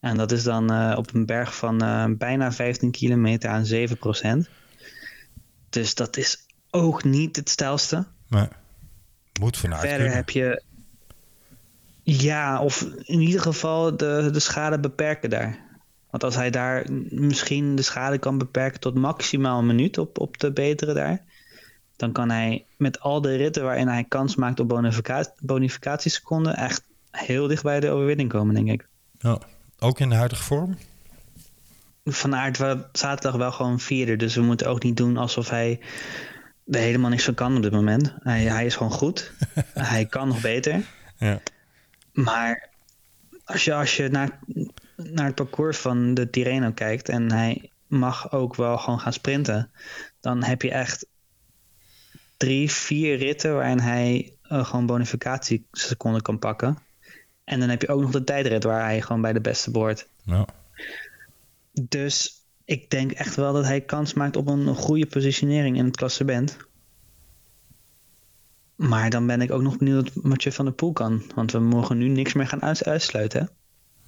En 0.00 0.16
dat 0.16 0.32
is 0.32 0.42
dan 0.42 0.72
uh, 0.72 0.94
op 0.96 1.14
een 1.14 1.26
berg 1.26 1.56
van 1.56 1.82
uh, 1.82 2.04
bijna 2.08 2.52
15 2.52 2.90
kilometer 2.90 3.50
aan 3.50 3.66
7 3.66 3.96
procent. 3.96 4.48
Dus 5.74 5.94
dat 5.94 6.16
is 6.16 6.46
ook 6.70 7.04
niet 7.04 7.36
het 7.36 7.48
stijlste. 7.48 8.06
Nee. 8.28 8.48
Moet 9.40 9.56
vanuit 9.56 9.80
Verder 9.80 9.98
kunnen. 9.98 10.16
heb 10.16 10.30
je 10.30 10.62
ja, 12.02 12.60
of 12.60 12.82
in 13.02 13.20
ieder 13.20 13.40
geval 13.40 13.96
de, 13.96 14.28
de 14.32 14.40
schade 14.40 14.78
beperken 14.78 15.30
daar. 15.30 15.58
Want 16.10 16.24
als 16.24 16.34
hij 16.34 16.50
daar 16.50 16.86
misschien 17.10 17.76
de 17.76 17.82
schade 17.82 18.18
kan 18.18 18.38
beperken 18.38 18.80
tot 18.80 18.94
maximaal 18.94 19.58
een 19.58 19.66
minuut 19.66 19.98
op, 19.98 20.18
op 20.18 20.38
de 20.38 20.52
betere 20.52 20.92
daar. 20.92 21.22
Dan 21.96 22.12
kan 22.12 22.30
hij 22.30 22.64
met 22.76 23.00
al 23.00 23.20
de 23.20 23.36
ritten 23.36 23.62
waarin 23.62 23.88
hij 23.88 24.04
kans 24.04 24.36
maakt 24.36 24.60
op 24.60 24.68
bonificatie, 24.68 25.32
bonificatieseconden 25.40 26.56
echt 26.56 26.82
heel 27.10 27.46
dicht 27.46 27.62
bij 27.62 27.80
de 27.80 27.90
overwinning 27.90 28.28
komen, 28.28 28.54
denk 28.54 28.68
ik. 28.68 28.88
Ja, 29.18 29.38
ook 29.78 30.00
in 30.00 30.08
de 30.08 30.14
huidige 30.14 30.42
vorm? 30.42 30.76
Van 32.04 32.34
Aert 32.34 32.58
was 32.58 32.76
zaterdag 32.92 33.36
wel 33.36 33.52
gewoon 33.52 33.80
vierde. 33.80 34.16
Dus 34.16 34.34
we 34.34 34.42
moeten 34.42 34.66
ook 34.66 34.82
niet 34.82 34.96
doen 34.96 35.16
alsof 35.16 35.50
hij 35.50 35.80
er 36.66 36.80
helemaal 36.80 37.10
niks 37.10 37.24
van 37.24 37.34
kan 37.34 37.56
op 37.56 37.62
dit 37.62 37.72
moment. 37.72 38.14
Hij, 38.18 38.42
hij 38.42 38.66
is 38.66 38.76
gewoon 38.76 38.92
goed. 38.92 39.32
hij 39.92 40.06
kan 40.06 40.28
nog 40.28 40.40
beter. 40.40 40.82
Ja. 41.18 41.40
Maar 42.12 42.68
als 43.44 43.64
je, 43.64 43.74
als 43.74 43.96
je 43.96 44.08
naar, 44.08 44.38
naar 44.96 45.26
het 45.26 45.34
parcours 45.34 45.78
van 45.78 46.14
de 46.14 46.30
Tirreno 46.30 46.72
kijkt 46.72 47.08
en 47.08 47.32
hij 47.32 47.70
mag 47.86 48.32
ook 48.32 48.54
wel 48.54 48.78
gewoon 48.78 49.00
gaan 49.00 49.12
sprinten, 49.12 49.70
dan 50.20 50.42
heb 50.42 50.62
je 50.62 50.70
echt 50.70 51.06
drie, 52.36 52.70
vier 52.70 53.16
ritten 53.16 53.54
waarin 53.54 53.80
hij 53.80 54.32
uh, 54.50 54.64
gewoon 54.64 54.86
bonificatieseconden 54.86 56.22
kan 56.22 56.38
pakken. 56.38 56.78
En 57.44 57.60
dan 57.60 57.68
heb 57.68 57.82
je 57.82 57.88
ook 57.88 58.00
nog 58.00 58.10
de 58.10 58.24
tijdrit 58.24 58.64
waar 58.64 58.82
hij 58.82 59.00
gewoon 59.00 59.22
bij 59.22 59.32
de 59.32 59.40
beste 59.40 59.70
behoort. 59.70 60.08
Ja. 60.22 60.46
Dus 61.82 62.46
ik 62.64 62.90
denk 62.90 63.12
echt 63.12 63.34
wel 63.34 63.52
dat 63.52 63.64
hij 63.64 63.80
kans 63.80 64.14
maakt 64.14 64.36
op 64.36 64.46
een 64.46 64.74
goede 64.74 65.06
positionering 65.06 65.76
in 65.76 65.84
het 65.84 65.96
klassement. 65.96 66.56
Maar 68.74 69.10
dan 69.10 69.26
ben 69.26 69.40
ik 69.40 69.50
ook 69.50 69.62
nog 69.62 69.78
benieuwd 69.78 70.14
wat 70.14 70.24
Mathieu 70.24 70.52
van 70.52 70.64
der 70.64 70.74
Poel 70.74 70.92
kan. 70.92 71.22
Want 71.34 71.52
we 71.52 71.58
mogen 71.58 71.98
nu 71.98 72.08
niks 72.08 72.32
meer 72.32 72.46
gaan 72.46 72.62
uitsluiten. 72.62 73.40
Hè? 73.40 73.46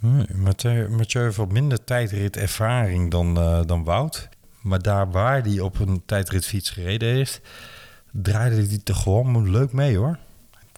Nee, 0.09 0.27
Mathieu, 0.35 1.23
heeft 1.23 1.37
wat 1.37 1.53
minder 1.53 1.85
tijdrit 1.85 2.37
ervaring 2.37 3.11
dan, 3.11 3.39
uh, 3.39 3.61
dan 3.65 3.85
Wout. 3.85 4.29
Maar 4.63 4.83
daar 4.83 5.11
waar 5.11 5.43
hij 5.43 5.61
op 5.61 5.79
een 5.79 6.03
tijdritfiets 6.07 6.71
gereden 6.71 7.09
heeft, 7.09 7.41
draaide 8.13 8.67
hij 8.67 8.81
er 8.85 8.95
gewoon 8.95 9.51
leuk 9.51 9.73
mee 9.73 9.97
hoor. 9.97 10.19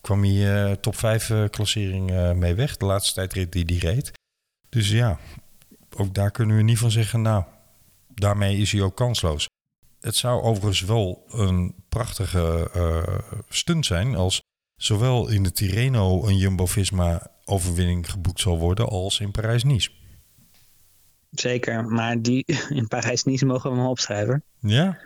Kwam 0.00 0.22
hij 0.22 0.70
uh, 0.70 0.72
top 0.72 0.96
5 0.96 1.28
uh, 1.28 1.44
klassering 1.50 2.34
mee 2.34 2.54
weg, 2.54 2.76
de 2.76 2.84
laatste 2.84 3.14
tijdrit 3.14 3.52
die 3.52 3.64
hij 3.64 3.92
reed. 3.92 4.10
Dus 4.68 4.90
ja, 4.90 5.18
ook 5.96 6.14
daar 6.14 6.30
kunnen 6.30 6.56
we 6.56 6.62
niet 6.62 6.78
van 6.78 6.90
zeggen, 6.90 7.22
nou, 7.22 7.44
daarmee 8.14 8.56
is 8.56 8.72
hij 8.72 8.82
ook 8.82 8.96
kansloos. 8.96 9.46
Het 10.00 10.16
zou 10.16 10.42
overigens 10.42 10.80
wel 10.80 11.24
een 11.28 11.74
prachtige 11.88 12.70
uh, 12.76 13.18
stunt 13.48 13.86
zijn 13.86 14.14
als 14.14 14.40
zowel 14.76 15.28
in 15.28 15.42
de 15.42 15.52
Tirreno 15.52 16.26
een 16.26 16.36
Jumbo-Visma 16.36 17.30
overwinning 17.44 18.10
geboekt 18.10 18.40
zal 18.40 18.58
worden 18.58 18.88
als 18.88 19.20
in 19.20 19.30
Parijs-Nice. 19.30 19.90
Zeker, 21.30 21.84
maar 21.84 22.22
die 22.22 22.44
in 22.68 22.88
Parijs-Nice 22.88 23.46
mogen 23.46 23.70
we 23.70 23.76
hem 23.76 23.86
opschrijven. 23.86 24.42
Ja? 24.58 24.98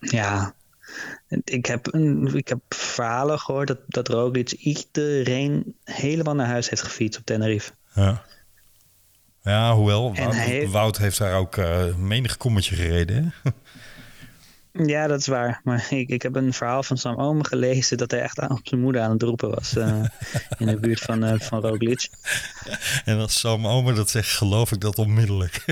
Ja, 0.00 0.54
ik 1.44 1.66
heb, 1.66 1.88
ik 2.32 2.48
heb 2.48 2.60
verhalen 2.68 3.38
gehoord 3.38 3.68
dat, 3.68 3.78
dat 3.86 4.08
Roglic 4.08 4.52
iedereen 4.52 5.76
helemaal 5.84 6.34
naar 6.34 6.46
huis 6.46 6.68
heeft 6.68 6.82
gefietst 6.82 7.18
op 7.18 7.26
Tenerife. 7.26 7.72
Ja. 7.94 8.24
Ja, 9.42 9.74
hoewel, 9.74 10.14
Wout, 10.14 10.34
heeft- 10.34 10.70
Wout 10.70 10.98
heeft 10.98 11.18
daar 11.18 11.34
ook 11.38 11.56
uh, 11.56 11.94
menig 11.94 12.36
kommetje 12.36 12.74
gereden. 12.74 13.34
Hè? 13.42 13.50
Ja, 14.86 15.06
dat 15.06 15.20
is 15.20 15.26
waar. 15.26 15.60
Maar 15.64 15.86
ik, 15.90 16.08
ik 16.08 16.22
heb 16.22 16.34
een 16.36 16.52
verhaal 16.52 16.82
van 16.82 16.96
Sam 16.96 17.16
Omen 17.16 17.46
gelezen 17.46 17.96
dat 17.96 18.10
hij 18.10 18.20
echt 18.20 18.40
aan, 18.40 18.50
op 18.50 18.60
zijn 18.62 18.80
moeder 18.80 19.02
aan 19.02 19.10
het 19.10 19.22
roepen 19.22 19.50
was 19.54 19.76
uh, 19.76 20.02
in 20.58 20.66
de 20.66 20.76
buurt 20.76 21.00
van, 21.00 21.24
uh, 21.24 21.40
van 21.40 21.60
Roglic. 21.60 22.08
En 23.04 23.18
als 23.18 23.38
Sam 23.40 23.66
Omen 23.66 23.94
dat 23.94 24.10
zegt, 24.10 24.28
geloof 24.30 24.72
ik 24.72 24.80
dat 24.80 24.98
onmiddellijk. 24.98 25.64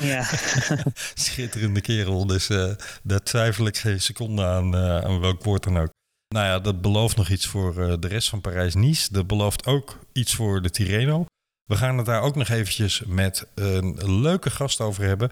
ja. 0.00 0.26
Schitterende 1.14 1.80
kerel, 1.80 2.26
dus 2.26 2.50
uh, 2.50 2.72
daar 3.02 3.22
twijfel 3.22 3.66
ik 3.66 3.76
geen 3.76 4.00
seconde 4.00 4.44
aan, 4.44 4.76
aan 4.76 5.20
welk 5.20 5.44
woord 5.44 5.62
dan 5.64 5.78
ook. 5.78 5.90
Nou 6.34 6.46
ja, 6.46 6.58
dat 6.58 6.80
belooft 6.80 7.16
nog 7.16 7.28
iets 7.28 7.46
voor 7.46 8.00
de 8.00 8.08
rest 8.08 8.28
van 8.28 8.40
Parijs-Nice. 8.40 9.12
Dat 9.12 9.26
belooft 9.26 9.66
ook 9.66 9.98
iets 10.12 10.34
voor 10.34 10.62
de 10.62 10.70
Tirreno. 10.70 11.24
We 11.68 11.76
gaan 11.76 11.96
het 11.96 12.06
daar 12.06 12.22
ook 12.22 12.36
nog 12.36 12.48
eventjes 12.48 13.02
met 13.06 13.46
een 13.54 14.20
leuke 14.20 14.50
gast 14.50 14.80
over 14.80 15.04
hebben. 15.04 15.30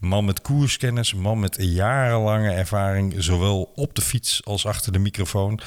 Man 0.00 0.24
met 0.24 0.40
koerskennis, 0.40 1.12
een 1.12 1.20
man 1.20 1.40
met 1.40 1.56
jarenlange 1.60 2.50
ervaring, 2.50 3.14
zowel 3.18 3.72
op 3.74 3.94
de 3.94 4.02
fiets 4.02 4.44
als 4.44 4.66
achter 4.66 4.92
de 4.92 4.98
microfoon. 4.98 5.60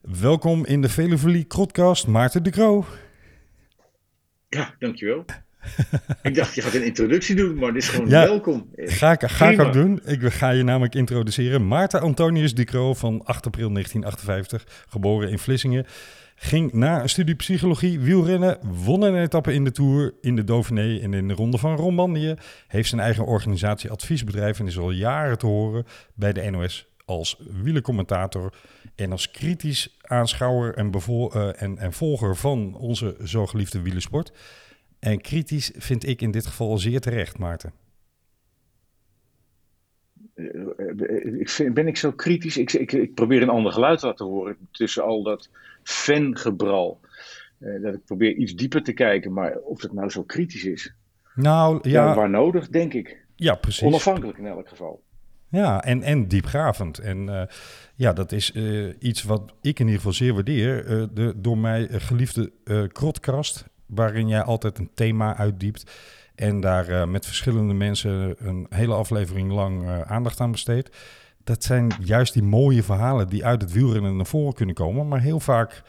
Welkom 0.00 0.66
in 0.66 0.82
de 0.82 0.88
Veluvelie 0.88 1.44
Krotcast, 1.44 2.06
Maarten 2.06 2.42
de 2.42 2.50
Croo. 2.50 2.86
Ja, 4.48 4.74
dankjewel. 4.78 5.24
ik 6.22 6.34
dacht, 6.34 6.54
je 6.54 6.62
gaat 6.62 6.74
een 6.74 6.84
introductie 6.84 7.34
doen, 7.36 7.54
maar 7.54 7.72
dit 7.72 7.82
is 7.82 7.88
gewoon 7.88 8.08
welkom. 8.08 8.68
Ga 8.74 9.12
ik, 9.12 9.22
ga 9.26 9.50
ik 9.50 9.60
ook 9.60 9.72
doen. 9.72 10.00
Ik 10.04 10.32
ga 10.32 10.50
je 10.50 10.62
namelijk 10.62 10.94
introduceren. 10.94 11.68
Maarten 11.68 12.00
Antonius 12.00 12.54
de 12.54 12.64
Croo 12.64 12.94
van 12.94 13.24
8 13.24 13.46
april 13.46 13.72
1958, 13.72 14.84
geboren 14.88 15.30
in 15.30 15.38
Vlissingen. 15.38 15.86
Ging 16.34 16.72
na 16.72 17.02
een 17.02 17.08
studie 17.08 17.34
psychologie 17.34 18.00
wielrennen, 18.00 18.58
won 18.84 19.02
een 19.02 19.22
etappe 19.22 19.52
in 19.52 19.64
de 19.64 19.72
Tour, 19.72 20.14
in 20.20 20.36
de 20.36 20.44
Dauphiné 20.44 20.98
en 20.98 21.14
in 21.14 21.28
de 21.28 21.34
Ronde 21.34 21.58
van 21.58 21.76
Romandie. 21.76 22.34
Heeft 22.66 22.88
zijn 22.88 23.00
eigen 23.00 23.24
organisatie 23.24 23.90
adviesbedrijf 23.90 24.58
en 24.58 24.66
is 24.66 24.78
al 24.78 24.90
jaren 24.90 25.38
te 25.38 25.46
horen 25.46 25.86
bij 26.14 26.32
de 26.32 26.50
NOS 26.50 26.88
als 27.04 27.36
wielercommentator 27.62 28.52
en 28.94 29.12
als 29.12 29.30
kritisch 29.30 29.96
aanschouwer 30.00 30.74
en, 30.74 30.92
uh, 31.08 31.62
en, 31.62 31.78
en 31.78 31.92
volger 31.92 32.36
van 32.36 32.74
onze 32.74 33.16
zo 33.24 33.46
geliefde 33.46 33.80
wielersport. 33.80 34.32
En 35.00 35.20
kritisch 35.20 35.70
vind 35.74 36.06
ik 36.06 36.20
in 36.20 36.30
dit 36.30 36.46
geval 36.46 36.78
zeer 36.78 37.00
terecht, 37.00 37.38
Maarten. 37.38 37.72
Ik 41.38 41.48
vind, 41.48 41.74
ben 41.74 41.86
ik 41.86 41.96
zo 41.96 42.12
kritisch? 42.12 42.56
Ik, 42.56 42.72
ik, 42.72 42.92
ik 42.92 43.14
probeer 43.14 43.42
een 43.42 43.48
ander 43.48 43.72
geluid 43.72 43.98
te 43.98 44.06
laten 44.06 44.26
horen 44.26 44.56
tussen 44.70 45.04
al 45.04 45.22
dat 45.22 45.48
fangebral. 45.82 47.00
Uh, 47.58 47.82
dat 47.82 47.94
ik 47.94 48.04
probeer 48.04 48.34
iets 48.34 48.54
dieper 48.54 48.82
te 48.82 48.92
kijken, 48.92 49.32
maar 49.32 49.56
of 49.56 49.82
het 49.82 49.92
nou 49.92 50.10
zo 50.10 50.22
kritisch 50.22 50.64
is. 50.64 50.94
Nou 51.34 51.88
ja. 51.88 52.14
waar 52.14 52.30
nodig, 52.30 52.68
denk 52.68 52.94
ik. 52.94 53.24
Ja, 53.36 53.54
precies. 53.54 53.82
Onafhankelijk 53.82 54.38
in 54.38 54.46
elk 54.46 54.68
geval. 54.68 55.02
Ja, 55.48 55.84
en, 55.84 56.02
en 56.02 56.28
diepgravend. 56.28 56.98
En 56.98 57.26
uh, 57.26 57.42
ja, 57.94 58.12
dat 58.12 58.32
is 58.32 58.54
uh, 58.54 58.94
iets 58.98 59.22
wat 59.22 59.54
ik 59.60 59.78
in 59.78 59.84
ieder 59.84 59.96
geval 59.96 60.12
zeer 60.12 60.34
waardeer. 60.34 60.84
de 61.14 61.34
door 61.36 61.58
mij 61.58 61.88
geliefde 61.90 62.52
Krotkast, 62.92 63.69
waarin 63.90 64.28
jij 64.28 64.42
altijd 64.42 64.78
een 64.78 64.90
thema 64.94 65.36
uitdiept. 65.36 65.90
En 66.34 66.60
daar 66.60 67.08
met 67.08 67.26
verschillende 67.26 67.74
mensen 67.74 68.34
een 68.38 68.66
hele 68.68 68.94
aflevering 68.94 69.52
lang 69.52 69.88
aandacht 70.04 70.40
aan 70.40 70.50
besteedt 70.50 70.90
dat 71.44 71.64
zijn 71.64 71.92
juist 72.04 72.32
die 72.32 72.42
mooie 72.42 72.82
verhalen 72.82 73.28
die 73.28 73.44
uit 73.44 73.62
het 73.62 73.72
wielrennen 73.72 74.16
naar 74.16 74.26
voren 74.26 74.54
kunnen 74.54 74.74
komen, 74.74 75.08
maar 75.08 75.20
heel 75.20 75.40
vaak 75.40 75.82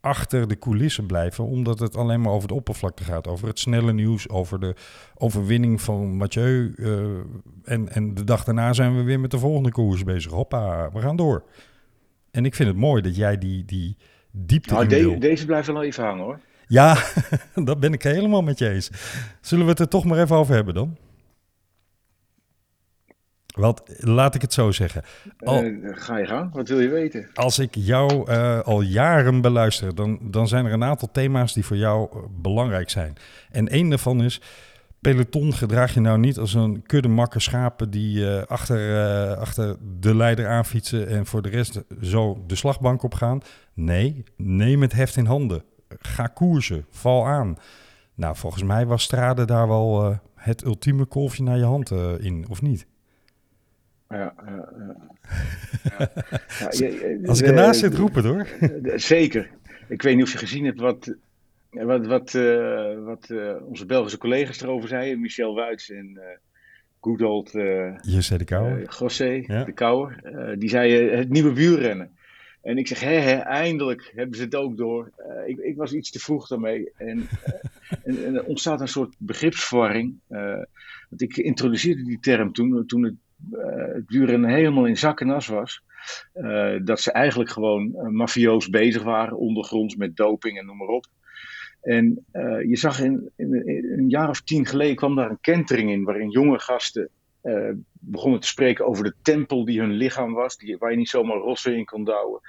achter 0.00 0.48
de 0.48 0.58
coulissen 0.58 1.06
blijven, 1.06 1.44
omdat 1.44 1.78
het 1.78 1.96
alleen 1.96 2.20
maar 2.20 2.32
over 2.32 2.48
de 2.48 2.54
oppervlakte 2.54 3.04
gaat. 3.04 3.28
Over 3.28 3.48
het 3.48 3.58
snelle 3.58 3.92
nieuws, 3.92 4.28
over 4.28 4.60
de 4.60 4.74
overwinning 5.14 5.80
van 5.80 6.16
Mathieu. 6.16 6.72
Uh, 6.76 7.18
en, 7.64 7.88
en 7.88 8.14
de 8.14 8.24
dag 8.24 8.44
daarna 8.44 8.72
zijn 8.72 8.96
we 8.96 9.02
weer 9.02 9.20
met 9.20 9.30
de 9.30 9.38
volgende 9.38 9.70
koers 9.70 10.04
bezig. 10.04 10.32
Hoppa, 10.32 10.90
we 10.92 11.00
gaan 11.00 11.16
door. 11.16 11.44
En 12.30 12.44
ik 12.44 12.54
vind 12.54 12.68
het 12.68 12.78
mooi 12.78 13.02
dat 13.02 13.16
jij 13.16 13.38
die, 13.38 13.64
die 13.64 13.96
diepte 14.30 14.74
nou, 14.74 14.86
de, 14.86 15.18
Deze 15.18 15.46
blijft 15.46 15.66
wel 15.66 15.82
even 15.82 16.04
hangen 16.04 16.24
hoor. 16.24 16.40
Ja, 16.66 16.96
dat 17.54 17.80
ben 17.80 17.92
ik 17.92 18.02
helemaal 18.02 18.42
met 18.42 18.58
je 18.58 18.68
eens. 18.70 18.90
Zullen 19.40 19.64
we 19.64 19.70
het 19.70 19.80
er 19.80 19.88
toch 19.88 20.04
maar 20.04 20.18
even 20.18 20.36
over 20.36 20.54
hebben 20.54 20.74
dan? 20.74 20.96
Want 23.56 23.82
laat 23.98 24.34
ik 24.34 24.42
het 24.42 24.52
zo 24.52 24.70
zeggen. 24.70 25.02
Al, 25.38 25.64
uh, 25.64 25.88
ga 25.96 26.16
je 26.18 26.26
gaan? 26.26 26.50
Wat 26.52 26.68
wil 26.68 26.80
je 26.80 26.88
weten? 26.88 27.28
Als 27.34 27.58
ik 27.58 27.74
jou 27.74 28.30
uh, 28.30 28.60
al 28.60 28.80
jaren 28.80 29.40
beluister, 29.40 29.94
dan, 29.94 30.18
dan 30.22 30.48
zijn 30.48 30.66
er 30.66 30.72
een 30.72 30.84
aantal 30.84 31.08
thema's 31.12 31.54
die 31.54 31.64
voor 31.64 31.76
jou 31.76 32.08
uh, 32.16 32.22
belangrijk 32.30 32.90
zijn. 32.90 33.16
En 33.50 33.68
één 33.68 33.88
daarvan 33.88 34.22
is, 34.22 34.40
peloton 35.00 35.54
gedraag 35.54 35.94
je 35.94 36.00
nou 36.00 36.18
niet 36.18 36.38
als 36.38 36.54
een 36.54 36.82
kudde 36.86 37.08
makke 37.08 37.40
schapen 37.40 37.90
die 37.90 38.26
achter, 38.26 39.36
achter 39.36 39.76
de 40.00 40.14
leider 40.14 40.48
aanfietsen 40.48 41.08
en 41.08 41.26
voor 41.26 41.42
de 41.42 41.48
rest 41.48 41.82
zo 42.00 42.44
de 42.46 42.56
slagbank 42.56 43.02
op 43.02 43.14
gaan. 43.14 43.40
Nee, 43.74 44.24
neem 44.36 44.82
het 44.82 44.92
heft 44.92 45.16
in 45.16 45.26
handen. 45.26 45.62
Ga 45.88 46.26
koersen, 46.26 46.86
val 46.90 47.26
aan. 47.26 47.56
Nou, 48.14 48.36
volgens 48.36 48.62
mij 48.62 48.86
was 48.86 49.02
Strade 49.02 49.44
daar 49.44 49.68
wel 49.68 50.18
het 50.34 50.64
ultieme 50.64 51.04
kolfje 51.04 51.42
naar 51.42 51.56
je 51.56 51.64
hand 51.64 51.90
in, 52.18 52.46
of 52.48 52.62
niet? 52.62 52.86
Ja, 54.08 54.34
ja, 54.46 54.68
ja. 54.78 56.10
Als 57.28 57.40
ik 57.40 57.46
ernaast 57.46 57.80
zit, 57.80 57.94
roepen 57.94 58.24
hoor. 58.24 58.46
Zeker. 58.98 59.50
Ik 59.88 60.02
weet 60.02 60.14
niet 60.14 60.24
of 60.24 60.32
je 60.32 60.38
gezien 60.38 60.64
hebt 60.64 60.80
wat, 60.80 61.14
wat, 61.70 62.06
wat, 62.06 62.34
uh, 62.34 63.04
wat 63.04 63.32
onze 63.62 63.86
Belgische 63.86 64.18
collega's 64.18 64.60
erover 64.60 64.88
zeiden. 64.88 65.20
Michel 65.20 65.54
Wuits 65.54 65.90
en 65.90 66.10
uh, 66.14 66.22
good 67.00 67.22
old 67.22 67.50
José 68.00 68.36
de 68.36 68.44
Kouwer. 68.44 68.88
José 68.98 69.44
de 69.46 69.72
Kouwer. 69.74 70.20
die 70.58 70.68
zeiden 70.68 71.18
het 71.18 71.28
nieuwe 71.28 71.52
wielrennen. 71.52 72.15
En 72.66 72.78
ik 72.78 72.86
zeg, 72.86 73.00
hè, 73.00 73.14
hè, 73.14 73.34
eindelijk 73.34 74.12
hebben 74.14 74.36
ze 74.36 74.42
het 74.42 74.54
ook 74.54 74.76
door. 74.76 75.12
ik, 75.46 75.58
ik 75.58 75.76
was 75.76 75.92
iets 75.92 76.10
te 76.10 76.18
vroeg 76.18 76.48
daarmee. 76.48 76.90
En, 76.96 77.28
en, 78.04 78.24
en, 78.24 78.34
er 78.34 78.44
ontstaat 78.44 78.80
een 78.80 78.88
soort 78.88 79.14
begripsverwarring. 79.18 80.18
want 81.08 81.22
ik 81.22 81.36
introduceerde 81.36 82.02
die 82.02 82.20
term 82.20 82.52
toen, 82.52 82.86
toen 82.86 83.02
het 83.02 83.14
het 83.50 84.04
wielrennen 84.06 84.50
helemaal 84.50 84.86
in 84.86 84.96
zak 84.96 85.20
en 85.20 85.30
as 85.30 85.46
was. 85.46 85.82
Dat 86.84 87.00
ze 87.00 87.12
eigenlijk 87.12 87.50
gewoon 87.50 88.14
mafioos 88.16 88.68
bezig 88.68 89.02
waren, 89.02 89.38
ondergronds 89.38 89.96
met 89.96 90.16
doping 90.16 90.58
en 90.58 90.66
noem 90.66 90.76
maar 90.76 90.88
op. 90.88 91.06
En 91.82 92.24
je 92.68 92.76
zag 92.76 93.00
in, 93.00 93.30
in, 93.36 93.66
in, 93.66 93.92
een 93.98 94.08
jaar 94.08 94.28
of 94.28 94.40
tien 94.40 94.66
geleden 94.66 94.96
kwam 94.96 95.14
daar 95.14 95.30
een 95.30 95.40
kentering 95.40 95.90
in, 95.90 96.04
waarin 96.04 96.30
jonge 96.30 96.58
gasten 96.58 97.08
begonnen 97.92 98.40
te 98.40 98.46
spreken 98.46 98.86
over 98.86 99.04
de 99.04 99.14
tempel 99.22 99.64
die 99.64 99.80
hun 99.80 99.92
lichaam 99.92 100.32
was, 100.32 100.56
die, 100.56 100.76
waar 100.78 100.90
je 100.90 100.96
niet 100.96 101.08
zomaar 101.08 101.36
rossen 101.36 101.76
in 101.76 101.84
kon 101.84 102.04
douwen. 102.04 102.40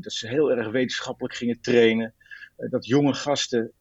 dat 0.00 0.12
ze 0.12 0.28
heel 0.28 0.50
erg 0.50 0.70
wetenschappelijk 0.70 1.34
gingen 1.34 1.60
trainen. 1.60 2.14
Eh, 2.56 2.70
dat 2.70 2.86
jonge 2.86 3.14
gasten 3.14 3.72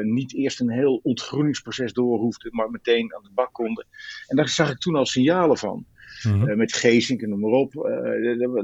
niet 0.00 0.34
eerst 0.34 0.60
een 0.60 0.70
heel 0.70 1.00
ontgroeningsproces 1.02 1.92
door 1.92 2.18
hoefden, 2.18 2.54
maar 2.54 2.70
meteen 2.70 3.14
aan 3.14 3.22
de 3.22 3.30
bak 3.34 3.52
konden. 3.52 3.86
En 4.26 4.36
daar 4.36 4.48
zag 4.48 4.70
ik 4.70 4.78
toen 4.78 4.96
al 4.96 5.06
signalen 5.06 5.56
van. 5.56 5.86
Mm 6.22 6.32
-hmm. 6.32 6.48
uh, 6.48 6.56
met 6.56 6.72
Geesink 6.72 7.22
en 7.22 7.28
noem 7.28 7.40
maar 7.40 7.50
op. 7.50 7.72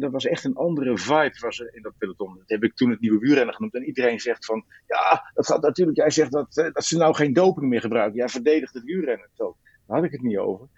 Dat 0.01 0.13
was 0.13 0.27
echt 0.27 0.45
een 0.45 0.55
andere 0.55 0.99
vibe 0.99 1.37
was 1.41 1.61
er 1.61 1.75
in 1.75 1.83
dat 1.83 1.99
peloton. 1.99 2.35
Dat 2.39 2.49
heb 2.49 2.65
ik 2.65 2.75
toen 2.75 2.91
het 2.91 3.01
nieuwe 3.01 3.19
wielrennen 3.19 3.55
genoemd. 3.55 3.75
En 3.75 3.85
iedereen 3.85 4.21
zegt 4.21 4.45
van, 4.45 4.65
ja, 4.87 5.31
dat 5.35 5.47
gaat 5.47 5.63
natuurlijk. 5.63 5.97
Jij 5.97 6.11
zegt 6.11 6.33
dat, 6.33 6.55
dat 6.55 6.85
ze 6.85 6.97
nou 6.97 7.15
geen 7.15 7.33
doping 7.33 7.69
meer 7.69 7.81
gebruiken. 7.81 8.19
Jij 8.19 8.29
verdedigt 8.29 8.75
het 8.75 8.85
wielrennen. 8.85 9.29
Daar 9.37 9.97
had 9.97 10.05
ik 10.05 10.13
het 10.13 10.23
niet 10.23 10.39
over. 10.39 10.69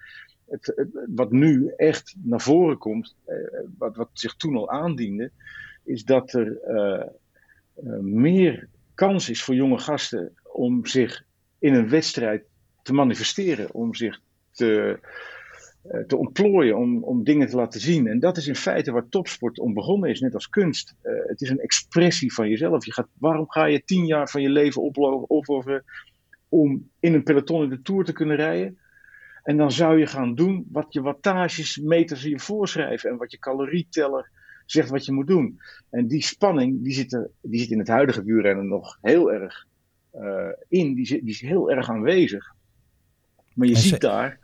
Het, 0.46 0.88
wat 1.14 1.30
nu 1.30 1.72
echt 1.76 2.14
naar 2.22 2.40
voren 2.40 2.78
komt, 2.78 3.16
wat, 3.78 3.96
wat 3.96 4.10
zich 4.12 4.34
toen 4.34 4.56
al 4.56 4.70
aandiende, 4.70 5.30
is 5.84 6.04
dat 6.04 6.32
er 6.32 6.58
meer 8.00 8.68
kans 8.94 9.30
is 9.30 9.42
voor 9.42 9.54
jonge 9.54 9.78
gasten 9.78 10.32
om 10.52 10.86
zich 10.86 11.24
in 11.58 11.74
een 11.74 11.88
wedstrijd 11.88 12.44
te 12.82 12.92
manifesteren, 12.92 13.74
om 13.74 13.94
zich 13.94 14.20
te, 14.52 14.98
te 16.06 16.16
ontplooien, 16.16 16.76
om, 16.76 17.04
om 17.04 17.24
dingen 17.24 17.48
te 17.48 17.56
laten 17.56 17.80
zien. 17.80 18.06
En 18.06 18.18
dat 18.18 18.36
is 18.36 18.46
in 18.46 18.54
feite 18.54 18.92
waar 18.92 19.08
topsport 19.08 19.58
om 19.58 19.74
begonnen 19.74 20.10
is, 20.10 20.20
net 20.20 20.34
als 20.34 20.48
kunst. 20.48 20.94
Het 21.02 21.40
is 21.40 21.50
een 21.50 21.60
expressie 21.60 22.34
van 22.34 22.48
jezelf. 22.48 22.84
Je 22.84 22.92
gaat, 22.92 23.08
waarom 23.18 23.50
ga 23.50 23.64
je 23.64 23.84
tien 23.84 24.06
jaar 24.06 24.28
van 24.28 24.42
je 24.42 24.50
leven 24.50 24.82
opofferen 25.28 25.84
om 26.48 26.90
in 27.00 27.14
een 27.14 27.22
peloton 27.22 27.62
in 27.62 27.68
de 27.68 27.82
Tour 27.82 28.04
te 28.04 28.12
kunnen 28.12 28.36
rijden? 28.36 28.78
En 29.46 29.56
dan 29.56 29.72
zou 29.72 29.98
je 29.98 30.06
gaan 30.06 30.34
doen 30.34 30.66
wat 30.72 30.92
je 30.92 31.00
wattages 31.00 31.78
meters 31.78 32.22
je 32.22 32.38
voorschrijven 32.38 33.10
en 33.10 33.16
wat 33.16 33.30
je 33.30 33.38
calorieteller 33.38 34.30
zegt 34.64 34.90
wat 34.90 35.04
je 35.04 35.12
moet 35.12 35.26
doen. 35.26 35.60
En 35.90 36.06
die 36.06 36.22
spanning, 36.22 36.82
die 36.82 36.92
zit, 36.92 37.12
er, 37.12 37.30
die 37.40 37.60
zit 37.60 37.70
in 37.70 37.78
het 37.78 37.88
huidige 37.88 38.24
wielrennen 38.24 38.68
nog 38.68 38.98
heel 39.00 39.32
erg 39.32 39.66
uh, 40.14 40.48
in. 40.68 40.94
Die, 40.94 41.06
zit, 41.06 41.20
die 41.20 41.30
is 41.30 41.40
heel 41.40 41.70
erg 41.70 41.90
aanwezig. 41.90 42.54
Maar 43.54 43.66
je 43.66 43.74
en 43.74 43.80
ziet 43.80 44.00
daar 44.00 44.38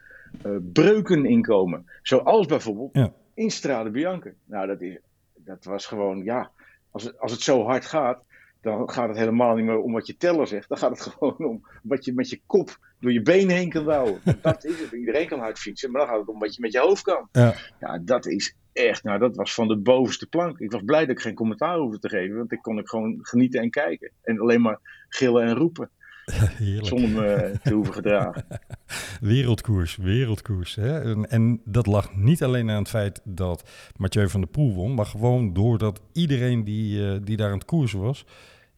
uh, 0.46 0.57
breuken 0.72 1.24
in 1.24 1.42
komen. 1.42 1.86
Zoals 2.03 2.46
bijvoorbeeld 2.46 2.90
ja. 2.92 3.12
in 3.34 3.50
Strade 3.50 3.90
Bianca. 3.90 4.30
Nou, 4.44 4.66
dat, 4.66 4.80
is, 4.80 4.98
dat 5.34 5.64
was 5.64 5.86
gewoon, 5.86 6.24
ja, 6.24 6.50
als 6.90 7.03
het, 7.03 7.18
als 7.18 7.32
het 7.32 7.40
zo 7.40 7.64
hard 7.64 7.84
gaat, 7.84 8.22
dan 8.61 8.90
gaat 8.90 9.09
het 9.09 9.18
helemaal 9.18 9.55
niet 9.55 9.64
meer 9.64 9.78
om 9.78 9.92
wat 9.92 10.07
je 10.07 10.16
teller 10.16 10.46
zegt. 10.46 10.68
Dan 10.68 10.78
gaat 10.78 10.90
het 10.90 11.00
gewoon 11.18 11.38
om 11.38 11.66
wat 11.82 12.05
je 12.05 12.14
met 12.14 12.30
je 12.30 12.40
kop 12.46 12.78
door 13.03 13.12
je 13.12 13.22
benen 13.22 13.57
heen 13.57 13.68
kan 13.68 13.84
douwen. 13.84 14.20
Dat 14.40 14.64
is 14.64 14.80
het. 14.80 14.92
Iedereen 14.92 15.28
kan 15.28 15.38
hard 15.38 15.59
fietsen, 15.59 15.90
maar 15.90 16.00
dan 16.00 16.11
gaat 16.11 16.20
het 16.20 16.28
om 16.28 16.38
wat 16.38 16.55
je 16.55 16.61
met 16.61 16.72
je 16.72 16.78
hoofd 16.78 17.03
kan. 17.03 17.28
Ja. 17.32 17.55
Ja, 17.80 17.98
dat 17.98 18.26
is 18.26 18.55
echt, 18.72 19.03
nou 19.03 19.18
dat 19.18 19.36
was 19.36 19.55
van 19.55 19.68
de 19.68 19.76
bovenste 19.76 20.26
plank. 20.26 20.59
Ik 20.59 20.70
was 20.70 20.82
blij 20.84 21.00
dat 21.00 21.16
ik 21.16 21.22
geen 21.22 21.34
commentaar 21.34 21.78
hoefde 21.78 21.98
te 21.98 22.09
geven, 22.09 22.36
want 22.36 22.53
ik 22.53 22.62
kon 22.62 22.78
ik 22.78 22.88
gewoon 22.88 23.18
genieten 23.22 23.61
en 23.61 23.70
kijken. 23.70 24.11
En 24.22 24.40
alleen 24.40 24.61
maar 24.61 24.78
gillen 25.09 25.42
en 25.42 25.55
roepen, 25.55 25.90
Heerlijk. 26.34 26.86
zonder 26.86 27.11
me 27.11 27.53
te 27.62 27.74
hoeven 27.74 27.94
gedragen. 27.94 28.46
Wereldkoers, 29.20 29.96
wereldkoers. 29.96 30.74
Hè? 30.74 31.00
En, 31.00 31.30
en 31.30 31.61
dat 31.64 31.86
lag 31.86 32.16
niet 32.16 32.42
alleen 32.42 32.70
aan 32.70 32.78
het 32.78 32.88
feit 32.88 33.20
dat 33.24 33.70
Mathieu 33.96 34.28
van 34.28 34.40
der 34.40 34.50
Poel 34.50 34.74
won, 34.74 34.94
maar 34.94 35.07
gewoon 35.07 35.53
doordat 35.53 36.00
iedereen 36.12 36.64
die, 36.64 37.07
eh, 37.07 37.18
die 37.22 37.36
daar 37.36 37.50
aan 37.50 37.59
het 37.59 37.64
koersen 37.64 38.00
was, 38.00 38.24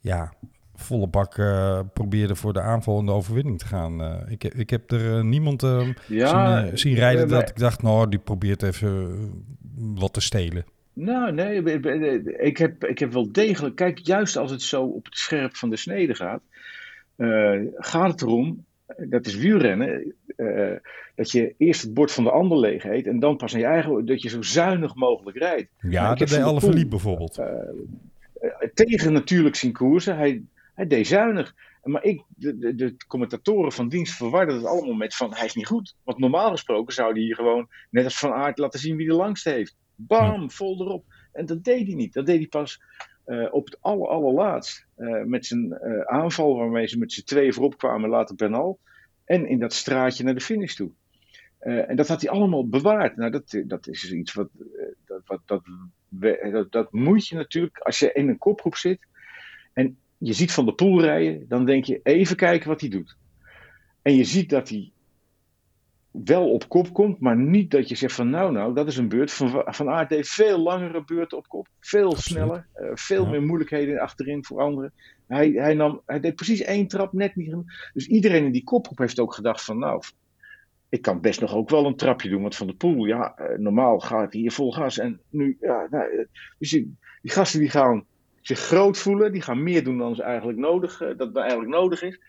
ja, 0.00 0.32
volle 0.76 1.06
bak 1.06 1.38
eh, 1.38 1.80
probeerde 1.92 2.34
voor 2.34 2.52
de 2.52 2.60
aanval 2.60 2.98
en 2.98 3.06
de 3.06 3.12
overwinning 3.12 3.58
te 3.58 3.66
gaan. 3.66 4.02
Eh, 4.02 4.32
ik, 4.32 4.42
heb- 4.42 4.54
ik 4.54 4.70
heb 4.70 4.90
er 4.90 5.16
eh, 5.16 5.22
niemand 5.22 5.62
Ja, 6.06 6.66
zien, 6.66 6.78
zien 6.78 6.94
rijden 6.94 7.28
dat 7.28 7.48
ik 7.48 7.58
dacht, 7.58 7.82
nou, 7.82 8.08
die 8.08 8.18
probeert 8.18 8.62
even 8.62 9.16
wat 9.76 10.12
te 10.12 10.20
stelen. 10.20 10.64
Nou, 10.92 11.32
nee, 11.32 11.62
ik- 12.38 12.56
heb, 12.56 12.84
ik 12.84 12.98
heb 12.98 13.12
wel 13.12 13.32
degelijk. 13.32 13.76
Kijk, 13.76 13.98
juist 13.98 14.36
als 14.36 14.50
het 14.50 14.62
zo 14.62 14.84
op 14.84 15.04
het 15.04 15.18
scherp 15.18 15.56
van 15.56 15.70
de 15.70 15.76
snede 15.76 16.14
gaat, 16.14 16.40
gaat 17.76 18.10
het 18.10 18.22
erom, 18.22 18.64
dat 18.96 19.26
is 19.26 19.36
wielrennen, 19.36 20.14
dat 21.14 21.30
je 21.30 21.54
eerst 21.58 21.82
het 21.82 21.94
bord 21.94 22.12
van 22.12 22.24
de 22.24 22.30
ander 22.30 22.58
leeg 22.58 22.84
eet 22.84 23.06
en 23.06 23.18
dan 23.20 23.36
pas 23.36 23.54
aan 23.54 23.60
je 23.60 23.66
eigen, 23.66 24.06
dat 24.06 24.22
je 24.22 24.28
zo 24.28 24.42
zuinig 24.42 24.94
mogelijk 24.94 25.36
rijdt. 25.36 25.68
Ja, 25.80 26.12
ik 26.12 26.18
dat 26.18 26.28
deed 26.28 26.36
der 26.38 26.46
alle 26.46 26.60
verliep 26.60 26.90
bijvoorbeeld. 26.90 27.38
Tegen 28.74 29.12
natuurlijk 29.12 29.56
zien 29.56 29.72
koersen, 29.72 30.16
hij, 30.16 30.42
hij 30.74 30.86
deed 30.86 31.06
zuinig. 31.06 31.54
Maar 31.82 32.04
ik, 32.04 32.22
de, 32.28 32.58
de, 32.58 32.74
de 32.74 32.96
commentatoren 33.06 33.72
van 33.72 33.88
dienst 33.88 34.16
verwarden 34.16 34.54
het 34.54 34.64
allemaal 34.64 34.94
met 34.94 35.14
van 35.16 35.34
hij 35.34 35.46
is 35.46 35.54
niet 35.54 35.66
goed. 35.66 35.96
Want 36.02 36.18
normaal 36.18 36.50
gesproken 36.50 36.94
zou 36.94 37.12
hij 37.12 37.20
hier 37.20 37.34
gewoon, 37.34 37.68
net 37.90 38.04
als 38.04 38.18
Van 38.18 38.32
Aert, 38.32 38.58
laten 38.58 38.80
zien 38.80 38.96
wie 38.96 39.06
de 39.06 39.14
langste 39.14 39.50
heeft. 39.50 39.76
Bam, 39.94 40.50
vol 40.50 40.80
erop. 40.80 41.04
En 41.32 41.46
dat 41.46 41.64
deed 41.64 41.86
hij 41.86 41.94
niet. 41.94 42.12
Dat 42.12 42.26
deed 42.26 42.38
hij 42.38 42.46
pas 42.46 42.80
eh, 43.24 43.46
op 43.50 43.64
het 43.64 43.78
aller, 43.80 44.08
allerlaatst. 44.08 44.86
eh, 44.96 45.22
met 45.22 45.46
zijn 45.46 45.72
eh, 45.72 46.00
aanval 46.00 46.56
waarmee 46.56 46.86
ze 46.86 46.98
met 46.98 47.12
z'n 47.12 47.24
tweeën 47.24 47.52
voorop 47.52 47.78
kwamen, 47.78 48.10
later 48.10 48.34
Bernal. 48.34 48.78
En 49.24 49.46
in 49.46 49.58
dat 49.58 49.72
straatje 49.72 50.24
naar 50.24 50.34
de 50.34 50.40
finish 50.40 50.74
toe. 50.74 50.90
En 51.58 51.96
dat 51.96 52.08
had 52.08 52.20
hij 52.20 52.30
allemaal 52.30 52.68
bewaard. 52.68 53.16
Nou, 53.16 53.30
dat, 53.30 53.62
dat 53.66 53.86
is 53.88 54.00
dus 54.00 54.12
iets 54.12 54.32
wat. 54.32 54.48
dat, 55.06 55.22
wat 55.24 55.40
dat, 55.46 56.72
dat 56.72 56.92
moet 56.92 57.26
je 57.26 57.36
natuurlijk. 57.36 57.78
Als 57.78 57.98
je 57.98 58.12
in 58.12 58.28
een 58.28 58.38
kopgroep 58.38 58.74
zit. 58.74 59.06
en 59.72 59.98
je 60.18 60.32
ziet 60.32 60.52
van 60.52 60.64
de 60.66 60.74
poel 60.74 61.00
rijden. 61.00 61.44
dan 61.48 61.64
denk 61.64 61.84
je 61.84 62.00
even 62.02 62.36
kijken 62.36 62.68
wat 62.68 62.80
hij 62.80 62.90
doet. 62.90 63.16
En 64.02 64.14
je 64.14 64.24
ziet 64.24 64.50
dat 64.50 64.68
hij 64.68 64.92
wel 66.10 66.50
op 66.52 66.68
kop 66.68 66.92
komt, 66.92 67.20
maar 67.20 67.36
niet 67.36 67.70
dat 67.70 67.88
je 67.88 67.94
zegt 67.94 68.14
van 68.14 68.30
nou 68.30 68.52
nou, 68.52 68.74
dat 68.74 68.86
is 68.86 68.96
een 68.96 69.08
beurt. 69.08 69.32
Van, 69.32 69.62
van 69.66 69.88
Aert 69.90 70.08
deed 70.08 70.28
veel 70.28 70.58
langere 70.58 71.04
beurten 71.04 71.38
op 71.38 71.48
kop. 71.48 71.68
Veel 71.80 72.16
sneller. 72.16 72.66
eh, 72.72 72.90
veel 72.94 73.24
Ja. 73.24 73.30
meer 73.30 73.42
moeilijkheden 73.42 73.98
achterin 74.00 74.44
voor 74.44 74.60
anderen. 74.60 74.92
Hij, 75.26 75.50
hij, 75.50 75.74
nam, 75.74 76.00
hij 76.06 76.20
deed 76.20 76.34
precies 76.34 76.60
één 76.62 76.86
trap, 76.86 77.12
net 77.12 77.36
niet. 77.36 77.54
Dus 77.92 78.06
iedereen 78.06 78.44
in 78.44 78.52
die 78.52 78.64
kopgroep 78.64 78.98
heeft 78.98 79.20
ook 79.20 79.34
gedacht 79.34 79.64
van 79.64 79.78
nou, 79.78 80.02
ik 80.88 81.02
kan 81.02 81.20
best 81.20 81.40
nog 81.40 81.54
ook 81.54 81.70
wel 81.70 81.86
een 81.86 81.96
trapje 81.96 82.28
doen. 82.28 82.42
Want 82.42 82.56
van 82.56 82.66
de 82.66 82.74
poel, 82.74 83.04
ja, 83.04 83.34
eh, 83.36 83.58
normaal 83.58 83.98
gaat 84.00 84.32
hij 84.32 84.40
hier 84.40 84.52
vol 84.52 84.72
gas. 84.72 84.98
En 84.98 85.20
nu, 85.28 85.56
ja, 85.60 85.86
nou, 85.90 86.18
eh, 86.18 86.24
dus 86.58 86.70
die, 86.70 86.96
die 87.22 87.30
gasten 87.30 87.60
die 87.60 87.70
gaan 87.70 88.04
zich 88.46 88.58
groot 88.58 88.98
voelen. 88.98 89.32
Die 89.32 89.42
gaan 89.42 89.62
meer 89.62 89.84
doen 89.84 89.98
dan 89.98 90.14
ze 90.14 90.22
eigenlijk 90.22 90.58
nodig, 90.58 91.00
eh, 91.00 91.16
dat 91.16 91.36
eigenlijk 91.36 91.70
nodig 91.70 92.02
is. 92.02 92.20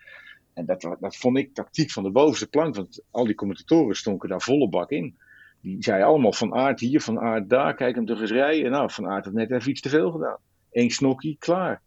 En 0.54 0.66
dat, 0.66 0.96
dat 1.00 1.16
vond 1.16 1.38
ik 1.38 1.54
tactiek 1.54 1.92
van 1.92 2.04
de 2.04 2.10
bovenste 2.10 2.48
plank. 2.48 2.76
Want 2.76 3.02
al 3.12 3.26
die 3.26 3.36
commentatoren 3.36 3.96
stonken 3.96 4.30
daar 4.30 4.42
volle 4.42 4.70
bak 4.70 4.90
in. 4.90 5.18
Die 5.62 5.84
zeiden 5.84 6.08
allemaal 6.08 6.34
van 6.34 6.54
aard 6.54 6.80
hier, 6.80 7.02
van 7.02 7.20
aard 7.20 7.50
daar. 7.50 7.76
Kijk 7.76 7.96
hem 7.96 8.06
toch 8.06 8.22
eens 8.22 8.32
rijden. 8.32 8.66
En 8.66 8.72
nou, 8.72 8.92
van 8.92 9.08
aard 9.08 9.26
had 9.26 9.34
net 9.34 9.52
even 9.52 9.70
iets 9.70 9.82
te 9.82 9.90
veel 9.90 10.12
gedaan. 10.12 10.38
Eén 10.72 10.90
snokkie, 10.90 11.36
klaar. 11.40 11.82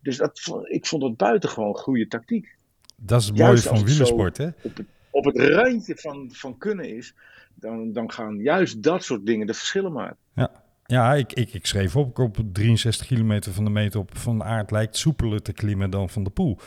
Dus 0.00 0.16
dat, 0.16 0.62
ik 0.62 0.86
vond 0.86 1.02
dat 1.02 1.16
buitengewoon 1.16 1.74
goede 1.74 2.06
tactiek. 2.06 2.56
Dat 2.96 3.20
is 3.20 3.26
het 3.26 3.36
Juist 3.36 3.64
mooie 3.64 3.70
als 3.70 3.80
van 3.80 3.88
wielersport, 3.88 4.36
hè? 4.36 4.46
Op 4.46 4.76
het, 4.76 4.86
op 5.10 5.24
het 5.24 5.36
randje 5.36 5.96
van, 5.96 6.30
van 6.32 6.58
kunnen 6.58 6.96
is. 6.96 7.14
Dan, 7.54 7.92
dan 7.92 8.12
gaan 8.12 8.38
juist 8.38 8.82
dat 8.82 9.04
soort 9.04 9.26
dingen 9.26 9.46
de 9.46 9.54
verschillen 9.54 9.92
maken. 9.92 10.16
Ja, 10.34 10.64
ik, 10.86 11.32
ik, 11.32 11.54
ik 11.54 11.66
schreef 11.66 11.96
op, 11.96 12.18
op 12.18 12.36
63 12.52 13.06
kilometer 13.06 13.52
van 13.52 13.64
de 13.64 13.70
meter 13.70 14.00
op 14.00 14.18
Van 14.18 14.42
Aert 14.44 14.70
lijkt 14.70 14.96
soepeler 14.96 15.42
te 15.42 15.52
klimmen 15.52 15.90
dan 15.90 16.10
Van 16.10 16.24
de 16.24 16.30
Poel. 16.30 16.58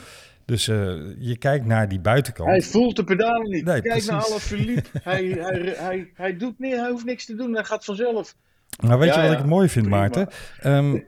Dus 0.45 0.67
eh, 0.67 0.77
je 1.19 1.37
kijkt 1.37 1.65
naar 1.65 1.89
die 1.89 1.99
buitenkant. 1.99 2.49
Hij 2.49 2.61
voelt 2.61 2.95
de 2.95 3.03
pedalen 3.03 3.49
niet. 3.49 3.65
Nee, 3.65 3.81
Kijk 3.81 4.05
naar 4.05 4.15
precies. 4.15 4.31
alle 4.31 4.39
Philippe. 4.39 4.89
hij, 5.03 5.25
hij, 5.25 5.73
hij, 5.77 6.11
hij, 6.13 6.37
doet 6.37 6.59
niet, 6.59 6.75
hij 6.75 6.89
hoeft 6.89 7.05
niks 7.05 7.25
te 7.25 7.35
doen. 7.35 7.53
Hij 7.53 7.63
gaat 7.63 7.85
vanzelf. 7.85 8.35
Nou, 8.77 8.99
weet 8.99 9.13
Ja, 9.13 9.21
je 9.21 9.27
wat 9.27 9.37
ja, 9.37 9.43
ik 9.43 9.49
mooi 9.49 9.69
vind, 9.69 9.85
prima. 9.85 9.99
Maarten? 9.99 10.27
Ehm, 10.59 10.99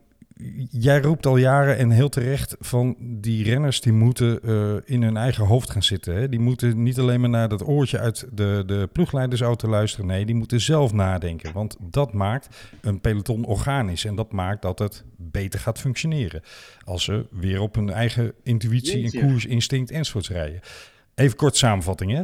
jij 0.70 1.02
roept 1.02 1.26
al 1.26 1.38
jaren 1.38 1.78
en 1.78 1.90
heel 1.90 2.10
terecht 2.10 2.56
van 2.60 2.96
die 3.00 3.44
renners 3.44 3.82
die 3.82 3.94
moeten 3.94 4.42
eh, 4.44 4.76
in 4.86 5.04
hun 5.04 5.18
eigen 5.18 5.46
hoofd 5.46 5.70
gaan 5.70 5.84
zitten. 5.84 6.16
Hè? 6.16 6.30
Die 6.30 6.40
moeten 6.40 6.84
niet 6.84 7.00
alleen 7.00 7.20
maar 7.20 7.30
naar 7.30 7.50
dat 7.50 7.68
oortje 7.68 8.00
uit 8.00 8.28
de, 8.34 8.64
de 8.66 8.90
ploegleidersauto 8.92 9.70
luisteren. 9.70 10.06
Nee, 10.06 10.26
die 10.26 10.36
moeten 10.36 10.62
zelf 10.62 10.94
nadenken. 10.94 11.54
Want 11.54 11.78
dat 11.80 12.14
maakt 12.14 12.48
een 12.82 13.02
peloton 13.02 13.46
organisch. 13.46 14.06
En 14.06 14.16
dat 14.16 14.32
maakt 14.32 14.62
dat 14.62 14.80
het 14.80 15.04
beter 15.18 15.60
gaat 15.60 15.80
functioneren. 15.80 16.42
Als 16.84 17.04
ze 17.04 17.26
weer 17.32 17.62
op 17.62 17.76
hun 17.76 17.90
eigen 17.90 18.34
intuïtie 18.44 19.12
en 19.12 19.28
koers, 19.28 19.46
instinct 19.46 19.92
enzovoorts 19.92 20.30
rijden. 20.30 20.60
Even 21.16 21.36
kort 21.38 21.56
samenvatting, 21.56 22.12
hè? 22.12 22.24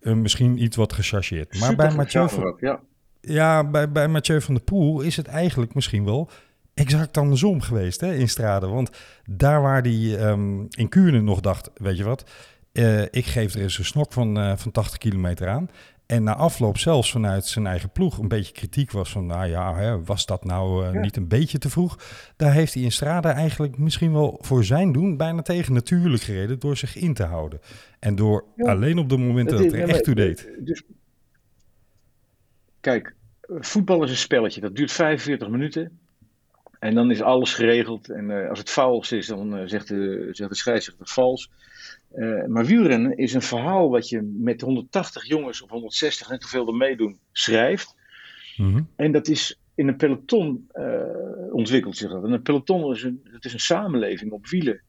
Eh, 0.00 0.14
misschien 0.14 0.62
iets 0.62 0.76
wat 0.76 0.92
gechargeerd. 0.92 1.58
Maar 1.60 1.76
bij 1.76 1.94
Mathieu 1.94 2.28
van, 2.28 2.56
Ja. 2.60 2.80
ja, 3.20 3.64
bij, 3.64 3.92
bij 3.92 4.08
Mathieu 4.08 4.40
van 4.40 4.54
der 4.54 4.62
Poel 4.62 5.00
is 5.00 5.16
het 5.16 5.26
eigenlijk 5.26 5.74
misschien 5.74 6.04
wel 6.04 6.30
exact 6.78 7.16
andersom 7.16 7.60
geweest 7.60 8.00
hè, 8.00 8.14
in 8.14 8.28
Strade. 8.28 8.66
Want 8.66 8.90
daar 9.24 9.62
waar 9.62 9.82
hij 9.82 10.16
ehm, 10.18 10.60
in 10.68 10.88
Kuurne 10.88 11.20
nog 11.20 11.40
dacht, 11.40 11.70
weet 11.74 11.96
je 11.96 12.04
wat, 12.04 12.30
eh, 12.72 13.02
ik 13.02 13.26
geef 13.26 13.54
er 13.54 13.60
eens 13.60 13.78
een 13.78 13.84
snok 13.84 14.12
van, 14.12 14.38
eh, 14.38 14.56
van 14.56 14.70
80 14.70 14.98
kilometer 14.98 15.48
aan. 15.48 15.70
En 16.06 16.22
na 16.22 16.34
afloop 16.34 16.78
zelfs 16.78 17.10
vanuit 17.10 17.46
zijn 17.46 17.66
eigen 17.66 17.90
ploeg 17.90 18.18
een 18.18 18.28
beetje 18.28 18.52
kritiek 18.52 18.90
was 18.90 19.10
van, 19.10 19.26
nou 19.26 19.46
ja, 19.46 19.74
hè, 19.76 20.04
was 20.04 20.26
dat 20.26 20.44
nou 20.44 20.86
eh, 20.86 20.92
Ja. 20.92 21.00
niet 21.00 21.16
een 21.16 21.28
beetje 21.28 21.58
te 21.58 21.70
vroeg? 21.70 21.98
Daar 22.36 22.52
heeft 22.52 22.74
hij 22.74 22.82
in 22.82 22.92
Strade 22.92 23.28
eigenlijk 23.28 23.78
misschien 23.78 24.12
wel 24.12 24.38
voor 24.40 24.64
zijn 24.64 24.92
doen 24.92 25.16
bijna 25.16 25.42
tegen 25.42 25.72
natuurlijk 25.74 26.22
gereden 26.22 26.58
door 26.58 26.76
zich 26.76 26.96
in 26.96 27.14
te 27.14 27.22
houden. 27.24 27.60
En 27.98 28.14
door 28.14 28.44
Ja. 28.56 28.70
alleen 28.70 28.98
op 28.98 29.08
de 29.08 29.16
momenten 29.16 29.56
dat 29.56 29.64
het 29.64 29.74
er 29.74 29.88
echt 29.88 30.04
toe 30.04 30.14
deed. 30.14 30.48
Dus, 30.60 30.82
kijk, 32.80 33.14
voetbal 33.48 34.02
is 34.04 34.10
een 34.10 34.16
spelletje. 34.16 34.60
Dat 34.60 34.76
duurt 34.76 34.92
45 34.92 35.48
minuten. 35.48 35.97
En 36.78 36.94
dan 36.94 37.10
is 37.10 37.22
alles 37.22 37.54
geregeld. 37.54 38.10
En 38.10 38.30
eh, 38.30 38.48
als 38.48 38.58
het 38.58 38.70
vals 38.70 39.12
is, 39.12 39.26
dan 39.26 39.56
eh, 39.56 39.66
zegt, 39.66 39.88
de, 39.88 40.28
zegt 40.30 40.50
de 40.50 40.56
scheidsrechter 40.56 41.06
vals. 41.06 41.50
Eh, 42.12 42.44
maar 42.46 42.64
wielrennen 42.64 43.16
is 43.16 43.34
een 43.34 43.42
verhaal 43.42 43.90
wat 43.90 44.08
je 44.08 44.22
met 44.22 44.60
180 44.60 45.26
jongens 45.26 45.62
of 45.62 45.70
160, 45.70 46.28
net 46.28 46.42
hoeveel 46.42 46.66
er 46.66 46.74
meedoen, 46.74 47.18
schrijft. 47.32 47.94
Mhm. 48.56 48.82
En 48.96 49.12
dat 49.12 49.28
is 49.28 49.60
in 49.74 49.88
een 49.88 49.96
peloton 49.96 50.70
ontwikkelt 51.52 51.96
zich 51.96 52.10
dat. 52.10 52.24
En 52.24 52.32
een 52.32 52.42
peloton 52.42 52.92
is 52.92 53.02
een, 53.02 53.20
is 53.40 53.52
een 53.52 53.60
samenleving 53.60 54.32
op 54.32 54.46
wielen. 54.46 54.82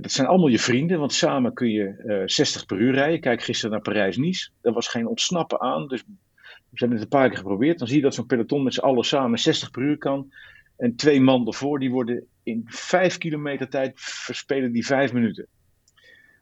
Dat 0.00 0.12
zijn 0.12 0.26
allemaal 0.26 0.48
je 0.48 0.58
vrienden, 0.58 0.98
want 0.98 1.12
samen 1.12 1.54
kun 1.54 1.70
je 1.70 1.86
eh 2.06 2.22
60 2.26 2.66
per 2.66 2.78
uur 2.78 2.94
rijden. 2.94 3.20
Kijk 3.20 3.42
gisteren 3.42 3.70
naar 3.70 3.80
Parijs-Nice. 3.80 4.50
Daar 4.62 4.72
was 4.72 4.88
geen 4.88 5.06
ontsnappen 5.06 5.60
aan. 5.60 5.88
Dus 5.88 6.02
we 6.02 6.80
hebben 6.80 6.98
het 6.98 7.06
een 7.06 7.18
paar 7.18 7.28
keer 7.28 7.38
geprobeerd. 7.38 7.78
Dan 7.78 7.88
zie 7.88 7.96
je 7.96 8.02
dat 8.02 8.14
zo'n 8.14 8.26
peloton 8.26 8.62
met 8.62 8.74
z'n 8.74 8.80
allen 8.80 9.04
samen 9.04 9.38
60 9.38 9.70
per 9.70 9.82
uur 9.82 9.98
kan. 9.98 10.32
En 10.76 10.96
twee 10.96 11.20
man 11.20 11.46
ervoor, 11.46 11.78
die 11.78 11.90
worden 11.90 12.26
in 12.42 12.62
5 12.66 13.18
kilometer 13.18 13.68
tijd 13.68 13.92
verspelen 13.96 14.72
die 14.72 14.86
5 14.86 15.12
minuten. 15.12 15.46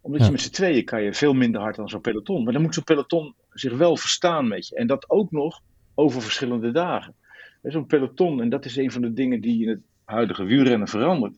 Omdat 0.00 0.20
Ja. 0.20 0.26
je 0.26 0.32
met 0.32 0.40
z'n 0.40 0.50
tweeën 0.50 0.84
kan 0.84 1.02
je 1.02 1.14
veel 1.14 1.32
minder 1.34 1.60
hard 1.60 1.76
dan 1.76 1.88
zo'n 1.88 2.00
peloton. 2.00 2.44
Maar 2.44 2.52
dan 2.52 2.62
moet 2.62 2.74
zo'n 2.74 2.84
peloton 2.84 3.34
zich 3.50 3.76
wel 3.76 3.96
verstaan 3.96 4.48
met 4.48 4.68
je. 4.68 4.76
En 4.76 4.86
dat 4.86 5.10
ook 5.10 5.30
nog 5.30 5.60
over 5.94 6.22
verschillende 6.22 6.70
dagen. 6.70 7.14
Zo'n 7.62 7.86
peloton, 7.86 8.40
en 8.40 8.48
dat 8.48 8.64
is 8.64 8.76
een 8.76 8.90
van 8.90 9.02
de 9.02 9.12
dingen 9.12 9.40
die 9.40 9.62
in 9.62 9.68
het 9.68 9.80
huidige 10.04 10.44
wielrennen 10.44 10.88
verandert. 10.88 11.36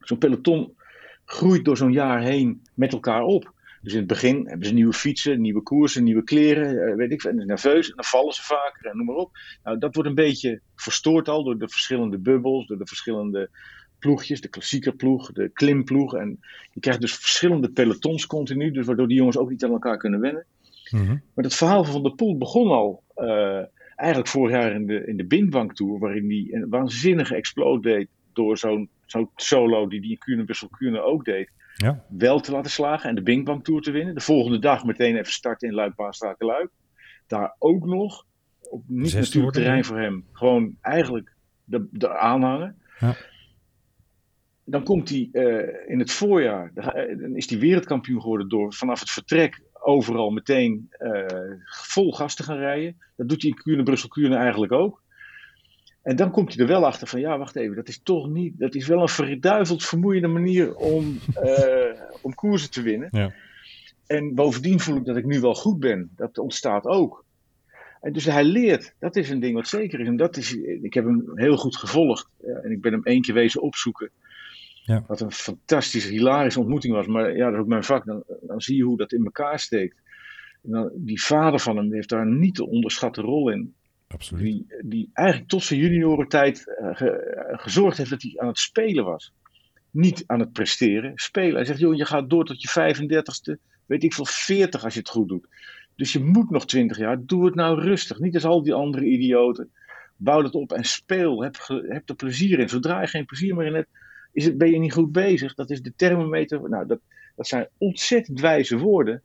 Zo'n 0.00 0.18
peloton 0.18 0.76
groeit 1.24 1.64
door 1.64 1.76
zo'n 1.76 1.92
jaar 1.92 2.22
heen 2.22 2.62
met 2.74 2.92
elkaar 2.92 3.22
op. 3.22 3.52
Dus 3.80 3.92
in 3.92 3.98
het 3.98 4.08
begin 4.08 4.46
hebben 4.48 4.66
ze 4.66 4.72
nieuwe 4.72 4.92
fietsen, 4.92 5.40
nieuwe 5.40 5.62
koersen, 5.62 6.04
nieuwe 6.04 6.24
kleren, 6.24 6.86
eh, 6.86 6.94
weet 6.94 7.12
ik 7.12 7.20
veel. 7.20 7.30
En 7.30 7.36
dan 7.36 7.46
nerveus 7.46 7.88
en 7.88 7.96
dan 7.96 8.04
vallen 8.04 8.32
ze 8.32 8.42
vaker 8.42 8.90
en 8.90 8.96
noem 8.96 9.06
maar 9.06 9.16
op. 9.16 9.30
Nou, 9.64 9.78
dat 9.78 9.94
wordt 9.94 10.08
een 10.08 10.14
beetje 10.14 10.60
verstoord 10.74 11.28
al 11.28 11.44
door 11.44 11.58
de 11.58 11.68
verschillende 11.68 12.18
bubbels, 12.18 12.66
door 12.66 12.78
de 12.78 12.86
verschillende 12.86 13.50
ploegjes. 13.98 14.40
De 14.40 14.48
klassieke 14.48 14.92
ploeg, 14.92 15.32
de 15.32 15.48
klimploeg. 15.48 16.14
En 16.14 16.40
je 16.72 16.80
krijgt 16.80 17.00
dus 17.00 17.14
verschillende 17.14 17.70
pelotons 17.70 18.26
continu, 18.26 18.70
dus 18.70 18.86
waardoor 18.86 19.08
die 19.08 19.16
jongens 19.16 19.38
ook 19.38 19.50
niet 19.50 19.64
aan 19.64 19.72
elkaar 19.72 19.98
kunnen 19.98 20.20
wennen. 20.20 20.46
Mhm. 20.90 21.16
Maar 21.34 21.44
het 21.44 21.54
verhaal 21.54 21.84
van 21.84 22.02
der 22.02 22.14
Poel 22.14 22.38
begon 22.38 22.70
al 22.70 23.02
eh, 23.14 23.64
eigenlijk 23.96 24.30
vorig 24.30 24.52
jaar 24.52 24.72
in 24.72 24.86
de, 24.86 25.06
in 25.06 25.16
de 25.16 25.24
Bindbank 25.24 25.74
Tour, 25.74 25.98
waarin 25.98 26.30
hij 26.30 26.60
een 26.60 26.68
waanzinnige 26.68 27.34
explode 27.34 27.88
deed 27.88 28.08
door 28.32 28.58
zo'n 28.58 28.88
zo'n 29.06 29.30
solo 29.36 29.86
die 29.86 30.00
die 30.00 30.18
in 30.26 30.46
Kuurne 30.70 31.02
ook 31.02 31.24
deed. 31.24 31.50
Ja. 31.80 32.04
wel 32.08 32.40
te 32.40 32.52
laten 32.52 32.70
slagen 32.70 33.08
en 33.08 33.14
de 33.14 33.22
Bing 33.22 33.44
Bang 33.44 33.64
Tour 33.64 33.80
te 33.80 33.90
winnen. 33.90 34.14
De 34.14 34.20
volgende 34.20 34.58
dag 34.58 34.84
meteen 34.84 35.16
even 35.16 35.32
starten 35.32 35.68
in 35.68 35.74
Luik, 35.74 35.94
Baasstraat, 35.94 36.42
Luik. 36.42 36.70
Daar 37.26 37.54
ook 37.58 37.86
nog 37.86 38.26
op 38.60 38.82
niet 38.86 39.10
Zesde 39.10 39.20
natuurlijk 39.20 39.54
terrein 39.54 39.84
voor 39.84 39.98
hem. 39.98 40.26
Gewoon 40.32 40.76
eigenlijk 40.80 41.32
de, 41.64 41.88
de 41.90 42.18
aanhangen. 42.18 42.76
Ja. 42.98 43.16
Dan 44.64 44.82
komt 44.82 45.08
hij 45.08 45.28
eh, 45.32 45.90
in 45.90 45.98
het 45.98 46.10
voorjaar, 46.10 46.70
dan 46.74 46.84
eh, 46.84 47.18
dan 47.18 47.36
is 47.36 47.50
hij 47.50 47.58
wereldkampioen 47.58 48.20
geworden 48.20 48.48
door 48.48 48.74
vanaf 48.74 49.00
het 49.00 49.10
vertrek 49.10 49.62
overal 49.72 50.30
meteen 50.30 50.86
eh, 50.90 51.24
vol 51.64 52.12
gas 52.12 52.34
te 52.34 52.42
gaan 52.42 52.58
rijden. 52.58 52.96
Dat 53.16 53.28
doet 53.28 53.42
hij 53.42 53.50
in 53.50 53.56
Kuurne, 53.56 53.82
Brussel, 53.82 54.08
Kuurne 54.08 54.36
eigenlijk 54.36 54.72
ook. 54.72 55.02
En 56.02 56.16
dan 56.16 56.30
komt 56.30 56.54
hij 56.54 56.62
er 56.62 56.72
wel 56.72 56.86
achter 56.86 57.06
van, 57.06 57.20
ja, 57.20 57.38
wacht 57.38 57.56
even, 57.56 57.76
dat 57.76 57.88
is 57.88 58.00
toch 58.02 58.28
niet, 58.28 58.58
dat 58.58 58.74
is 58.74 58.86
wel 58.86 59.00
een 59.00 59.08
verduiveld 59.08 59.84
vermoeiende 59.84 60.28
manier 60.28 60.74
om, 60.74 61.18
eh, 61.34 62.00
om 62.22 62.34
koersen 62.34 62.70
te 62.70 62.82
winnen. 62.82 63.08
Ja. 63.10 63.32
En 64.06 64.34
bovendien 64.34 64.80
voel 64.80 64.96
ik 64.96 65.04
dat 65.04 65.16
ik 65.16 65.24
nu 65.24 65.40
wel 65.40 65.54
goed 65.54 65.80
ben. 65.80 66.10
Dat 66.16 66.38
ontstaat 66.38 66.84
ook. 66.84 67.24
En 68.00 68.12
dus 68.12 68.24
hij 68.24 68.44
leert. 68.44 68.94
Dat 68.98 69.16
is 69.16 69.30
een 69.30 69.40
ding 69.40 69.54
wat 69.54 69.68
zeker 69.68 70.00
is. 70.00 70.06
En 70.06 70.16
dat 70.16 70.36
is, 70.36 70.54
ik 70.82 70.94
heb 70.94 71.04
hem 71.04 71.30
heel 71.34 71.56
goed 71.56 71.76
gevolgd. 71.76 72.28
eh, 72.40 72.64
en 72.64 72.70
ik 72.70 72.80
ben 72.80 72.92
hem 72.92 73.04
één 73.04 73.22
keer 73.22 73.34
wezen 73.34 73.62
opzoeken. 73.62 74.10
Ja. 74.84 75.04
Wat 75.06 75.20
een 75.20 75.32
fantastische, 75.32 76.10
hilarische 76.10 76.60
ontmoeting 76.60 76.94
was. 76.94 77.06
Maar 77.06 77.36
ja, 77.36 77.44
dat 77.44 77.54
is 77.54 77.60
ook 77.60 77.66
mijn 77.66 77.84
vak. 77.84 78.04
Dan, 78.04 78.22
dan 78.40 78.60
zie 78.60 78.76
je 78.76 78.82
hoe 78.82 78.96
dat 78.96 79.12
in 79.12 79.24
elkaar 79.24 79.58
steekt. 79.58 79.96
En 80.62 80.70
dan, 80.70 80.90
die 80.94 81.22
vader 81.22 81.60
van 81.60 81.76
hem 81.76 81.92
heeft 81.92 82.08
daar 82.08 82.20
een 82.22 82.38
niet 82.38 82.54
te 82.54 82.66
onderschatte 82.66 83.20
rol 83.20 83.50
in. 83.50 83.74
Absoluut. 84.14 84.42
Die, 84.42 84.66
die 84.84 85.10
eigenlijk 85.12 85.48
tot 85.48 85.62
zijn 85.62 85.80
juniorentijd 85.80 86.74
eh, 86.78 86.96
ge- 86.96 87.10
eh, 87.10 87.58
gezorgd 87.58 87.96
heeft 87.98 88.10
dat 88.10 88.22
hij 88.22 88.32
aan 88.36 88.46
het 88.48 88.58
spelen 88.58 89.04
was. 89.04 89.32
Niet 89.90 90.24
aan 90.26 90.40
het 90.40 90.52
presteren, 90.52 91.12
spelen. 91.14 91.54
Hij 91.54 91.64
zegt, 91.64 91.78
joh, 91.78 91.94
je 91.94 92.04
gaat 92.04 92.30
door 92.30 92.44
tot 92.44 92.62
je 92.62 92.68
35ste, 92.68 93.58
weet 93.86 94.02
ik 94.04 94.14
veel, 94.14 94.24
40 94.26 94.84
als 94.84 94.92
je 94.94 94.98
het 95.00 95.08
goed 95.08 95.28
doet. 95.28 95.46
Dus 95.96 96.12
je 96.12 96.24
moet 96.24 96.50
nog 96.50 96.66
20 96.66 96.98
jaar, 96.98 97.24
doe 97.26 97.44
het 97.44 97.54
nou 97.54 97.80
rustig. 97.80 98.18
Niet 98.18 98.34
als 98.34 98.44
al 98.44 98.62
die 98.62 98.74
andere 98.74 99.04
idioten. 99.04 99.70
Bouw 100.16 100.42
dat 100.42 100.54
op 100.54 100.72
en 100.72 100.84
speel. 100.84 101.42
Heb, 101.42 101.56
ge- 101.56 102.02
er 102.04 102.14
plezier 102.14 102.58
in. 102.58 102.68
Zodra 102.68 103.00
je 103.00 103.06
geen 103.06 103.24
plezier 103.24 103.54
meer 103.54 103.66
in 103.66 103.74
hebt, 103.74 103.88
is 104.32 104.44
het, 104.44 104.58
ben 104.58 104.70
je 104.70 104.78
niet 104.78 104.92
goed 104.92 105.12
bezig. 105.12 105.54
Dat 105.54 105.70
is 105.70 105.82
de 105.82 105.92
thermometer. 105.96 106.68
Nou, 106.68 106.86
dat, 106.86 107.00
dat 107.36 107.46
zijn 107.46 107.68
ontzettend 107.78 108.40
wijze 108.40 108.78
woorden 108.78 109.22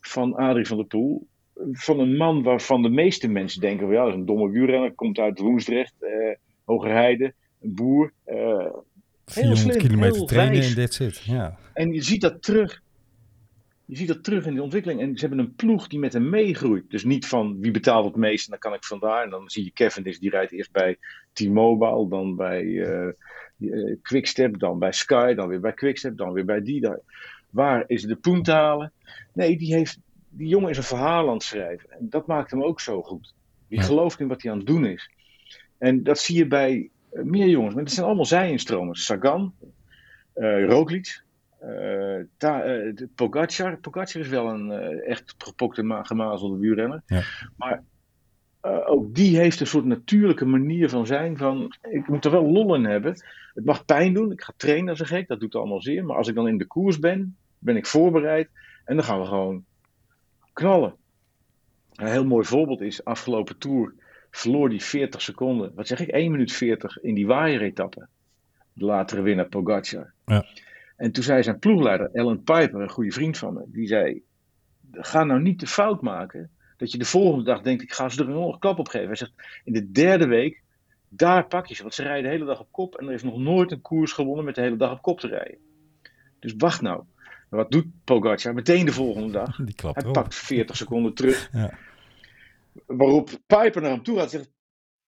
van 0.00 0.34
Adrie 0.34 0.66
van 0.66 0.76
der 0.76 0.86
Poel 0.86 1.26
van 1.72 1.98
een 2.00 2.16
man 2.16 2.42
waarvan 2.42 2.82
de 2.82 2.88
meeste 2.88 3.28
mensen 3.28 3.60
denken: 3.60 3.86
van, 3.86 3.94
ja, 3.94 4.02
dat 4.02 4.12
is 4.12 4.18
een 4.18 4.26
domme 4.26 4.50
wielrenner, 4.50 4.92
komt 4.92 5.18
uit 5.18 5.38
Woensdrecht, 5.38 5.94
eh 5.98 6.36
Hogerheide, 6.64 7.34
een 7.60 7.74
boer. 7.74 8.12
eh, 8.24 8.66
400 9.26 9.60
slim, 9.60 9.78
kilometer 9.78 10.16
heel 10.16 10.26
trainen 10.26 10.62
en 10.62 10.74
that's 10.74 11.00
it. 11.00 11.22
Ja. 11.24 11.58
en 11.72 11.92
je 11.92 12.02
ziet 12.02 12.20
dat 12.20 12.42
terug. 12.42 12.82
Je 13.86 13.96
ziet 13.96 14.08
dat 14.08 14.24
terug 14.24 14.46
in 14.46 14.54
de 14.54 14.62
ontwikkeling. 14.62 15.00
En 15.00 15.16
ze 15.16 15.26
hebben 15.26 15.44
een 15.44 15.54
ploeg 15.54 15.88
die 15.88 15.98
met 15.98 16.12
hem 16.12 16.28
meegroeit. 16.28 16.90
Dus 16.90 17.04
niet 17.04 17.26
van 17.26 17.60
wie 17.60 17.70
betaalt 17.70 18.04
het 18.04 18.16
meest 18.16 18.44
en 18.44 18.50
dan 18.50 18.58
kan 18.58 18.74
ik 18.74 18.84
vandaar. 18.84 19.24
En 19.24 19.30
dan 19.30 19.50
zie 19.50 19.64
je 19.64 19.72
Cavendish, 19.72 20.18
die 20.18 20.30
rijdt 20.30 20.52
eerst 20.52 20.72
bij 20.72 20.96
T-Mobile, 21.32 22.08
dan 22.08 22.36
bij 22.36 22.62
die, 23.56 23.72
eh, 23.72 23.96
Quickstep, 24.02 24.58
dan 24.58 24.78
bij 24.78 24.92
Sky, 24.92 25.34
dan 25.34 25.48
weer 25.48 25.60
bij 25.60 25.72
Quickstep, 25.72 26.16
dan 26.16 26.32
weer 26.32 26.44
bij 26.44 26.62
die. 26.62 26.80
Daar. 26.80 27.00
Waar 27.50 27.84
is 27.86 28.02
de 28.02 28.16
poen 28.16 28.42
te 28.42 28.52
halen? 28.52 28.92
Nee, 29.32 29.56
die, 29.56 29.74
heeft, 29.74 29.98
die 30.36 30.48
jongen 30.48 30.70
is 30.70 30.76
een 30.76 30.82
verhaal 30.82 31.26
aan 31.28 31.34
het 31.34 31.42
schrijven. 31.42 31.90
En 31.90 32.06
dat 32.10 32.26
maakt 32.26 32.50
hem 32.50 32.62
ook 32.62 32.80
zo 32.80 33.02
goed. 33.02 33.34
Die 33.68 33.78
Ja. 33.78 33.84
gelooft 33.84 34.20
in 34.20 34.28
wat 34.28 34.42
hij 34.42 34.50
aan 34.52 34.58
het 34.58 34.66
doen 34.66 34.86
is. 34.86 35.10
En 35.78 36.02
dat 36.02 36.18
zie 36.18 36.36
je 36.36 36.46
bij 36.46 36.90
eh, 37.12 37.22
meer 37.22 37.48
jongens. 37.48 37.74
Maar 37.74 37.82
het 37.84 37.92
zijn 37.92 38.06
allemaal 38.06 38.24
zij-instromers. 38.24 39.04
Sagan, 39.04 39.54
eh 40.34 40.64
Roglic, 40.66 41.22
eh, 41.58 42.16
Ta- 42.36 42.64
Pogacar. 43.14 43.76
Pogacar 43.78 44.20
is 44.20 44.28
wel 44.28 44.48
een 44.48 44.70
echt 45.00 45.34
gepokte, 45.38 45.82
ma- 45.82 46.02
gemazelde 46.02 46.58
wielrenner. 46.58 47.02
Ja. 47.06 47.22
Maar 47.56 47.82
ook 48.86 49.14
die 49.14 49.36
heeft 49.38 49.60
een 49.60 49.66
soort 49.66 49.84
natuurlijke 49.84 50.44
manier 50.44 50.88
van 50.88 51.06
zijn. 51.06 51.36
Van, 51.36 51.74
ik 51.90 52.08
moet 52.08 52.24
er 52.24 52.30
wel 52.30 52.50
lol 52.50 52.74
in 52.74 52.84
hebben. 52.84 53.12
Het 53.54 53.64
mag 53.64 53.84
pijn 53.84 54.12
doen. 54.14 54.32
Ik 54.32 54.42
ga 54.42 54.52
trainen 54.56 54.88
als 54.88 55.00
een 55.00 55.06
gek. 55.06 55.28
Dat 55.28 55.40
doet 55.40 55.54
allemaal 55.54 55.82
zeer. 55.82 56.04
Maar 56.04 56.16
als 56.16 56.28
ik 56.28 56.34
dan 56.34 56.48
in 56.48 56.58
de 56.58 56.66
koers 56.66 56.98
ben, 56.98 57.36
ben 57.58 57.76
ik 57.76 57.86
voorbereid. 57.86 58.48
En 58.84 58.96
dan 58.96 59.04
gaan 59.04 59.20
we 59.20 59.26
gewoon 59.26 59.64
knallen. 60.54 60.94
Een 61.94 62.06
heel 62.06 62.24
mooi 62.24 62.46
voorbeeld 62.46 62.80
is 62.80 63.04
afgelopen 63.04 63.58
Tour. 63.58 63.94
Verloor 64.30 64.68
die 64.68 64.82
40 64.82 65.22
seconden. 65.22 65.72
Wat 65.74 65.86
zeg 65.86 66.00
ik? 66.00 66.08
1 66.08 66.30
minuut 66.30 66.52
40 66.52 67.00
in 67.00 67.14
die 67.14 67.26
waaieretappe. 67.26 68.06
De 68.72 68.84
latere 68.84 69.22
winnaar 69.22 69.48
Pogacar. 69.48 70.12
Ja. 70.24 70.44
En 70.96 71.12
toen 71.12 71.24
zei 71.24 71.42
zijn 71.42 71.58
ploegleider, 71.58 72.10
Ellen 72.12 72.42
Piper, 72.42 72.80
een 72.80 72.90
goede 72.90 73.12
vriend 73.12 73.38
van 73.38 73.54
me, 73.54 73.62
die 73.66 73.86
zei: 73.86 74.22
Ga 74.90 75.24
nou 75.24 75.40
niet 75.40 75.60
de 75.60 75.66
fout 75.66 76.02
maken 76.02 76.50
dat 76.76 76.92
je 76.92 76.98
de 76.98 77.04
volgende 77.04 77.44
dag 77.44 77.60
denkt: 77.60 77.82
Ik 77.82 77.92
ga 77.92 78.08
ze 78.08 78.22
er 78.22 78.28
een 78.28 78.58
klap 78.58 78.78
op 78.78 78.88
geven. 78.88 79.06
Hij 79.06 79.16
zegt: 79.16 79.32
In 79.64 79.72
de 79.72 79.90
derde 79.90 80.26
week, 80.26 80.62
daar 81.08 81.46
pak 81.46 81.66
je 81.66 81.74
ze. 81.74 81.82
Want 81.82 81.94
ze 81.94 82.02
rijden 82.02 82.22
de 82.22 82.28
hele 82.28 82.44
dag 82.44 82.60
op 82.60 82.68
kop 82.70 82.94
en 82.94 83.06
er 83.06 83.12
is 83.12 83.22
nog 83.22 83.38
nooit 83.38 83.72
een 83.72 83.80
koers 83.80 84.12
gewonnen 84.12 84.44
met 84.44 84.54
de 84.54 84.60
hele 84.60 84.76
dag 84.76 84.92
op 84.92 85.02
kop 85.02 85.20
te 85.20 85.28
rijden. 85.28 85.58
Dus 86.38 86.54
wacht 86.56 86.80
nou. 86.80 87.04
Wat 87.54 87.70
doet 87.70 87.86
Pogacar? 88.04 88.54
Meteen 88.54 88.86
de 88.86 88.92
volgende 88.92 89.32
dag. 89.32 89.56
Die 89.64 89.74
klapt 89.74 90.02
Hij 90.02 90.12
pakt 90.12 90.34
40 90.34 90.76
seconden 90.76 91.14
terug. 91.14 91.48
Ja. 91.52 91.78
Waarop 92.86 93.30
Piper 93.46 93.82
naar 93.82 93.90
hem 93.90 94.02
toe 94.02 94.16
gaat 94.16 94.24
en 94.24 94.30
zegt: 94.30 94.50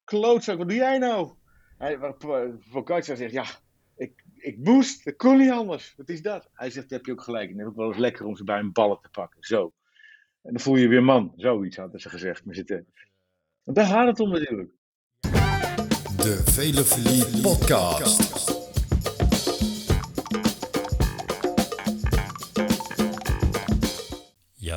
Klootzak, 0.04 0.58
wat 0.58 0.68
doe 0.68 0.76
jij 0.76 0.98
nou? 0.98 1.32
Hij, 1.78 1.98
waarop 1.98 2.18
Pogacar 2.70 3.16
zegt: 3.16 3.32
Ja, 3.32 3.44
ik, 3.96 4.24
ik 4.34 4.58
moest, 4.58 5.04
dat 5.04 5.16
kon 5.16 5.38
niet 5.38 5.50
anders. 5.50 5.94
Wat 5.96 6.08
is 6.08 6.22
dat? 6.22 6.48
Hij 6.52 6.70
zegt: 6.70 6.90
heb 6.90 7.06
je 7.06 7.12
ook 7.12 7.22
gelijk. 7.22 7.50
En 7.50 7.56
het 7.56 7.60
is 7.60 7.66
ook 7.66 7.76
wel 7.76 7.88
eens 7.88 7.96
lekker 7.96 8.26
om 8.26 8.36
ze 8.36 8.44
bij 8.44 8.58
een 8.58 8.72
ballen 8.72 8.98
te 9.02 9.08
pakken. 9.08 9.42
Zo. 9.42 9.72
En 10.42 10.52
dan 10.52 10.60
voel 10.60 10.76
je 10.76 10.82
je 10.82 10.88
weer 10.88 11.04
man. 11.04 11.32
Zoiets 11.36 11.76
hadden 11.76 12.00
ze 12.00 12.08
gezegd. 12.08 12.44
Maar 12.44 12.54
zitten. 12.54 12.86
Want 13.62 13.76
daar 13.76 13.86
gaat 13.86 14.06
het 14.06 14.20
om 14.20 14.30
natuurlijk. 14.30 14.70
De 16.16 16.42
Velofilie 16.44 17.42
Podcast. 17.42 18.55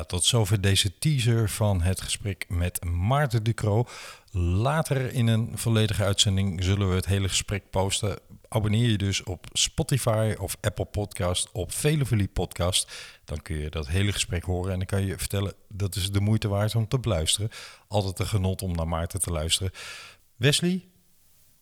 Tot 0.06 0.24
zover 0.24 0.60
deze 0.60 0.98
teaser 0.98 1.50
van 1.50 1.82
het 1.82 2.00
gesprek 2.00 2.44
met 2.48 2.84
Maarten 2.84 3.42
Ducro. 3.42 3.86
Later 4.32 5.12
in 5.12 5.26
een 5.26 5.50
volledige 5.54 6.04
uitzending 6.04 6.64
zullen 6.64 6.88
we 6.88 6.94
het 6.94 7.06
hele 7.06 7.28
gesprek 7.28 7.70
posten. 7.70 8.18
Abonneer 8.48 8.90
je 8.90 8.98
dus 8.98 9.22
op 9.22 9.46
Spotify 9.52 10.34
of 10.38 10.56
Apple 10.60 10.84
Podcast 10.84 11.48
op 11.52 11.72
Velofilie 11.72 12.28
Podcast. 12.28 12.92
Dan 13.24 13.42
kun 13.42 13.56
je 13.56 13.70
dat 13.70 13.88
hele 13.88 14.12
gesprek 14.12 14.44
horen 14.44 14.72
en 14.72 14.78
dan 14.78 14.86
kan 14.86 15.06
je 15.06 15.18
vertellen 15.18 15.52
dat 15.68 15.96
is 15.96 16.10
de 16.10 16.20
moeite 16.20 16.48
waard 16.48 16.74
om 16.74 16.88
te 16.88 16.98
beluisteren. 16.98 17.50
Altijd 17.88 18.18
een 18.18 18.26
genot 18.26 18.62
om 18.62 18.72
naar 18.72 18.88
Maarten 18.88 19.20
te 19.20 19.30
luisteren. 19.30 19.72
Wesley, 20.36 20.84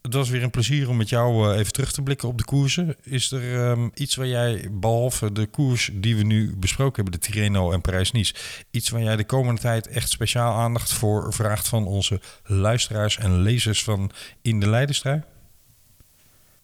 het 0.03 0.15
was 0.15 0.29
weer 0.29 0.43
een 0.43 0.51
plezier 0.51 0.89
om 0.89 0.97
met 0.97 1.09
jou 1.09 1.53
eh, 1.53 1.59
even 1.59 1.73
terug 1.73 1.93
te 1.93 2.03
blikken 2.03 2.29
op 2.29 2.39
de 2.39 2.45
koersen. 2.45 2.97
Is 3.03 3.33
er 3.33 3.71
ehm, 3.71 3.89
iets 3.95 4.15
waar 4.15 4.27
jij, 4.27 4.69
behalve 4.71 5.33
de 5.33 5.47
koers 5.47 5.91
die 5.93 6.17
we 6.17 6.23
nu 6.23 6.57
besproken 6.57 7.03
hebben, 7.03 7.21
de 7.21 7.27
Tirreno 7.27 7.73
en 7.73 7.81
Parijs-Nice, 7.81 8.35
iets 8.71 8.89
waar 8.89 9.03
jij 9.03 9.17
de 9.17 9.25
komende 9.25 9.61
tijd 9.61 9.89
echt 9.89 10.11
speciaal 10.11 10.55
aandacht 10.55 10.93
voor 10.93 11.33
vraagt 11.33 11.69
van 11.69 11.87
onze 11.87 12.21
luisteraars 12.45 13.19
en 13.19 13.41
lezers 13.41 13.85
van 13.85 14.11
In 14.43 14.61
de 14.61 14.69
Leidenstrui? 14.69 15.23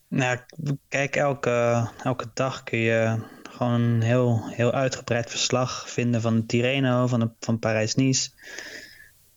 Nou, 0.09 0.39
kijk, 0.89 1.16
elke, 1.16 1.89
elke 2.03 2.26
dag 2.35 2.62
kun 2.62 2.78
je 2.78 3.18
gewoon 3.51 3.80
een 3.80 4.03
heel, 4.03 4.49
heel 4.51 4.72
uitgebreid 4.72 5.30
verslag 5.30 5.91
vinden 5.91 6.20
van 6.20 6.37
de 6.37 6.47
Tirreno, 6.47 7.07
van, 7.07 7.20
de, 7.20 7.30
van 7.41 7.59
Parijs-Nice. 7.59 8.30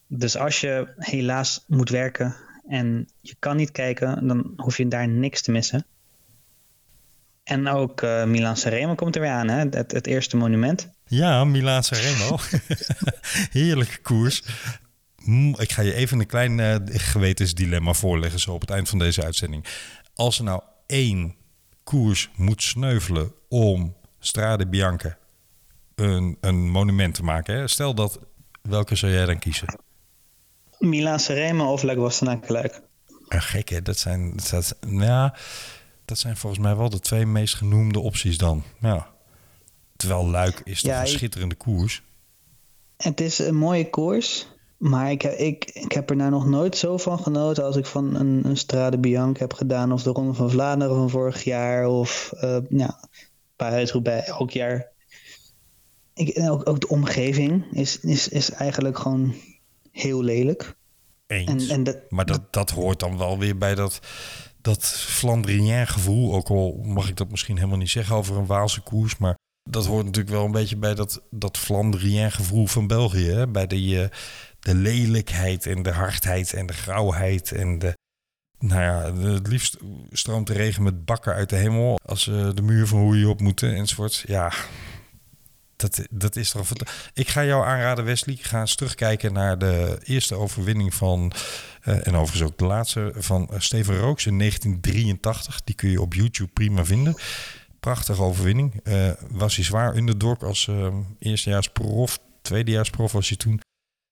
Dus 0.07 0.37
als 0.37 0.61
je 0.61 0.93
helaas 0.97 1.63
moet 1.67 1.89
werken 1.89 2.35
en 2.67 3.07
je 3.21 3.35
kan 3.39 3.55
niet 3.57 3.71
kijken, 3.71 4.27
dan 4.27 4.53
hoef 4.55 4.77
je 4.77 4.87
daar 4.87 5.07
niks 5.07 5.41
te 5.41 5.51
missen. 5.51 5.85
En 7.43 7.67
ook 7.67 8.01
eh 8.01 8.23
Milan 8.25 8.57
Sanremo 8.57 8.95
komt 8.95 9.15
er 9.15 9.21
weer 9.21 9.31
aan, 9.31 9.47
hè? 9.47 9.57
Het, 9.57 9.91
het 9.91 10.07
eerste 10.07 10.37
monument. 10.37 10.89
Ja, 11.05 11.43
Milaan 11.45 11.83
Sanremo. 11.83 12.37
Heerlijke 13.59 14.01
koers. 14.01 14.43
Mm, 15.23 15.55
Ik 15.59 15.71
ga 15.71 15.81
je 15.81 15.93
even 15.93 16.19
een 16.19 16.25
klein 16.25 16.59
eh, 16.59 16.75
gewetensdilemma 16.85 17.93
voorleggen 17.93 18.39
zo 18.39 18.53
op 18.53 18.61
het 18.61 18.69
eind 18.69 18.89
van 18.89 18.99
deze 18.99 19.23
uitzending. 19.23 19.65
Als 20.13 20.37
er 20.37 20.43
nou 20.43 20.61
één 20.85 21.35
koers 21.83 22.29
moet 22.35 22.63
sneuvelen 22.63 23.31
om 23.49 23.95
Strade 24.19 24.67
Bianca 24.67 25.17
een, 25.95 26.37
een 26.41 26.69
monument 26.69 27.13
te 27.13 27.23
maken. 27.23 27.55
Hè? 27.55 27.67
Stel 27.67 27.93
dat, 27.95 28.19
welke 28.61 28.95
zou 28.95 29.11
jij 29.11 29.25
dan 29.25 29.39
kiezen? 29.39 29.79
Milan 30.79 31.19
Sanremo 31.19 31.71
of 31.71 31.83
Lagos 31.83 32.19
Luik. 32.19 32.81
En 33.27 33.41
gek 33.41 33.69
hè, 33.69 33.81
dat 33.81 33.97
zijn, 33.97 34.31
dat, 34.35 34.45
zijn- 34.65 34.99
ja, 34.99 35.35
dat 36.05 36.17
zijn 36.17 36.37
volgens 36.37 36.61
mij 36.61 36.75
wel 36.75 36.89
de 36.89 36.99
twee 36.99 37.25
meest 37.25 37.55
genoemde 37.55 37.99
opties 37.99 38.37
dan. 38.37 38.63
Ja. 38.79 39.07
Terwijl 39.95 40.27
Luik 40.27 40.61
is 40.63 40.81
toch 40.81 40.91
Ja, 40.91 41.01
een 41.01 41.07
schitterende 41.07 41.55
koers. 41.55 42.01
Het 42.97 43.21
is 43.21 43.39
een 43.39 43.55
mooie 43.55 43.89
koers. 43.89 44.47
Maar 44.77 45.11
ik, 45.11 45.23
ik, 45.23 45.65
ik 45.73 45.91
heb 45.91 46.09
er 46.09 46.15
nou 46.15 46.29
nog 46.31 46.45
nooit 46.45 46.77
zo 46.77 46.97
van 46.97 47.19
genoten 47.19 47.63
als 47.63 47.75
ik 47.75 47.85
van 47.85 48.15
een, 48.15 48.45
een 48.45 48.57
Strade 48.57 48.97
Bianca 48.97 49.39
heb 49.39 49.53
gedaan. 49.53 49.91
Of 49.91 50.03
de 50.03 50.09
Ronde 50.09 50.33
van 50.33 50.49
Vlaanderen 50.51 50.95
van 50.95 51.09
vorig 51.09 51.43
jaar. 51.43 51.87
Of 51.87 52.31
eh, 52.39 52.57
ja, 52.69 52.99
Parijs-Roubaix 53.55 54.27
elk 54.27 54.51
jaar. 54.51 54.87
Ik, 56.13 56.39
ook, 56.49 56.69
ook 56.69 56.79
de 56.79 56.87
omgeving 56.87 57.65
is, 57.71 57.99
is, 57.99 58.27
is 58.27 58.51
eigenlijk 58.51 58.97
gewoon 58.99 59.35
heel 59.99 60.23
lelijk. 60.23 60.75
Eens. 61.27 61.67
En, 61.67 61.73
en 61.75 61.83
dat, 61.83 61.97
maar 62.09 62.25
dat, 62.25 62.53
dat 62.53 62.69
hoort 62.69 62.99
dan 62.99 63.17
wel 63.17 63.37
weer 63.37 63.57
bij 63.57 63.75
dat, 63.75 63.99
dat 64.61 64.85
Flandrien 64.87 65.87
gevoel. 65.87 66.33
Ook 66.33 66.49
al 66.49 66.81
mag 66.83 67.09
ik 67.09 67.15
dat 67.15 67.29
misschien 67.29 67.55
helemaal 67.55 67.77
niet 67.77 67.89
zeggen 67.89 68.15
over 68.15 68.37
een 68.37 68.45
Waalse 68.45 68.81
koers. 68.81 69.17
Maar 69.17 69.35
dat 69.69 69.85
hoort 69.85 70.05
natuurlijk 70.05 70.35
wel 70.35 70.45
een 70.45 70.51
beetje 70.51 70.77
bij 70.77 70.95
dat, 70.95 71.21
dat 71.29 71.57
Flandrien 71.57 72.31
gevoel 72.31 72.67
van 72.67 72.87
België. 72.87 73.29
Hè? 73.29 73.47
Bij 73.47 73.67
die, 73.67 74.01
eh, 74.01 74.09
de 74.59 74.75
lelijkheid 74.75 75.65
en 75.65 75.83
de 75.83 75.91
hardheid 75.91 76.53
en 76.53 76.65
de 76.65 76.73
grauwheid 76.73 77.51
en 77.51 77.79
de... 77.79 77.97
Nou 78.59 78.81
ja, 78.81 79.15
het 79.15 79.47
liefst 79.47 79.77
stroomt 80.11 80.47
de 80.47 80.53
regen 80.53 80.83
met 80.83 81.05
bakken 81.05 81.33
uit 81.33 81.49
de 81.49 81.55
hemel 81.55 81.99
als 82.05 82.23
ze 82.23 82.51
de 82.53 82.61
muur 82.61 82.87
van 82.87 82.99
hoe 82.99 83.19
je 83.19 83.29
op 83.29 83.41
moeten 83.41 83.75
enzovoort. 83.75 84.23
Ja, 84.27 84.51
dat, 85.77 86.01
dat 86.09 86.35
is 86.35 86.49
toch. 86.49 86.69
Ik 87.13 87.27
ga 87.27 87.45
jou 87.45 87.65
aanraden, 87.65 88.05
Wesley. 88.05 88.37
Ga 88.41 88.59
eens 88.59 88.75
terugkijken 88.75 89.33
naar 89.33 89.57
de 89.57 89.99
eerste 90.03 90.35
overwinning 90.35 90.93
van. 90.93 91.31
Uh, 91.85 92.07
en 92.07 92.15
overigens 92.15 92.51
ook 92.51 92.57
de 92.57 92.65
laatste 92.65 93.11
van 93.15 93.49
uh, 93.51 93.59
Steven 93.59 93.97
Rooks 93.97 94.25
in 94.25 94.37
1983. 94.37 95.63
Die 95.63 95.75
kun 95.75 95.89
je 95.89 96.01
op 96.01 96.13
YouTube 96.13 96.51
prima 96.51 96.85
vinden. 96.85 97.15
Prachtige 97.79 98.21
overwinning. 98.21 98.79
Uh, 98.83 99.11
was 99.29 99.55
hij 99.55 99.65
zwaar 99.65 99.95
underdog 99.95 100.43
als 100.43 100.69
eerstejaars 101.19 101.69
prof. 101.69 102.19
Tweedejaars 102.41 102.89
prof 102.89 103.11
was 103.11 103.27
hij 103.27 103.37
toen. 103.37 103.61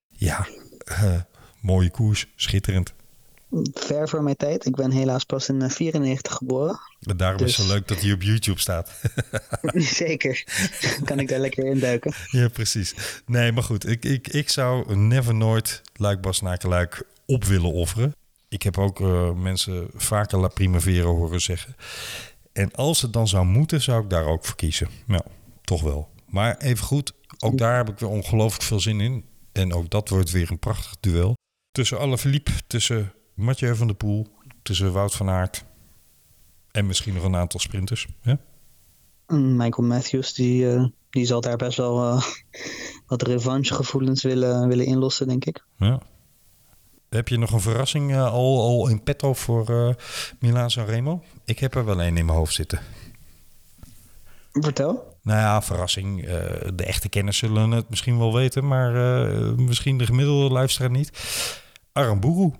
Ja, 0.08 0.48
mooie 1.60 1.90
koers. 1.90 2.26
Schitterend. 2.36 2.94
Ver 3.72 4.08
voor 4.08 4.22
mijn 4.22 4.36
tijd. 4.36 4.66
Ik 4.66 4.76
ben 4.76 4.90
helaas 4.90 5.24
pas 5.24 5.48
in 5.48 5.70
94 5.70 6.34
geboren. 6.34 6.78
Maar 7.00 7.16
daarom 7.16 7.38
dus... 7.38 7.50
is 7.50 7.56
het 7.56 7.66
zo 7.66 7.72
leuk 7.72 7.88
dat 7.88 8.00
hij 8.00 8.12
op 8.12 8.22
YouTube 8.22 8.60
staat. 8.60 9.00
Zeker. 10.00 10.44
kan 11.04 11.18
ik 11.18 11.28
daar 11.28 11.38
lekker 11.38 11.64
in 11.64 11.78
duiken. 11.78 12.14
Ja, 12.30 12.48
precies. 12.48 12.94
Nee, 13.26 13.52
maar 13.52 13.62
goed. 13.62 13.88
Ik, 13.88 14.04
ik, 14.04 14.28
ik 14.28 14.48
zou 14.48 14.96
never 14.96 15.34
nooit 15.34 15.82
Luik 15.94 16.20
Bas 16.20 16.42
op 17.26 17.44
willen 17.44 17.72
offeren. 17.72 18.14
Ik 18.48 18.62
heb 18.62 18.78
ook 18.78 19.00
uh, 19.00 19.32
mensen 19.32 19.88
vaker 19.94 20.38
La 20.38 20.48
Primavera 20.48 21.08
horen 21.08 21.40
zeggen. 21.40 21.76
En 22.52 22.72
als 22.72 23.02
het 23.02 23.12
dan 23.12 23.28
zou 23.28 23.46
moeten, 23.46 23.82
zou 23.82 24.02
ik 24.02 24.10
daar 24.10 24.24
ook 24.24 24.44
voor 24.44 24.56
kiezen. 24.56 24.88
Nou, 25.06 25.22
toch 25.62 25.82
wel. 25.82 26.08
Maar 26.26 26.56
even 26.56 26.84
goed, 26.84 27.12
ook 27.38 27.58
daar 27.58 27.76
heb 27.76 27.88
ik 27.88 27.98
weer 27.98 28.08
ongelooflijk 28.08 28.62
veel 28.62 28.80
zin 28.80 29.00
in. 29.00 29.24
En 29.52 29.72
ook 29.72 29.90
dat 29.90 30.08
wordt 30.08 30.30
weer 30.30 30.50
een 30.50 30.58
prachtig 30.58 30.96
duel. 31.00 31.34
Tussen 31.70 31.98
alle 31.98 32.18
Philippe, 32.18 32.50
tussen 32.66 33.12
Mathieu 33.36 33.74
van 33.74 33.86
der 33.86 33.96
Poel, 33.96 34.26
tussen 34.62 34.92
Wout 34.92 35.14
van 35.14 35.28
Aert 35.28 35.64
en 36.70 36.86
misschien 36.86 37.14
nog 37.14 37.24
een 37.24 37.36
aantal 37.36 37.60
sprinters. 37.60 38.06
Ja? 38.22 38.38
Michael 39.36 39.88
Matthews, 39.88 40.34
die, 40.34 40.64
uh, 40.64 40.84
die 41.10 41.26
zal 41.26 41.40
daar 41.40 41.56
best 41.56 41.76
wel 41.76 42.02
uh, 42.02 42.22
wat 43.06 43.22
revanchegevoelens 43.22 44.22
willen, 44.22 44.68
willen 44.68 44.86
inlossen, 44.86 45.28
denk 45.28 45.44
ik. 45.44 45.64
Ja. 45.76 46.00
Heb 47.08 47.28
je 47.28 47.38
nog 47.38 47.50
een 47.50 47.60
verrassing 47.60 48.10
uh, 48.10 48.32
al, 48.32 48.60
al 48.60 48.88
in 48.88 49.02
petto 49.02 49.34
voor 49.34 49.70
uh, 49.70 49.94
Milaan 50.40 50.68
Remo? 50.68 51.22
Ik 51.44 51.58
heb 51.58 51.74
er 51.74 51.84
wel 51.84 52.00
één 52.00 52.16
in 52.16 52.26
mijn 52.26 52.38
hoofd 52.38 52.54
zitten. 52.54 52.80
Vertel. 54.52 55.18
Nou 55.22 55.40
ja, 55.40 55.62
verrassing. 55.62 56.24
de 56.74 56.84
echte 56.84 57.08
kenners 57.08 57.38
zullen 57.38 57.70
het 57.70 57.88
misschien 57.90 58.18
wel 58.18 58.34
weten, 58.34 58.66
maar 58.66 58.92
misschien 59.56 59.98
de 59.98 60.06
gemiddelde 60.06 60.54
luisteraar 60.54 60.90
niet. 60.90 61.10
Aramburu. 61.92 62.52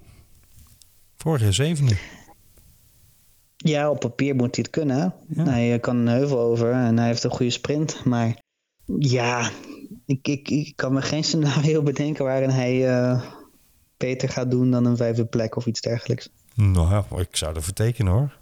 Vorig 1.27 1.43
jaar 1.43 1.53
zevende. 1.53 1.97
Ja, 3.57 3.91
op 3.91 4.01
papier 4.01 4.35
moet 4.35 4.55
hij 4.57 4.65
het 4.65 4.71
kunnen. 4.71 5.15
Ja. 5.29 5.45
Hij 5.45 5.79
kan 5.79 5.97
een 5.97 6.07
heuvel 6.07 6.41
over 6.41 6.73
en 6.73 6.99
hij 6.99 7.07
heeft 7.07 7.25
een 7.25 7.31
goede 7.31 7.51
sprint. 7.51 8.05
Maar 8.05 8.43
ja, 8.99 9.51
ik, 10.05 10.29
ik, 10.29 10.49
ik 10.49 10.73
kan 10.77 10.93
me 10.93 11.03
geen 11.03 11.25
scenario 11.25 11.83
bedenken 11.93 12.25
waarin 12.25 12.51
hij 12.51 13.01
uh, 13.01 13.23
beter 13.97 14.29
gaat 14.29 14.51
doen 14.51 14.71
dan 14.71 14.85
een 14.85 14.97
vijfde 14.97 15.25
plek 15.25 15.57
of 15.57 15.67
iets 15.67 15.81
dergelijks. 15.81 16.29
Nou, 16.55 17.05
ik 17.21 17.37
zou 17.37 17.55
ervoor 17.55 17.73
tekenen 17.73 18.13
hoor. 18.13 18.37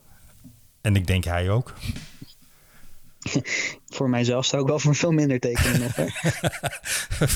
En 0.80 0.96
ik 0.96 1.06
denk 1.06 1.24
hij 1.24 1.50
ook. 1.50 1.74
voor 3.96 4.10
mijzelf 4.10 4.46
zou 4.46 4.62
ik 4.62 4.68
wel 4.68 4.78
voor 4.78 4.94
veel 4.94 5.10
minder 5.10 5.40
tekenen 5.40 5.80
nog. 5.80 6.08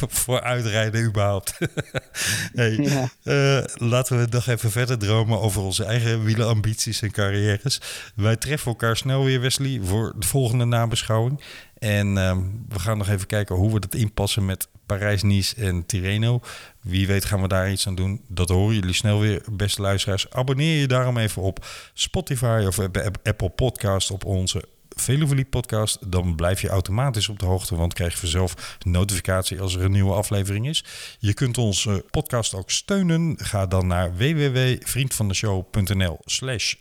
voor 0.22 0.40
uitrijden 0.40 1.04
überhaupt. 1.04 1.58
hey, 2.54 2.76
ja. 2.76 3.08
uh, 3.24 3.64
laten 3.74 4.18
we 4.18 4.26
nog 4.30 4.46
even 4.46 4.70
verder 4.70 4.98
dromen 4.98 5.40
over 5.40 5.62
onze 5.62 5.84
eigen 5.84 6.24
wielenambities 6.24 7.02
en 7.02 7.10
carrières. 7.10 7.80
Wij 8.14 8.36
treffen 8.36 8.70
elkaar 8.70 8.96
snel 8.96 9.24
weer, 9.24 9.40
Wesley, 9.40 9.80
voor 9.82 10.14
de 10.16 10.26
volgende 10.26 10.64
nabeschouwing. 10.64 11.42
En 11.78 12.16
uh, 12.16 12.36
we 12.68 12.78
gaan 12.78 12.98
nog 12.98 13.08
even 13.08 13.26
kijken 13.26 13.56
hoe 13.56 13.72
we 13.72 13.80
dat 13.80 13.94
inpassen 13.94 14.46
met 14.46 14.68
Parijs-Nice 14.86 15.54
en 15.56 15.86
Tirreno. 15.86 16.40
Wie 16.80 17.06
weet 17.06 17.24
gaan 17.24 17.42
we 17.42 17.48
daar 17.48 17.70
iets 17.70 17.86
aan 17.86 17.94
doen. 17.94 18.20
Dat 18.28 18.48
horen 18.48 18.74
jullie 18.74 18.94
snel 18.94 19.20
weer, 19.20 19.42
beste 19.52 19.82
luisteraars. 19.82 20.30
Abonneer 20.30 20.80
je 20.80 20.86
daarom 20.86 21.18
even 21.18 21.42
op 21.42 21.66
Spotify 21.94 22.64
of 22.66 22.78
Apple 23.22 23.48
Podcast 23.48 24.10
op 24.10 24.24
onze 24.24 24.64
Veluwe 25.00 25.44
podcast, 25.44 26.12
dan 26.12 26.36
blijf 26.36 26.60
je 26.60 26.68
automatisch 26.68 27.28
op 27.28 27.38
de 27.38 27.46
hoogte, 27.46 27.76
want 27.76 27.94
krijg 27.94 28.12
je 28.12 28.18
vanzelf 28.18 28.76
notificatie 28.84 29.60
als 29.60 29.74
er 29.74 29.84
een 29.84 29.90
nieuwe 29.90 30.12
aflevering 30.12 30.68
is. 30.68 30.84
Je 31.18 31.34
kunt 31.34 31.58
onze 31.58 32.04
podcast 32.10 32.54
ook 32.54 32.70
steunen. 32.70 33.34
Ga 33.38 33.66
dan 33.66 33.86
naar 33.86 34.16
www.vriendvandeshow.nl 34.16 36.18
slash 36.24 36.74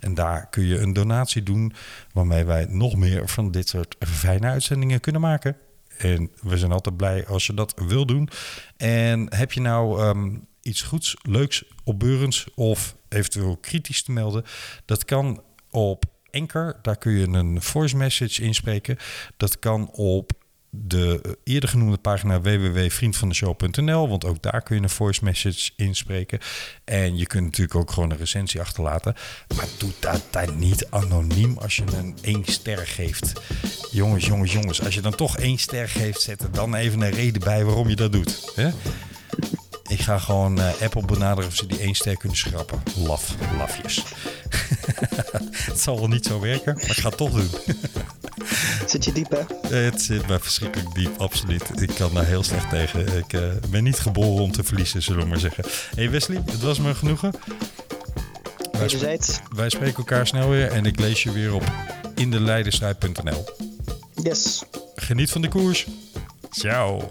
en 0.00 0.14
daar 0.14 0.48
kun 0.48 0.64
je 0.64 0.78
een 0.78 0.92
donatie 0.92 1.42
doen 1.42 1.72
waarmee 2.12 2.44
wij 2.44 2.66
nog 2.68 2.96
meer 2.96 3.28
van 3.28 3.50
dit 3.50 3.68
soort 3.68 3.96
fijne 3.98 4.46
uitzendingen 4.46 5.00
kunnen 5.00 5.20
maken. 5.20 5.56
En 5.98 6.30
we 6.40 6.58
zijn 6.58 6.72
altijd 6.72 6.96
blij 6.96 7.26
als 7.26 7.46
je 7.46 7.54
dat 7.54 7.74
wil 7.86 8.06
doen. 8.06 8.28
En 8.76 9.34
heb 9.34 9.52
je 9.52 9.60
nou 9.60 10.02
um, 10.02 10.46
iets 10.62 10.82
goeds, 10.82 11.16
leuks, 11.22 11.64
opbeurends 11.84 12.46
of 12.54 12.96
eventueel 13.08 13.56
kritisch 13.56 14.02
te 14.02 14.12
melden? 14.12 14.44
Dat 14.84 15.04
kan 15.04 15.42
op 15.70 16.04
Anchor. 16.34 16.78
Daar 16.82 16.98
kun 16.98 17.12
je 17.12 17.26
een 17.26 17.62
voice 17.62 17.96
message 17.96 18.42
inspreken. 18.42 18.96
Dat 19.36 19.58
kan 19.58 19.90
op 19.90 20.32
de 20.76 21.38
eerder 21.44 21.68
genoemde 21.68 21.96
pagina 21.96 22.40
www.vriendvandeshow.nl. 22.40 24.08
Want 24.08 24.24
ook 24.24 24.42
daar 24.42 24.62
kun 24.62 24.76
je 24.76 24.82
een 24.82 24.88
voice 24.88 25.24
message 25.24 25.70
inspreken. 25.76 26.38
En 26.84 27.16
je 27.16 27.26
kunt 27.26 27.44
natuurlijk 27.44 27.74
ook 27.74 27.90
gewoon 27.90 28.10
een 28.10 28.16
recensie 28.16 28.60
achterlaten. 28.60 29.14
Maar 29.56 29.66
doe 29.78 29.90
dat 30.00 30.22
dan 30.30 30.58
niet 30.58 30.86
anoniem 30.90 31.58
als 31.58 31.76
je 31.76 31.84
een 31.96 32.16
één 32.22 32.44
ster 32.44 32.86
geeft. 32.86 33.32
Jongens, 33.90 34.26
jongens, 34.26 34.52
jongens. 34.52 34.84
Als 34.84 34.94
je 34.94 35.00
dan 35.00 35.14
toch 35.14 35.38
één 35.38 35.58
ster 35.58 35.88
geeft, 35.88 36.20
zet 36.20 36.42
er 36.42 36.52
dan 36.52 36.74
even 36.74 37.00
een 37.00 37.10
reden 37.10 37.42
bij 37.42 37.64
waarom 37.64 37.88
je 37.88 37.96
dat 37.96 38.12
doet. 38.12 38.52
Ik 39.88 40.00
ga 40.00 40.18
gewoon 40.18 40.58
uh, 40.58 40.82
Apple 40.82 41.04
benaderen 41.04 41.50
of 41.50 41.56
ze 41.56 41.66
die 41.66 41.78
één 41.78 41.94
ster 41.94 42.16
kunnen 42.16 42.38
schrappen. 42.38 42.82
Laf, 42.96 43.34
lafjes. 43.58 44.02
het 45.70 45.80
zal 45.80 45.98
wel 45.98 46.08
niet 46.08 46.26
zo 46.26 46.40
werken, 46.40 46.74
maar 46.74 46.90
ik 46.90 47.00
ga 47.00 47.08
het 47.08 47.16
toch 47.16 47.30
doen. 47.30 47.50
zit 48.86 49.04
je 49.04 49.12
diep, 49.12 49.30
hè? 49.30 49.76
Het 49.76 50.02
zit 50.02 50.26
mij 50.26 50.38
verschrikkelijk 50.38 50.94
diep, 50.94 51.20
absoluut. 51.20 51.80
Ik 51.82 51.94
kan 51.94 52.14
daar 52.14 52.24
heel 52.24 52.42
slecht 52.42 52.68
tegen. 52.68 53.16
Ik 53.16 53.32
uh, 53.32 53.48
ben 53.68 53.84
niet 53.84 53.98
geboren 53.98 54.42
om 54.42 54.52
te 54.52 54.64
verliezen, 54.64 55.02
zullen 55.02 55.22
we 55.22 55.28
maar 55.28 55.38
zeggen. 55.38 55.64
hey 55.94 56.10
Wesley, 56.10 56.42
het 56.46 56.60
was 56.60 56.78
me 56.78 56.94
genoegen. 56.94 57.32
Wij, 58.72 58.88
sp 58.88 59.40
wij 59.54 59.70
spreken 59.70 59.96
elkaar 59.96 60.26
snel 60.26 60.48
weer 60.48 60.70
en 60.70 60.86
ik 60.86 60.98
lees 60.98 61.22
je 61.22 61.32
weer 61.32 61.54
op 61.54 61.72
indeleidenstrijd.nl. 62.14 63.44
Yes. 64.22 64.62
Geniet 64.94 65.30
van 65.30 65.42
de 65.42 65.48
koers. 65.48 65.86
Ciao. 66.50 67.10